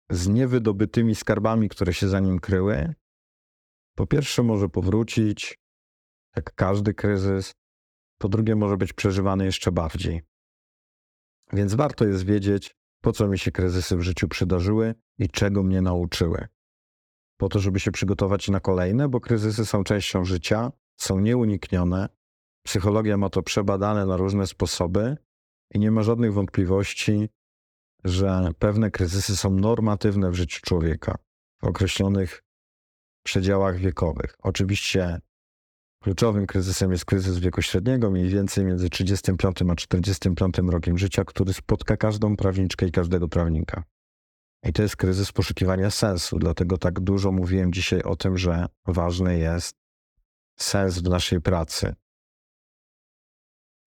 z 0.09 0.27
niewydobytymi 0.27 1.15
skarbami, 1.15 1.69
które 1.69 1.93
się 1.93 2.07
za 2.07 2.19
nim 2.19 2.39
kryły, 2.39 2.93
po 3.95 4.07
pierwsze 4.07 4.43
może 4.43 4.69
powrócić, 4.69 5.59
jak 6.35 6.55
każdy 6.55 6.93
kryzys, 6.93 7.53
po 8.17 8.29
drugie 8.29 8.55
może 8.55 8.77
być 8.77 8.93
przeżywany 8.93 9.45
jeszcze 9.45 9.71
bardziej. 9.71 10.21
Więc 11.53 11.73
warto 11.73 12.05
jest 12.05 12.25
wiedzieć, 12.25 12.75
po 13.01 13.11
co 13.11 13.27
mi 13.27 13.39
się 13.39 13.51
kryzysy 13.51 13.97
w 13.97 14.01
życiu 14.01 14.27
przydarzyły 14.27 14.95
i 15.17 15.29
czego 15.29 15.63
mnie 15.63 15.81
nauczyły. 15.81 16.47
Po 17.37 17.49
to, 17.49 17.59
żeby 17.59 17.79
się 17.79 17.91
przygotować 17.91 18.49
na 18.49 18.59
kolejne, 18.59 19.09
bo 19.09 19.19
kryzysy 19.19 19.65
są 19.65 19.83
częścią 19.83 20.25
życia, 20.25 20.71
są 20.97 21.19
nieuniknione. 21.19 22.09
Psychologia 22.65 23.17
ma 23.17 23.29
to 23.29 23.43
przebadane 23.43 24.05
na 24.05 24.17
różne 24.17 24.47
sposoby 24.47 25.17
i 25.73 25.79
nie 25.79 25.91
ma 25.91 26.03
żadnych 26.03 26.33
wątpliwości, 26.33 27.29
że 28.03 28.49
pewne 28.59 28.91
kryzysy 28.91 29.37
są 29.37 29.49
normatywne 29.49 30.31
w 30.31 30.35
życiu 30.35 30.61
człowieka 30.61 31.15
w 31.61 31.63
określonych 31.63 32.43
przedziałach 33.23 33.77
wiekowych. 33.77 34.35
Oczywiście 34.39 35.19
kluczowym 36.03 36.47
kryzysem 36.47 36.91
jest 36.91 37.05
kryzys 37.05 37.39
wieku 37.39 37.61
średniego, 37.61 38.11
mniej 38.11 38.29
więcej 38.29 38.65
między 38.65 38.89
35 38.89 39.61
a 39.71 39.75
45 39.75 40.57
rokiem 40.57 40.97
życia, 40.97 41.23
który 41.25 41.53
spotka 41.53 41.97
każdą 41.97 42.35
prawniczkę 42.35 42.85
i 42.85 42.91
każdego 42.91 43.27
prawnika. 43.27 43.83
I 44.63 44.73
to 44.73 44.81
jest 44.81 44.95
kryzys 44.95 45.31
poszukiwania 45.31 45.91
sensu. 45.91 46.39
Dlatego 46.39 46.77
tak 46.77 46.99
dużo 46.99 47.31
mówiłem 47.31 47.73
dzisiaj 47.73 48.01
o 48.01 48.15
tym, 48.15 48.37
że 48.37 48.65
ważny 48.87 49.37
jest 49.37 49.75
sens 50.59 50.99
w 50.99 51.03
naszej 51.03 51.41
pracy, 51.41 51.95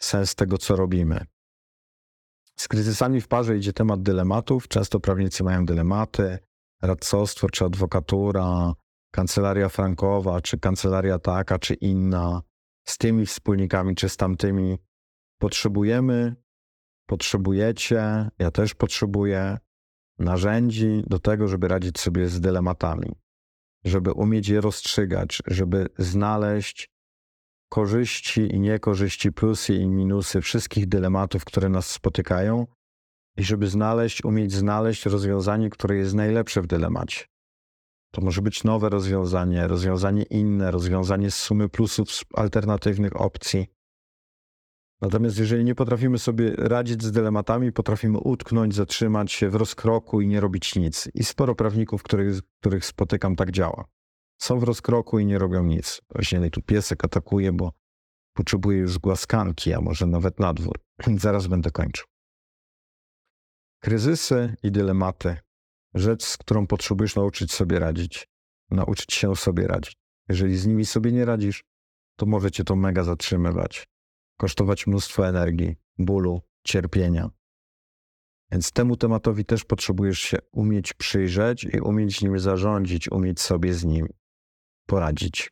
sens 0.01 0.35
tego, 0.35 0.59
co 0.59 0.77
robimy. 0.77 1.27
Z 2.57 2.69
kryzysami 2.69 3.21
w 3.21 3.29
parze 3.29 3.57
idzie 3.57 3.73
temat 3.73 4.03
dylematów. 4.03 4.69
Często 4.69 5.01
prawnicy 5.01 5.45
mają 5.45 5.67
dylematy, 5.67 6.39
radcostwo 6.83 7.49
czy 7.51 7.65
adwokatura, 7.65 8.73
kancelaria 9.11 9.69
frankowa, 9.69 10.41
czy 10.41 10.59
kancelaria 10.59 11.19
taka, 11.19 11.59
czy 11.59 11.75
inna, 11.75 12.43
z 12.85 12.99
tymi 12.99 13.27
wspólnikami, 13.27 13.95
czy 13.95 14.09
z 14.09 14.17
tamtymi. 14.17 14.79
Potrzebujemy, 15.39 16.37
potrzebujecie, 17.07 18.31
ja 18.39 18.51
też 18.51 18.75
potrzebuję 18.75 19.59
narzędzi 20.19 21.03
do 21.07 21.19
tego, 21.19 21.49
żeby 21.49 21.69
radzić 21.69 22.01
sobie 22.01 22.29
z 22.29 22.41
dylematami, 22.41 23.13
żeby 23.85 24.13
umieć 24.13 24.49
je 24.49 24.61
rozstrzygać, 24.61 25.43
żeby 25.47 25.89
znaleźć 25.99 26.92
korzyści 27.73 28.41
i 28.55 28.61
niekorzyści, 28.61 29.33
plusy 29.33 29.75
i 29.75 29.89
minusy 29.89 30.41
wszystkich 30.41 30.89
dylematów, 30.89 31.45
które 31.45 31.69
nas 31.69 31.91
spotykają, 31.91 32.67
i 33.37 33.45
żeby 33.45 33.67
znaleźć, 33.67 34.25
umieć 34.25 34.53
znaleźć 34.53 35.07
rozwiązanie, 35.07 35.71
które 35.71 35.97
jest 35.97 36.15
najlepsze 36.15 36.63
w 36.63 36.67
dylemacie. 36.67 37.25
To 38.11 38.23
może 38.23 38.43
być 38.43 38.65
nowe 38.65 38.89
rozwiązanie, 38.89 39.69
rozwiązanie 39.69 40.23
inne, 40.23 40.71
rozwiązanie 40.71 41.31
z 41.31 41.35
sumy 41.35 41.69
plusów 41.69 42.13
z 42.13 42.25
alternatywnych 42.35 43.21
opcji. 43.21 43.67
Natomiast 45.01 45.39
jeżeli 45.39 45.65
nie 45.65 45.75
potrafimy 45.75 46.19
sobie 46.19 46.55
radzić 46.57 47.03
z 47.03 47.13
dylematami, 47.13 47.73
potrafimy 47.73 48.19
utknąć, 48.19 48.75
zatrzymać 48.75 49.33
się 49.33 49.49
w 49.49 49.55
rozkroku 49.55 50.21
i 50.21 50.27
nie 50.27 50.41
robić 50.41 50.77
nic. 50.77 51.09
I 51.15 51.25
sporo 51.25 51.55
prawników, 51.55 52.03
których, 52.03 52.43
których 52.61 52.85
spotykam, 52.85 53.37
tak 53.37 53.51
działa. 53.51 53.85
Są 54.43 54.59
w 54.59 54.63
rozkroku 54.63 55.19
i 55.19 55.27
nie 55.27 55.39
robią 55.39 55.65
nic. 55.65 56.01
Właśnie 56.11 56.51
tu 56.51 56.63
piesek 56.63 57.05
atakuje, 57.05 57.53
bo 57.53 57.73
potrzebuje 58.33 58.79
już 58.79 58.99
głaskanki, 58.99 59.73
a 59.75 59.81
może 59.81 60.07
nawet 60.07 60.41
na 60.41 60.55
dwór. 60.55 60.81
Zaraz 61.17 61.47
będę 61.47 61.71
kończył. 61.71 62.07
Kryzysy 63.83 64.57
i 64.63 64.73
dylematy. 64.73 65.37
Rzecz, 65.95 66.25
z 66.25 66.37
którą 66.37 66.67
potrzebujesz 66.67 67.17
nauczyć 67.17 67.53
sobie 67.53 67.79
radzić. 67.79 68.29
Nauczyć 68.71 69.15
się 69.15 69.37
sobie 69.37 69.67
radzić. 69.67 69.97
Jeżeli 70.29 70.57
z 70.57 70.67
nimi 70.67 70.87
sobie 70.87 71.13
nie 71.13 71.25
radzisz, 71.25 71.65
to 72.17 72.27
może 72.27 72.51
cię 72.51 72.65
to 72.65 72.77
mega 72.77 73.05
zatrzymywać. 73.05 73.89
Kosztować 74.37 74.87
mnóstwo 74.87 75.29
energii, 75.29 75.77
bólu, 75.99 76.41
cierpienia. 76.67 77.31
Więc 78.53 78.73
temu 78.73 78.97
tematowi 78.97 79.45
też 79.45 79.65
potrzebujesz 79.65 80.19
się 80.19 80.39
umieć 80.53 80.93
przyjrzeć 80.95 81.65
i 81.65 81.81
umieć 81.81 82.23
nim 82.23 82.39
zarządzić, 82.39 83.13
umieć 83.13 83.41
sobie 83.41 83.75
z 83.75 83.85
nim 83.85 84.09
poradzić. 84.87 85.51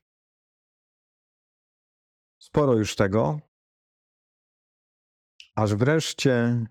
Sporo 2.38 2.74
już 2.74 2.96
tego, 2.96 3.40
aż 5.56 5.74
wreszcie 5.74 6.66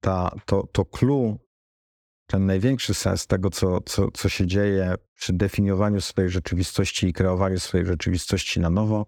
ta, 0.00 0.30
to, 0.46 0.66
to 0.66 0.84
clue, 0.84 1.38
ten 2.26 2.46
największy 2.46 2.94
sens 2.94 3.26
tego, 3.26 3.50
co, 3.50 3.80
co, 3.80 4.10
co 4.10 4.28
się 4.28 4.46
dzieje 4.46 4.94
przy 5.14 5.32
definiowaniu 5.32 6.00
swojej 6.00 6.30
rzeczywistości 6.30 7.06
i 7.06 7.12
kreowaniu 7.12 7.58
swojej 7.58 7.86
rzeczywistości 7.86 8.60
na 8.60 8.70
nowo, 8.70 9.06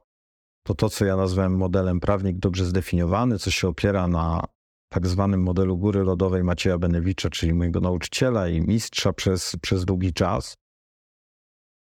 to 0.67 0.75
to, 0.75 0.89
co 0.89 1.05
ja 1.05 1.17
nazwałem 1.17 1.57
modelem 1.57 2.01
prawnik 2.01 2.39
dobrze 2.39 2.65
zdefiniowany, 2.65 3.39
co 3.39 3.51
się 3.51 3.69
opiera 3.69 4.09
na 4.09 4.45
tak 4.93 5.07
zwanym 5.07 5.43
modelu 5.43 5.79
góry 5.79 6.03
lodowej 6.03 6.45
Macieja 6.45 6.79
Benewicza, 6.79 7.31
czyli 7.31 7.55
mojego 7.55 7.81
nauczyciela 7.81 8.49
i 8.49 8.61
mistrza 8.61 9.13
przez, 9.13 9.57
przez 9.63 9.85
długi 9.85 10.13
czas. 10.13 10.57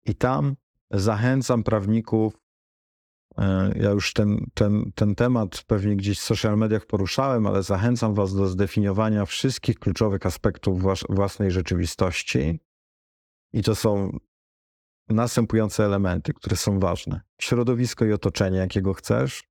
I 0.04 0.14
tam 0.14 0.56
zachęcam 0.90 1.62
prawników. 1.64 2.38
e, 3.38 3.72
Ja 3.78 3.90
już 3.90 4.12
ten, 4.12 4.46
ten, 4.54 4.92
ten 4.94 5.14
temat 5.14 5.62
pewnie 5.66 5.96
gdzieś 5.96 6.18
w 6.18 6.22
social 6.22 6.56
mediach 6.58 6.86
poruszałem, 6.86 7.46
ale 7.46 7.62
zachęcam 7.62 8.14
Was 8.14 8.34
do 8.34 8.46
zdefiniowania 8.46 9.26
wszystkich 9.26 9.78
kluczowych 9.78 10.26
aspektów 10.26 10.82
włas- 10.82 11.14
własnej 11.16 11.50
rzeczywistości. 11.50 12.60
I 13.52 13.62
to 13.62 13.74
są 13.74 14.18
następujące 15.08 15.84
elementy, 15.84 16.34
które 16.34 16.56
są 16.56 16.78
ważne: 16.80 17.20
środowisko 17.40 18.04
i 18.04 18.12
otoczenie, 18.12 18.58
jakiego 18.58 18.94
chcesz, 18.94 19.42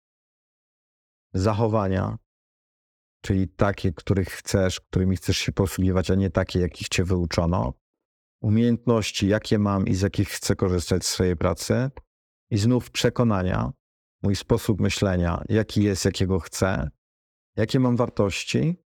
zachowania, 1.34 2.18
czyli 3.22 3.48
takie, 3.48 3.94
których 3.94 4.30
chcesz, 4.30 4.80
którymi 4.80 5.15
chcesz 5.15 5.38
się 5.38 5.52
posługiwać, 5.52 6.11
a 6.11 6.15
nie 6.15 6.30
takie, 6.30 6.60
jakich 6.60 6.88
cię 6.88 7.03
wyuczono 7.03 7.74
umiejętności, 8.41 9.27
jakie 9.27 9.59
mam 9.59 9.88
i 9.88 9.95
z 9.95 10.01
jakich 10.01 10.30
chcę 10.30 10.55
korzystać 10.55 11.03
w 11.03 11.05
swojej 11.05 11.38
pracy, 11.38 11.89
i 12.49 12.57
znów 12.57 12.91
przekonania, 12.91 13.72
mój 14.23 14.35
sposób 14.35 14.81
myślenia, 14.81 15.43
jaki 15.49 15.84
jest, 15.84 16.05
jakiego 16.05 16.39
chcę, 16.39 16.89
jakie 17.55 17.80
mam 17.80 17.95
wartości, 17.95 18.84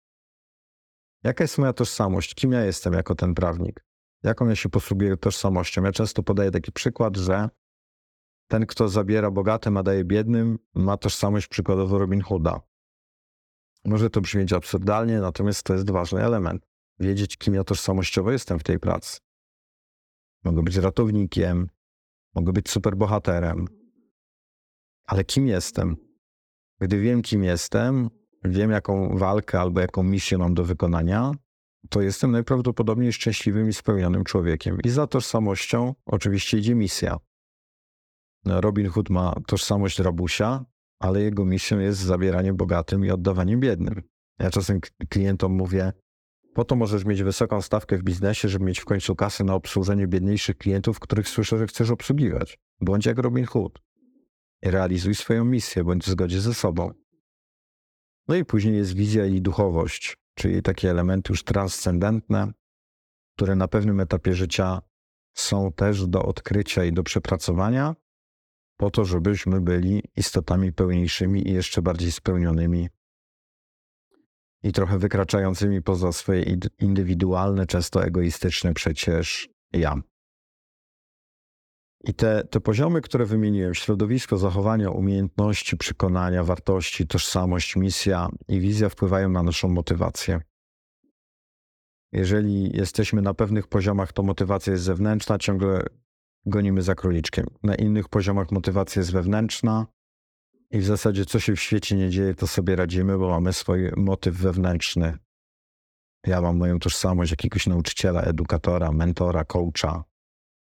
jaka 1.23 1.44
jest 1.44 1.59
moja 1.59 1.73
tożsamość, 1.73 2.35
kim 2.35 2.52
ja 2.52 2.64
jestem 2.64 2.93
jako 2.93 3.14
ten 3.14 3.35
prawnik, 3.35 3.85
jaką 4.23 4.48
ja 4.48 4.56
się 4.56 4.68
posługuję 4.68 5.16
tożsamością. 5.16 5.82
Ja 5.82 5.93
często 5.93 6.23
podaję 6.23 6.51
taki 6.51 6.73
przykład, 6.73 7.16
że 7.16 7.48
ten, 8.48 8.66
kto 8.66 8.89
zabiera 8.89 9.31
bogatym, 9.31 9.77
a 9.77 9.82
daje 9.82 10.05
biednym, 10.05 10.59
ma 10.74 10.97
tożsamość 10.97 11.47
przykładowo 11.47 11.98
Robin 11.98 12.20
Hooda. 12.20 12.60
Może 13.85 14.10
to 14.10 14.20
brzmieć 14.20 14.52
absurdalnie, 14.52 15.20
natomiast 15.20 15.62
to 15.62 15.74
jest 15.74 15.90
ważny 15.90 16.24
element. 16.24 16.66
Wiedzieć, 16.98 17.36
kim 17.36 17.55
ja 17.55 17.64
tożsamościowo 17.64 18.32
jestem 18.32 18.59
w 18.59 18.62
tej 18.62 18.78
pracy. 18.78 19.26
Mogę 20.47 20.62
być 20.62 20.77
ratownikiem, 20.77 21.68
mogę 22.35 22.52
być 22.52 22.70
superbohaterem, 22.70 23.66
ale 25.06 25.24
kim 25.24 25.47
jestem? 25.47 25.97
Gdy 26.81 27.01
wiem, 27.01 27.23
kim 27.23 27.44
jestem, 27.44 28.10
wiem, 28.44 28.70
jaką 28.70 29.18
walkę 29.18 29.60
albo 29.60 29.81
jaką 29.81 30.02
misję 30.02 30.39
mam 30.39 30.55
do 30.55 30.64
wykonania, 30.64 31.32
to 31.90 32.01
jestem 32.01 32.31
najprawdopodobniej 32.31 33.12
szczęśliwym 33.12 33.68
i 33.68 33.73
spełnionym 33.73 34.24
człowiekiem. 34.24 34.78
I 34.85 34.89
za 34.89 35.06
tożsamością 35.06 35.94
oczywiście 36.06 36.59
idzie 36.59 36.74
misja. 36.74 37.16
Robin 38.47 38.89
Hood 38.89 39.10
ma 39.10 39.35
tożsamość 39.47 39.98
rabusia, 39.98 40.64
ale 40.98 41.23
jego 41.23 41.44
misją 41.44 41.78
jest 41.78 41.98
zabieranie 42.01 42.52
bogatym 42.52 43.05
i 43.05 43.10
oddawanie 43.10 43.56
biednym. 43.56 44.02
Ja 44.39 44.51
czasem 44.51 44.81
klientom 45.09 45.52
mówię, 45.52 45.93
po 46.57 46.65
to 46.65 46.77
możesz 46.77 47.05
mieć 47.05 47.23
wysoką 47.23 47.62
stawkę 47.62 47.99
w 47.99 48.03
biznesie, 48.03 48.49
żeby 48.49 48.65
mieć 48.65 48.81
w 48.81 48.85
końcu 48.85 49.16
kasę 49.16 49.45
na 49.45 49.55
obsłużenie 49.55 50.07
biedniejszych 50.07 50.59
klientów, 50.59 51.01
których 51.01 51.28
słyszę, 51.28 51.59
że 51.59 51.66
chcesz 51.66 51.91
obsługiwać. 51.91 52.59
Bądź 52.81 53.07
jak 53.07 53.19
Robin 53.19 53.45
Hood. 53.45 53.83
Realizuj 54.65 55.15
swoją 55.15 55.45
misję, 55.45 55.85
bądź 55.85 56.05
w 56.05 56.09
zgodzie 56.09 56.41
ze 56.41 56.55
sobą. 56.55 56.91
No 58.28 58.35
i 58.35 58.45
później 58.45 58.77
jest 58.77 58.95
wizja 58.95 59.27
i 59.27 59.41
duchowość, 59.41 60.16
czyli 60.35 60.62
takie 60.62 60.91
elementy 60.91 61.33
już 61.33 61.45
transcendentne, 61.45 62.53
które 63.37 63.57
na 63.57 63.69
pewnym 63.69 64.01
etapie 64.01 64.35
życia 64.35 64.83
są 65.35 65.73
też 65.73 66.07
do 66.07 66.23
odkrycia 66.23 66.85
i 66.85 66.93
do 66.93 67.03
przepracowania, 67.03 67.95
po 68.77 68.91
to, 68.91 69.05
żebyśmy 69.05 69.61
byli 69.61 70.03
istotami 70.16 70.73
pełniejszymi 70.73 71.49
i 71.49 71.53
jeszcze 71.53 71.83
bardziej 71.83 72.12
spełnionymi 72.12 72.89
i 74.66 74.72
trochę 74.72 74.98
wykraczającymi 74.98 75.82
poza 75.82 76.12
swoje 76.12 76.56
indywidualne, 76.78 77.66
często 77.66 78.05
egoistyczne 78.05 78.74
przecież 78.74 79.48
ja. 79.72 79.94
I 82.05 82.14
te, 82.14 82.44
te 82.44 82.60
poziomy, 82.60 83.01
które 83.01 83.26
wymieniłem, 83.26 83.74
środowisko, 83.74 84.38
zachowania, 84.38 84.90
umiejętności, 84.90 85.76
przekonania, 85.76 86.44
wartości, 86.44 87.06
tożsamość, 87.06 87.76
misja 87.76 88.28
i 88.48 88.60
wizja 88.60 88.88
wpływają 88.88 89.28
na 89.28 89.43
naszą 89.43 89.68
motywację. 89.68 90.40
Jeżeli 92.12 92.76
jesteśmy 92.76 93.22
na 93.22 93.34
pewnych 93.34 93.66
poziomach, 93.66 94.12
to 94.12 94.22
motywacja 94.22 94.72
jest 94.72 94.84
zewnętrzna, 94.84 95.38
ciągle 95.38 95.82
gonimy 96.47 96.82
za 96.82 96.94
króliczkiem. 96.94 97.47
Na 97.62 97.74
innych 97.74 98.09
poziomach 98.09 98.52
motywacja 98.52 99.01
jest 99.01 99.12
wewnętrzna 99.12 99.86
i 100.70 100.78
w 100.78 100.84
zasadzie 100.84 101.24
co 101.24 101.40
się 101.40 101.56
w 101.56 101.60
świecie 101.60 101.97
nie 101.97 102.10
dzieje, 102.10 102.34
to 102.34 102.47
sobie 102.47 102.76
radzimy, 102.76 103.18
bo 103.18 103.28
mamy 103.28 103.52
swój 103.52 103.90
motyw 103.97 104.36
wewnętrzny. 104.36 105.18
Ja 106.26 106.40
mam 106.40 106.56
moją 106.56 106.78
tożsamość 106.78 107.30
jakiegoś 107.30 107.66
nauczyciela, 107.66 108.22
edukatora, 108.22 108.93
mentora, 108.93 109.44
coacha. 109.44 110.05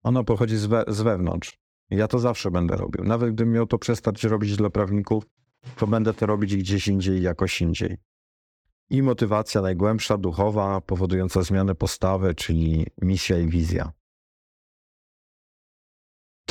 Ona 0.02 0.24
pochodzi 0.24 0.56
z, 0.56 0.66
we, 0.66 0.84
z 0.88 1.00
wewnątrz. 1.00 1.58
Ja 1.90 2.08
to 2.08 2.18
zawsze 2.18 2.50
będę 2.50 2.76
robił. 2.76 3.04
Nawet 3.04 3.34
gdybym 3.34 3.52
miał 3.52 3.66
to 3.66 3.78
przestać 3.78 4.24
robić 4.24 4.56
dla 4.56 4.70
prawników, 4.70 5.24
to 5.76 5.86
będę 5.86 6.14
to 6.14 6.26
robić 6.26 6.56
gdzieś 6.56 6.88
indziej, 6.88 7.22
jakoś 7.22 7.60
indziej. 7.60 7.96
I 8.90 9.02
motywacja 9.02 9.62
najgłębsza, 9.62 10.18
duchowa, 10.18 10.80
powodująca 10.80 11.42
zmianę 11.42 11.74
postawy, 11.74 12.34
czyli 12.34 12.86
misja 13.02 13.38
i 13.38 13.46
wizja. 13.46 13.92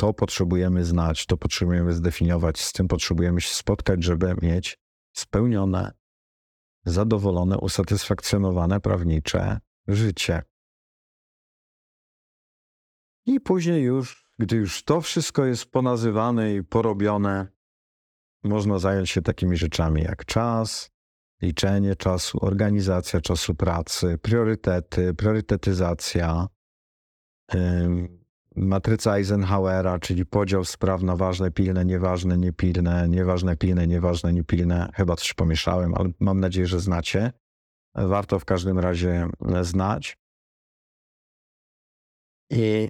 To 0.02 0.14
potrzebujemy 0.14 0.84
znać, 0.84 1.26
to 1.26 1.36
potrzebujemy 1.36 1.92
zdefiniować, 1.92 2.60
z 2.60 2.72
tym 2.72 2.88
potrzebujemy 2.88 3.40
się 3.40 3.54
spotkać, 3.54 4.04
żeby 4.04 4.34
mieć 4.42 4.78
spełnione, 5.12 5.92
zadowolone, 6.84 7.58
usatysfakcjonowane 7.58 8.80
prawnicze 8.80 9.60
życie. 9.88 10.42
I 13.26 13.40
później 13.40 13.82
już, 13.82 14.26
gdy 14.38 14.56
już 14.56 14.84
to 14.84 15.00
wszystko 15.00 15.44
jest 15.44 15.66
ponazywane 15.66 16.54
i 16.54 16.64
porobione, 16.64 17.46
można 18.44 18.78
zająć 18.78 19.10
się 19.10 19.22
takimi 19.22 19.56
rzeczami 19.56 20.02
jak 20.02 20.24
czas, 20.24 20.90
liczenie 21.42 21.96
czasu, 21.96 22.38
organizacja 22.40 23.20
czasu 23.20 23.54
pracy, 23.54 24.18
priorytety, 24.18 25.14
priorytetyzacja, 25.14 26.46
matryca 28.56 29.16
Eisenhowera, 29.16 29.98
czyli 29.98 30.26
podział 30.26 30.64
spraw 30.64 31.02
na 31.02 31.16
ważne, 31.16 31.50
pilne, 31.50 31.84
nieważne, 31.84 32.38
niepilne, 32.38 33.08
nieważne, 33.08 33.56
pilne, 33.56 33.86
nieważne, 33.86 34.32
niepilne. 34.32 34.90
Chyba 34.94 35.16
coś 35.16 35.34
pomieszałem, 35.34 35.94
ale 35.94 36.10
mam 36.20 36.40
nadzieję, 36.40 36.66
że 36.66 36.80
znacie. 36.80 37.32
Warto 37.94 38.38
w 38.38 38.44
każdym 38.44 38.78
razie 38.78 39.28
znać. 39.62 40.16
I 42.50 42.88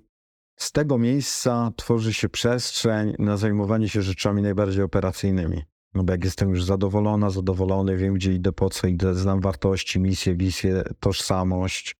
z 0.57 0.73
tego 0.73 0.99
miejsca 0.99 1.71
tworzy 1.77 2.15
się 2.15 2.29
przestrzeń 2.29 3.15
na 3.19 3.37
zajmowanie 3.37 3.89
się 3.89 4.03
rzeczami 4.03 4.43
najbardziej 4.43 4.83
operacyjnymi. 4.83 5.63
No 5.95 6.05
bo 6.05 6.13
jak 6.13 6.25
jestem 6.25 6.51
już 6.51 6.65
zadowolona, 6.65 7.31
zadowolony, 7.31 7.97
wiem 7.97 8.15
gdzie 8.15 8.33
idę, 8.33 8.53
po 8.53 8.71
co 8.71 8.87
idę, 8.87 9.15
znam 9.15 9.41
wartości, 9.41 10.01
misję, 10.01 10.35
wizję, 10.35 10.83
tożsamość, 11.01 11.97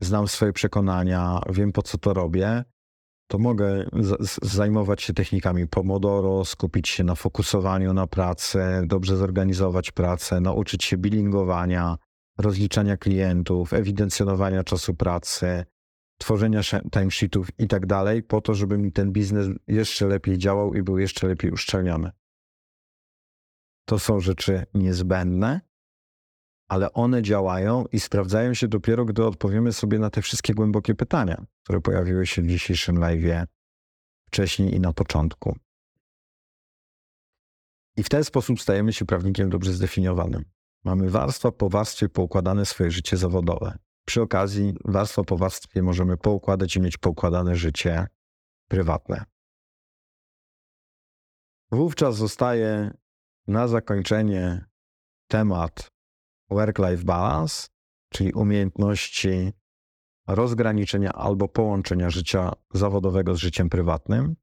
znam 0.00 0.28
swoje 0.28 0.52
przekonania, 0.52 1.40
wiem 1.50 1.72
po 1.72 1.82
co 1.82 1.98
to 1.98 2.14
robię, 2.14 2.64
to 3.26 3.38
mogę 3.38 3.88
zajmować 4.42 5.02
się 5.02 5.12
technikami 5.12 5.68
Pomodoro, 5.68 6.44
skupić 6.44 6.88
się 6.88 7.04
na 7.04 7.14
fokusowaniu 7.14 7.92
na 7.92 8.06
pracę, 8.06 8.82
dobrze 8.86 9.16
zorganizować 9.16 9.92
pracę, 9.92 10.40
nauczyć 10.40 10.84
się 10.84 10.96
bilingowania, 10.96 11.96
rozliczania 12.38 12.96
klientów, 12.96 13.72
ewidencjonowania 13.72 14.64
czasu 14.64 14.94
pracy, 14.94 15.64
tworzenia 16.18 16.60
timesheetów 16.90 17.48
i 17.58 17.68
tak 17.68 17.86
dalej, 17.86 18.22
po 18.22 18.40
to, 18.40 18.54
żeby 18.54 18.78
mi 18.78 18.92
ten 18.92 19.12
biznes 19.12 19.48
jeszcze 19.68 20.06
lepiej 20.06 20.38
działał 20.38 20.74
i 20.74 20.82
był 20.82 20.98
jeszcze 20.98 21.28
lepiej 21.28 21.50
uszczelniony. 21.50 22.10
To 23.84 23.98
są 23.98 24.20
rzeczy 24.20 24.66
niezbędne, 24.74 25.60
ale 26.68 26.92
one 26.92 27.22
działają 27.22 27.84
i 27.92 28.00
sprawdzają 28.00 28.54
się 28.54 28.68
dopiero, 28.68 29.04
gdy 29.04 29.24
odpowiemy 29.24 29.72
sobie 29.72 29.98
na 29.98 30.10
te 30.10 30.22
wszystkie 30.22 30.54
głębokie 30.54 30.94
pytania, 30.94 31.46
które 31.62 31.80
pojawiły 31.80 32.26
się 32.26 32.42
w 32.42 32.46
dzisiejszym 32.46 32.98
live 32.98 33.46
wcześniej 34.26 34.74
i 34.74 34.80
na 34.80 34.92
początku. 34.92 35.56
I 37.96 38.02
w 38.02 38.08
ten 38.08 38.24
sposób 38.24 38.60
stajemy 38.60 38.92
się 38.92 39.04
prawnikiem 39.04 39.50
dobrze 39.50 39.72
zdefiniowanym. 39.72 40.44
Mamy 40.84 41.10
warstwa 41.10 41.52
po 41.52 41.68
warstwie 41.68 42.08
poukładane 42.08 42.66
swoje 42.66 42.90
życie 42.90 43.16
zawodowe. 43.16 43.78
Przy 44.06 44.22
okazji, 44.22 44.74
warstwa 44.84 45.24
po 45.24 45.36
warstwie 45.36 45.82
możemy 45.82 46.16
poukładać 46.16 46.76
i 46.76 46.80
mieć 46.80 46.96
poukładane 46.96 47.56
życie 47.56 48.06
prywatne. 48.68 49.24
Wówczas 51.70 52.16
zostaje 52.16 52.90
na 53.46 53.68
zakończenie 53.68 54.64
temat 55.28 55.95
work-life 56.50 57.04
balance, 57.04 57.68
czyli 58.12 58.32
umiejętności 58.32 59.52
rozgraniczenia 60.26 61.12
albo 61.12 61.48
połączenia 61.48 62.10
życia 62.10 62.52
zawodowego 62.74 63.34
z 63.34 63.38
życiem 63.38 63.68
prywatnym, 63.68 64.36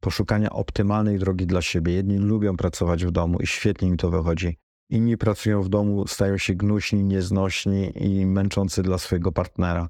poszukania 0.00 0.50
optymalnej 0.50 1.18
drogi 1.18 1.46
dla 1.46 1.62
siebie. 1.62 1.92
Jedni 1.92 2.18
lubią 2.18 2.56
pracować 2.56 3.04
w 3.04 3.10
domu 3.10 3.38
i 3.40 3.46
świetnie 3.46 3.88
im 3.88 3.96
to 3.96 4.10
wychodzi. 4.10 4.58
Inni 4.90 5.16
pracują 5.16 5.62
w 5.62 5.68
domu, 5.68 6.06
stają 6.06 6.38
się 6.38 6.54
gnuśni, 6.54 7.04
nieznośni 7.04 7.92
i 8.04 8.26
męczący 8.26 8.82
dla 8.82 8.98
swojego 8.98 9.32
partnera. 9.32 9.88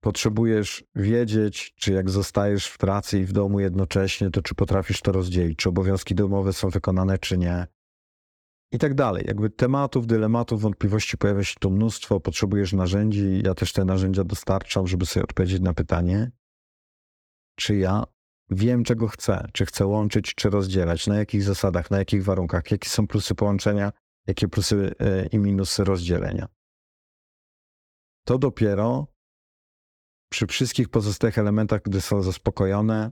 Potrzebujesz 0.00 0.84
wiedzieć, 0.94 1.74
czy 1.76 1.92
jak 1.92 2.10
zostajesz 2.10 2.66
w 2.66 2.78
pracy 2.78 3.20
i 3.20 3.24
w 3.24 3.32
domu 3.32 3.60
jednocześnie, 3.60 4.30
to 4.30 4.42
czy 4.42 4.54
potrafisz 4.54 5.00
to 5.00 5.12
rozdzielić, 5.12 5.58
czy 5.58 5.68
obowiązki 5.68 6.14
domowe 6.14 6.52
są 6.52 6.68
wykonane, 6.68 7.18
czy 7.18 7.38
nie. 7.38 7.66
I 8.74 8.78
tak 8.78 8.94
dalej. 8.94 9.24
Jakby 9.26 9.50
tematów, 9.50 10.06
dylematów, 10.06 10.60
wątpliwości 10.60 11.18
pojawia 11.18 11.44
się 11.44 11.54
tu 11.60 11.70
mnóstwo, 11.70 12.20
potrzebujesz 12.20 12.72
narzędzi. 12.72 13.42
Ja 13.44 13.54
też 13.54 13.72
te 13.72 13.84
narzędzia 13.84 14.24
dostarczam, 14.24 14.86
żeby 14.86 15.06
sobie 15.06 15.24
odpowiedzieć 15.24 15.60
na 15.60 15.74
pytanie, 15.74 16.30
czy 17.56 17.76
ja 17.76 18.04
wiem, 18.50 18.84
czego 18.84 19.08
chcę, 19.08 19.48
czy 19.52 19.66
chcę 19.66 19.86
łączyć, 19.86 20.34
czy 20.34 20.50
rozdzielać, 20.50 21.06
na 21.06 21.16
jakich 21.16 21.42
zasadach, 21.42 21.90
na 21.90 21.98
jakich 21.98 22.24
warunkach, 22.24 22.70
jakie 22.70 22.88
są 22.88 23.06
plusy 23.06 23.34
połączenia, 23.34 23.92
jakie 24.26 24.48
plusy 24.48 24.94
e, 24.98 25.26
i 25.26 25.38
minusy 25.38 25.84
rozdzielenia. 25.84 26.48
To 28.24 28.38
dopiero 28.38 29.06
przy 30.28 30.46
wszystkich 30.46 30.88
pozostałych 30.88 31.38
elementach, 31.38 31.82
gdy 31.82 32.00
są 32.00 32.22
zaspokojone, 32.22 33.10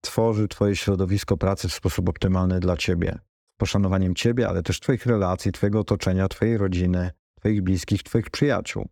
tworzy 0.00 0.48
Twoje 0.48 0.76
środowisko 0.76 1.36
pracy 1.36 1.68
w 1.68 1.74
sposób 1.74 2.08
optymalny 2.08 2.60
dla 2.60 2.76
Ciebie. 2.76 3.27
Poszanowaniem 3.58 4.14
Ciebie, 4.14 4.48
ale 4.48 4.62
też 4.62 4.80
Twoich 4.80 5.06
relacji, 5.06 5.52
Twojego 5.52 5.80
otoczenia, 5.80 6.28
Twojej 6.28 6.58
rodziny, 6.58 7.10
Twoich 7.40 7.62
bliskich, 7.62 8.02
Twoich 8.02 8.30
przyjaciół. 8.30 8.88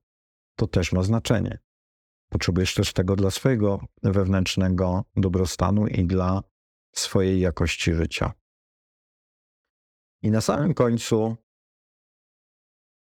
To 0.56 0.66
też 0.66 0.92
ma 0.92 1.02
znaczenie. 1.02 1.58
Potrzebujesz 2.28 2.74
też 2.74 2.92
tego 2.92 3.16
dla 3.16 3.30
swojego 3.30 3.80
wewnętrznego 4.02 5.04
dobrostanu 5.16 5.86
i 5.86 6.06
dla 6.06 6.42
swojej 6.94 7.40
jakości 7.40 7.94
życia. 7.94 8.32
I 10.22 10.30
na 10.30 10.40
samym 10.40 10.74
końcu, 10.74 11.36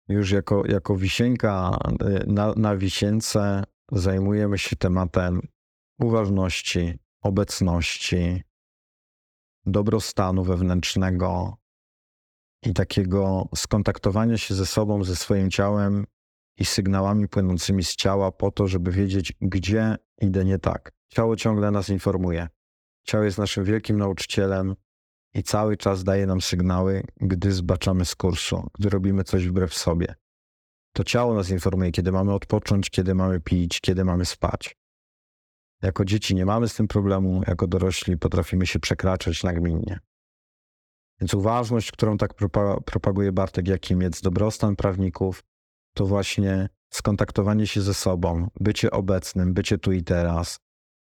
już 0.08 0.30
jako, 0.30 0.66
jako 0.66 0.96
wisienka 0.96 1.78
na, 2.26 2.52
na 2.56 2.76
wisience, 2.76 3.64
zajmujemy 3.92 4.58
się 4.58 4.76
tematem 4.76 5.48
uważności, 6.00 6.98
obecności, 7.22 8.42
dobrostanu 9.66 10.44
wewnętrznego 10.44 11.56
i 12.62 12.74
takiego 12.74 13.48
skontaktowania 13.54 14.38
się 14.38 14.54
ze 14.54 14.66
sobą, 14.66 15.04
ze 15.04 15.16
swoim 15.16 15.50
ciałem 15.50 16.06
i 16.58 16.64
sygnałami 16.64 17.28
płynącymi 17.28 17.84
z 17.84 17.96
ciała 17.96 18.32
po 18.32 18.50
to, 18.50 18.68
żeby 18.68 18.90
wiedzieć, 18.90 19.32
gdzie 19.40 19.96
idę 20.20 20.44
nie 20.44 20.58
tak. 20.58 20.92
Ciało 21.08 21.36
ciągle 21.36 21.70
nas 21.70 21.88
informuje. 21.88 22.48
Ciało 23.04 23.24
jest 23.24 23.38
naszym 23.38 23.64
wielkim 23.64 23.98
nauczycielem 23.98 24.74
i 25.34 25.42
cały 25.42 25.76
czas 25.76 26.04
daje 26.04 26.26
nam 26.26 26.40
sygnały, 26.40 27.02
gdy 27.16 27.52
zbaczamy 27.52 28.04
z 28.04 28.14
kursu, 28.14 28.68
gdy 28.78 28.88
robimy 28.88 29.24
coś 29.24 29.48
wbrew 29.48 29.74
sobie. 29.74 30.14
To 30.92 31.04
ciało 31.04 31.34
nas 31.34 31.50
informuje, 31.50 31.92
kiedy 31.92 32.12
mamy 32.12 32.32
odpocząć, 32.32 32.90
kiedy 32.90 33.14
mamy 33.14 33.40
pić, 33.40 33.80
kiedy 33.80 34.04
mamy 34.04 34.24
spać. 34.24 34.76
Jako 35.82 36.04
dzieci 36.04 36.34
nie 36.34 36.46
mamy 36.46 36.68
z 36.68 36.74
tym 36.74 36.88
problemu, 36.88 37.42
jako 37.46 37.66
dorośli 37.66 38.18
potrafimy 38.18 38.66
się 38.66 38.78
przekraczać 38.78 39.42
nagminnie. 39.42 40.00
Więc 41.20 41.34
uważność, 41.34 41.92
którą 41.92 42.18
tak 42.18 42.34
propaguje 42.84 43.32
Bartek 43.32 43.68
Jakimiec, 43.68 44.20
dobrostan 44.20 44.76
prawników, 44.76 45.42
to 45.94 46.06
właśnie 46.06 46.68
skontaktowanie 46.90 47.66
się 47.66 47.80
ze 47.80 47.94
sobą, 47.94 48.48
bycie 48.60 48.90
obecnym, 48.90 49.54
bycie 49.54 49.78
tu 49.78 49.92
i 49.92 50.02
teraz, 50.02 50.58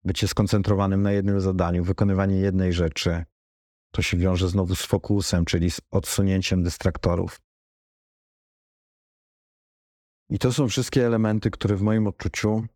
bycie 0.04 0.28
skoncentrowanym 0.28 1.02
na 1.02 1.12
jednym 1.12 1.40
zadaniu, 1.40 1.84
wykonywanie 1.84 2.36
jednej 2.36 2.72
rzeczy. 2.72 3.24
To 3.90 4.02
się 4.02 4.16
wiąże 4.16 4.48
znowu 4.48 4.74
z 4.74 4.86
fokusem, 4.86 5.44
czyli 5.44 5.70
z 5.70 5.80
odsunięciem 5.90 6.62
dystraktorów. 6.62 7.40
I 10.28 10.38
to 10.38 10.52
są 10.52 10.68
wszystkie 10.68 11.06
elementy, 11.06 11.50
które 11.50 11.76
w 11.76 11.82
moim 11.82 12.06
odczuciu 12.06 12.66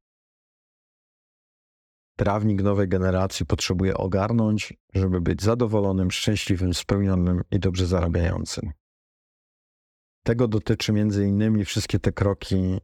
prawnik 2.16 2.62
nowej 2.62 2.88
generacji 2.88 3.46
potrzebuje 3.46 3.96
ogarnąć, 3.96 4.74
żeby 4.94 5.20
być 5.20 5.42
zadowolonym, 5.42 6.10
szczęśliwym, 6.10 6.74
spełnionym 6.74 7.42
i 7.50 7.58
dobrze 7.58 7.86
zarabiającym. 7.86 8.72
Tego 10.22 10.48
dotyczy 10.48 10.92
między 10.92 11.26
innymi 11.26 11.64
wszystkie 11.64 11.98
te 11.98 12.12
kroki 12.12 12.80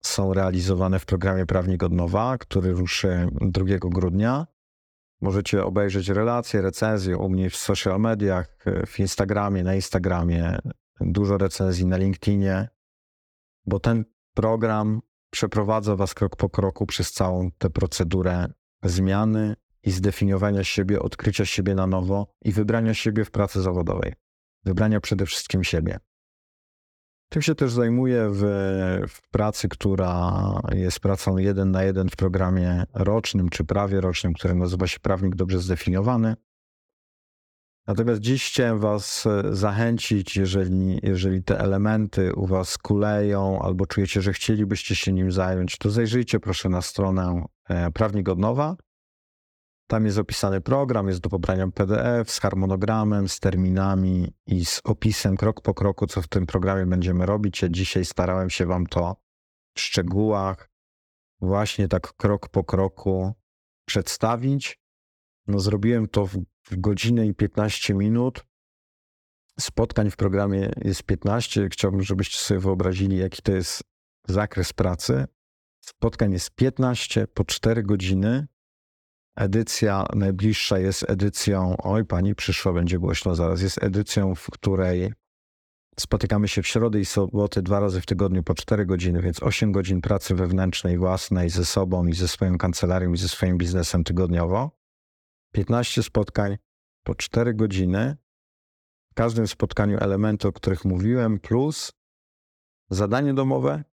są 0.00 0.34
realizowane 0.34 0.98
w 0.98 1.06
programie 1.06 1.46
Prawnik 1.46 1.82
od 1.82 1.92
Nowa, 1.92 2.38
który 2.38 2.72
ruszy 2.72 3.28
2 3.40 3.64
grudnia. 3.78 4.46
Możecie 5.20 5.64
obejrzeć 5.64 6.08
relacje, 6.08 6.62
recenzje 6.62 7.16
u 7.18 7.28
mnie 7.28 7.50
w 7.50 7.56
social 7.56 8.00
mediach, 8.00 8.56
w 8.86 9.00
Instagramie, 9.00 9.62
na 9.62 9.74
Instagramie, 9.74 10.58
dużo 11.00 11.38
recenzji 11.38 11.86
na 11.86 11.96
LinkedInie, 11.96 12.68
bo 13.66 13.80
ten 13.80 14.04
program 14.34 15.00
przeprowadza 15.30 15.96
Was 15.96 16.14
krok 16.14 16.36
po 16.36 16.48
kroku 16.48 16.86
przez 16.86 17.12
całą 17.12 17.50
tę 17.58 17.70
procedurę 17.70 18.46
zmiany 18.88 19.56
i 19.82 19.90
zdefiniowania 19.90 20.64
siebie, 20.64 21.00
odkrycia 21.00 21.44
siebie 21.44 21.74
na 21.74 21.86
nowo 21.86 22.26
i 22.44 22.52
wybrania 22.52 22.94
siebie 22.94 23.24
w 23.24 23.30
pracy 23.30 23.62
zawodowej. 23.62 24.12
Wybrania 24.64 25.00
przede 25.00 25.26
wszystkim 25.26 25.64
siebie. 25.64 25.98
Tym 27.28 27.42
się 27.42 27.54
też 27.54 27.72
zajmuję 27.72 28.28
w, 28.30 28.40
w, 29.08 29.28
pracy, 29.30 29.68
która 29.68 30.32
jest 30.72 31.00
pracą 31.00 31.36
jeden 31.36 31.70
na 31.70 31.82
jeden 31.82 32.08
w 32.08 32.16
programie 32.16 32.84
rocznym 32.94 33.48
czy 33.48 33.64
prawie 33.64 34.00
rocznym, 34.00 34.32
który 34.32 34.54
nazywa 34.54 34.86
się 34.86 35.00
Prawnik 35.00 35.34
Dobrze 35.34 35.58
Zdefiniowany. 35.58 36.36
Natomiast 37.86 38.20
dziś 38.20 38.48
chciałem 38.48 38.78
Was 38.78 39.28
zachęcić, 39.50 40.36
jeżeli, 40.36 41.00
jeżeli 41.02 41.42
te 41.42 41.58
elementy 41.58 42.34
u 42.34 42.46
Was 42.46 42.78
kuleją 42.78 43.62
albo 43.62 43.86
czujecie, 43.86 44.22
że 44.22 44.32
chcielibyście 44.32 44.96
się 44.96 45.12
nim 45.12 45.32
zająć, 45.32 45.78
to 45.78 45.90
zajrzyjcie 45.90 46.40
proszę 46.40 46.68
na 46.68 46.82
stronę 46.82 47.44
e, 47.68 47.90
Prawnik 47.90 48.28
od 48.28 48.38
Nowa 48.38 48.76
tam 49.86 50.06
jest 50.06 50.18
opisany 50.18 50.60
program, 50.60 51.08
jest 51.08 51.20
do 51.20 51.30
pobrania 51.30 51.68
PDF 51.68 52.30
z 52.30 52.40
harmonogramem, 52.40 53.28
z 53.28 53.40
terminami 53.40 54.34
i 54.46 54.64
z 54.64 54.80
opisem 54.84 55.36
krok 55.36 55.60
po 55.60 55.74
kroku, 55.74 56.06
co 56.06 56.22
w 56.22 56.28
tym 56.28 56.46
programie 56.46 56.86
będziemy 56.86 57.26
robić. 57.26 57.62
Ja 57.62 57.68
dzisiaj 57.68 58.04
starałem 58.04 58.50
się 58.50 58.66
Wam 58.66 58.86
to 58.86 59.16
w 59.74 59.80
szczegółach, 59.80 60.70
właśnie 61.40 61.88
tak 61.88 62.12
krok 62.12 62.48
po 62.48 62.64
kroku 62.64 63.32
przedstawić. 63.84 64.80
No, 65.46 65.60
zrobiłem 65.60 66.08
to 66.08 66.26
w, 66.26 66.36
w 66.64 66.80
godzinę 66.80 67.26
i 67.26 67.34
15 67.34 67.94
minut. 67.94 68.44
Spotkań 69.60 70.10
w 70.10 70.16
programie 70.16 70.70
jest 70.84 71.02
15. 71.02 71.68
Chciałbym, 71.72 72.02
żebyście 72.02 72.38
sobie 72.38 72.60
wyobrazili, 72.60 73.16
jaki 73.16 73.42
to 73.42 73.52
jest 73.52 73.82
zakres 74.28 74.72
pracy. 74.72 75.24
Spotkań 75.80 76.32
jest 76.32 76.50
15 76.50 77.26
po 77.26 77.44
4 77.44 77.82
godziny 77.82 78.46
Edycja 79.36 80.06
najbliższa 80.14 80.78
jest 80.78 81.10
edycją, 81.10 81.76
oj 81.78 82.04
pani 82.04 82.34
przyszła, 82.34 82.72
będzie 82.72 82.98
głośno 82.98 83.34
zaraz, 83.34 83.60
jest 83.60 83.82
edycją, 83.82 84.34
w 84.34 84.50
której 84.50 85.12
spotykamy 86.00 86.48
się 86.48 86.62
w 86.62 86.66
środę 86.66 87.00
i 87.00 87.04
soboty 87.04 87.62
dwa 87.62 87.80
razy 87.80 88.00
w 88.00 88.06
tygodniu 88.06 88.42
po 88.42 88.54
4 88.54 88.86
godziny, 88.86 89.22
więc 89.22 89.42
8 89.42 89.72
godzin 89.72 90.00
pracy 90.00 90.34
wewnętrznej 90.34 90.98
własnej 90.98 91.50
ze 91.50 91.64
sobą 91.64 92.06
i 92.06 92.14
ze 92.14 92.28
swoją 92.28 92.58
kancelarią 92.58 93.12
i 93.12 93.16
ze 93.16 93.28
swoim 93.28 93.58
biznesem 93.58 94.04
tygodniowo. 94.04 94.70
15 95.56 96.02
spotkań 96.02 96.56
po 97.02 97.14
4 97.14 97.54
godziny. 97.54 98.16
W 99.10 99.14
każdym 99.14 99.48
spotkaniu 99.48 99.98
elementy, 99.98 100.48
o 100.48 100.52
których 100.52 100.84
mówiłem, 100.84 101.38
plus 101.38 101.92
zadanie 102.90 103.34
domowe, 103.34 103.84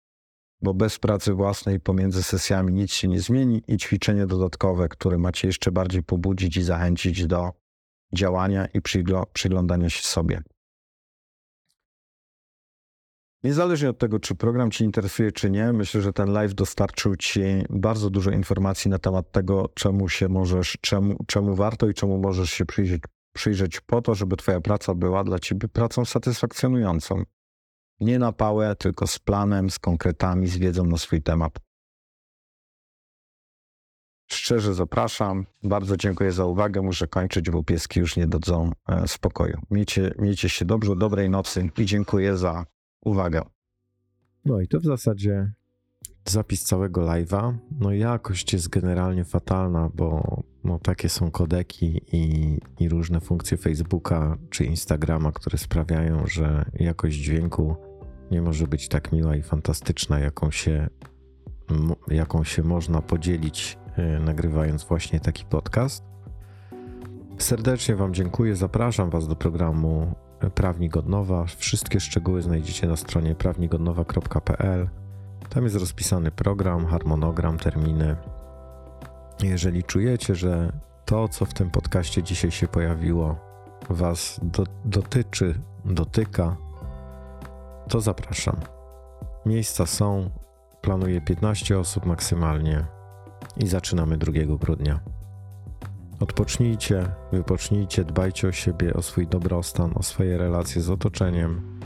bo 0.61 0.73
bez 0.73 0.99
pracy 0.99 1.33
własnej 1.33 1.79
pomiędzy 1.79 2.23
sesjami 2.23 2.73
nic 2.73 2.93
się 2.93 3.07
nie 3.07 3.19
zmieni 3.19 3.63
i 3.67 3.77
ćwiczenie 3.77 4.27
dodatkowe, 4.27 4.89
które 4.89 5.17
macie 5.17 5.47
jeszcze 5.47 5.71
bardziej 5.71 6.03
pobudzić 6.03 6.57
i 6.57 6.63
zachęcić 6.63 7.27
do 7.27 7.51
działania 8.13 8.65
i 8.65 8.81
przyglądania 9.33 9.89
się 9.89 10.03
sobie. 10.03 10.43
Niezależnie 13.43 13.89
od 13.89 13.97
tego, 13.97 14.19
czy 14.19 14.35
program 14.35 14.71
Ci 14.71 14.83
interesuje, 14.83 15.31
czy 15.31 15.49
nie, 15.49 15.73
myślę, 15.73 16.01
że 16.01 16.13
ten 16.13 16.31
live 16.31 16.53
dostarczył 16.53 17.15
Ci 17.15 17.41
bardzo 17.69 18.09
dużo 18.09 18.31
informacji 18.31 18.91
na 18.91 18.99
temat 18.99 19.31
tego, 19.31 19.69
czemu 19.73 20.09
się 20.09 20.29
możesz, 20.29 20.77
czemu, 20.81 21.15
czemu 21.27 21.55
warto 21.55 21.87
i 21.87 21.93
czemu 21.93 22.17
możesz 22.17 22.49
się 22.49 22.65
przyjrzeć, 22.65 23.01
przyjrzeć 23.33 23.81
po 23.81 24.01
to, 24.01 24.15
żeby 24.15 24.37
Twoja 24.37 24.61
praca 24.61 24.95
była 24.95 25.23
dla 25.23 25.39
Ciebie 25.39 25.67
pracą 25.67 26.05
satysfakcjonującą. 26.05 27.23
Nie 27.99 28.19
na 28.19 28.31
pałę, 28.31 28.75
tylko 28.75 29.07
z 29.07 29.19
planem, 29.19 29.69
z 29.69 29.79
konkretami, 29.79 30.47
z 30.47 30.57
wiedzą 30.57 30.85
na 30.85 30.97
swój 30.97 31.21
temat. 31.21 31.59
Szczerze 34.31 34.73
zapraszam. 34.73 35.45
Bardzo 35.63 35.97
dziękuję 35.97 36.31
za 36.31 36.45
uwagę. 36.45 36.81
Muszę 36.81 37.07
kończyć, 37.07 37.49
bo 37.49 37.63
pieski 37.63 37.99
już 37.99 38.17
nie 38.17 38.27
dadzą 38.27 38.71
e, 38.89 39.07
spokoju. 39.07 39.61
Miejcie, 39.71 40.13
miejcie 40.19 40.49
się 40.49 40.65
dobrze, 40.65 40.95
dobrej 40.95 41.29
nocy 41.29 41.69
i 41.77 41.85
dziękuję 41.85 42.37
za 42.37 42.65
uwagę. 43.05 43.41
No 44.45 44.61
i 44.61 44.67
to 44.67 44.79
w 44.79 44.83
zasadzie 44.83 45.51
zapis 46.25 46.63
całego 46.63 47.01
live'a. 47.01 47.57
No 47.79 47.91
jakość 47.91 48.53
jest 48.53 48.69
generalnie 48.69 49.23
fatalna, 49.23 49.89
bo 49.93 50.37
no, 50.63 50.79
takie 50.79 51.09
są 51.09 51.31
kodeki 51.31 52.01
i, 52.11 52.57
i 52.79 52.89
różne 52.89 53.19
funkcje 53.19 53.57
Facebooka 53.57 54.37
czy 54.49 54.65
Instagrama, 54.65 55.31
które 55.31 55.57
sprawiają, 55.57 56.27
że 56.27 56.65
jakość 56.73 57.17
dźwięku 57.17 57.75
nie 58.31 58.41
może 58.41 58.67
być 58.67 58.87
tak 58.87 59.11
miła 59.11 59.35
i 59.35 59.41
fantastyczna, 59.41 60.19
jaką 60.19 60.51
się, 60.51 60.89
jaką 62.07 62.43
się 62.43 62.63
można 62.63 63.01
podzielić, 63.01 63.77
e, 63.95 64.19
nagrywając 64.19 64.83
właśnie 64.83 65.19
taki 65.19 65.45
podcast. 65.45 66.03
Serdecznie 67.37 67.95
Wam 67.95 68.13
dziękuję. 68.13 68.55
Zapraszam 68.55 69.09
Was 69.09 69.27
do 69.27 69.35
programu 69.35 70.15
Prawnik 70.49 70.97
od 70.97 71.09
Nowa. 71.09 71.45
Wszystkie 71.45 71.99
szczegóły 71.99 72.41
znajdziecie 72.41 72.87
na 72.87 72.95
stronie 72.95 73.35
prawnikodnowa.pl. 73.35 74.89
Tam 75.49 75.63
jest 75.63 75.75
rozpisany 75.75 76.31
program, 76.31 76.85
harmonogram, 76.85 77.57
terminy. 77.57 78.15
Jeżeli 79.43 79.83
czujecie, 79.83 80.35
że 80.35 80.71
to, 81.05 81.27
co 81.27 81.45
w 81.45 81.53
tym 81.53 81.69
podcaście 81.71 82.23
dzisiaj 82.23 82.51
się 82.51 82.67
pojawiło, 82.67 83.35
Was 83.89 84.39
do, 84.43 84.63
dotyczy, 84.85 85.55
dotyka, 85.85 86.57
to 87.89 88.01
zapraszam. 88.01 88.55
Miejsca 89.45 89.85
są, 89.85 90.29
planuję 90.81 91.21
15 91.21 91.79
osób 91.79 92.05
maksymalnie 92.05 92.85
i 93.57 93.67
zaczynamy 93.67 94.17
2 94.17 94.31
grudnia. 94.59 94.99
Odpocznijcie, 96.23 97.05
wypocznijcie, 97.31 98.03
dbajcie 98.03 98.47
o 98.47 98.51
siebie, 98.51 98.93
o 98.93 99.01
swój 99.01 99.27
dobrostan, 99.27 99.91
o 99.95 100.03
swoje 100.03 100.37
relacje 100.37 100.81
z 100.81 100.89
otoczeniem, 100.89 101.79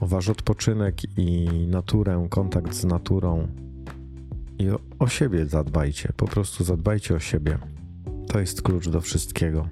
o 0.00 0.06
wasz 0.06 0.28
odpoczynek 0.28 1.18
i 1.18 1.48
naturę, 1.68 2.26
kontakt 2.30 2.74
z 2.74 2.84
naturą. 2.84 3.48
I 4.58 4.70
o, 4.70 4.78
o 4.98 5.08
siebie 5.08 5.46
zadbajcie, 5.46 6.12
po 6.16 6.26
prostu 6.26 6.64
zadbajcie 6.64 7.14
o 7.14 7.18
siebie. 7.18 7.58
To 8.26 8.40
jest 8.40 8.62
klucz 8.62 8.88
do 8.88 9.00
wszystkiego. 9.00 9.68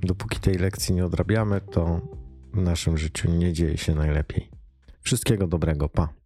Dopóki 0.00 0.40
tej 0.40 0.54
lekcji 0.54 0.94
nie 0.94 1.06
odrabiamy, 1.06 1.60
to 1.60 2.00
w 2.52 2.62
naszym 2.62 2.98
życiu 2.98 3.30
nie 3.30 3.52
dzieje 3.52 3.78
się 3.78 3.94
najlepiej. 3.94 4.50
Wszystkiego 5.00 5.46
dobrego, 5.46 5.88
pa. 5.88 6.23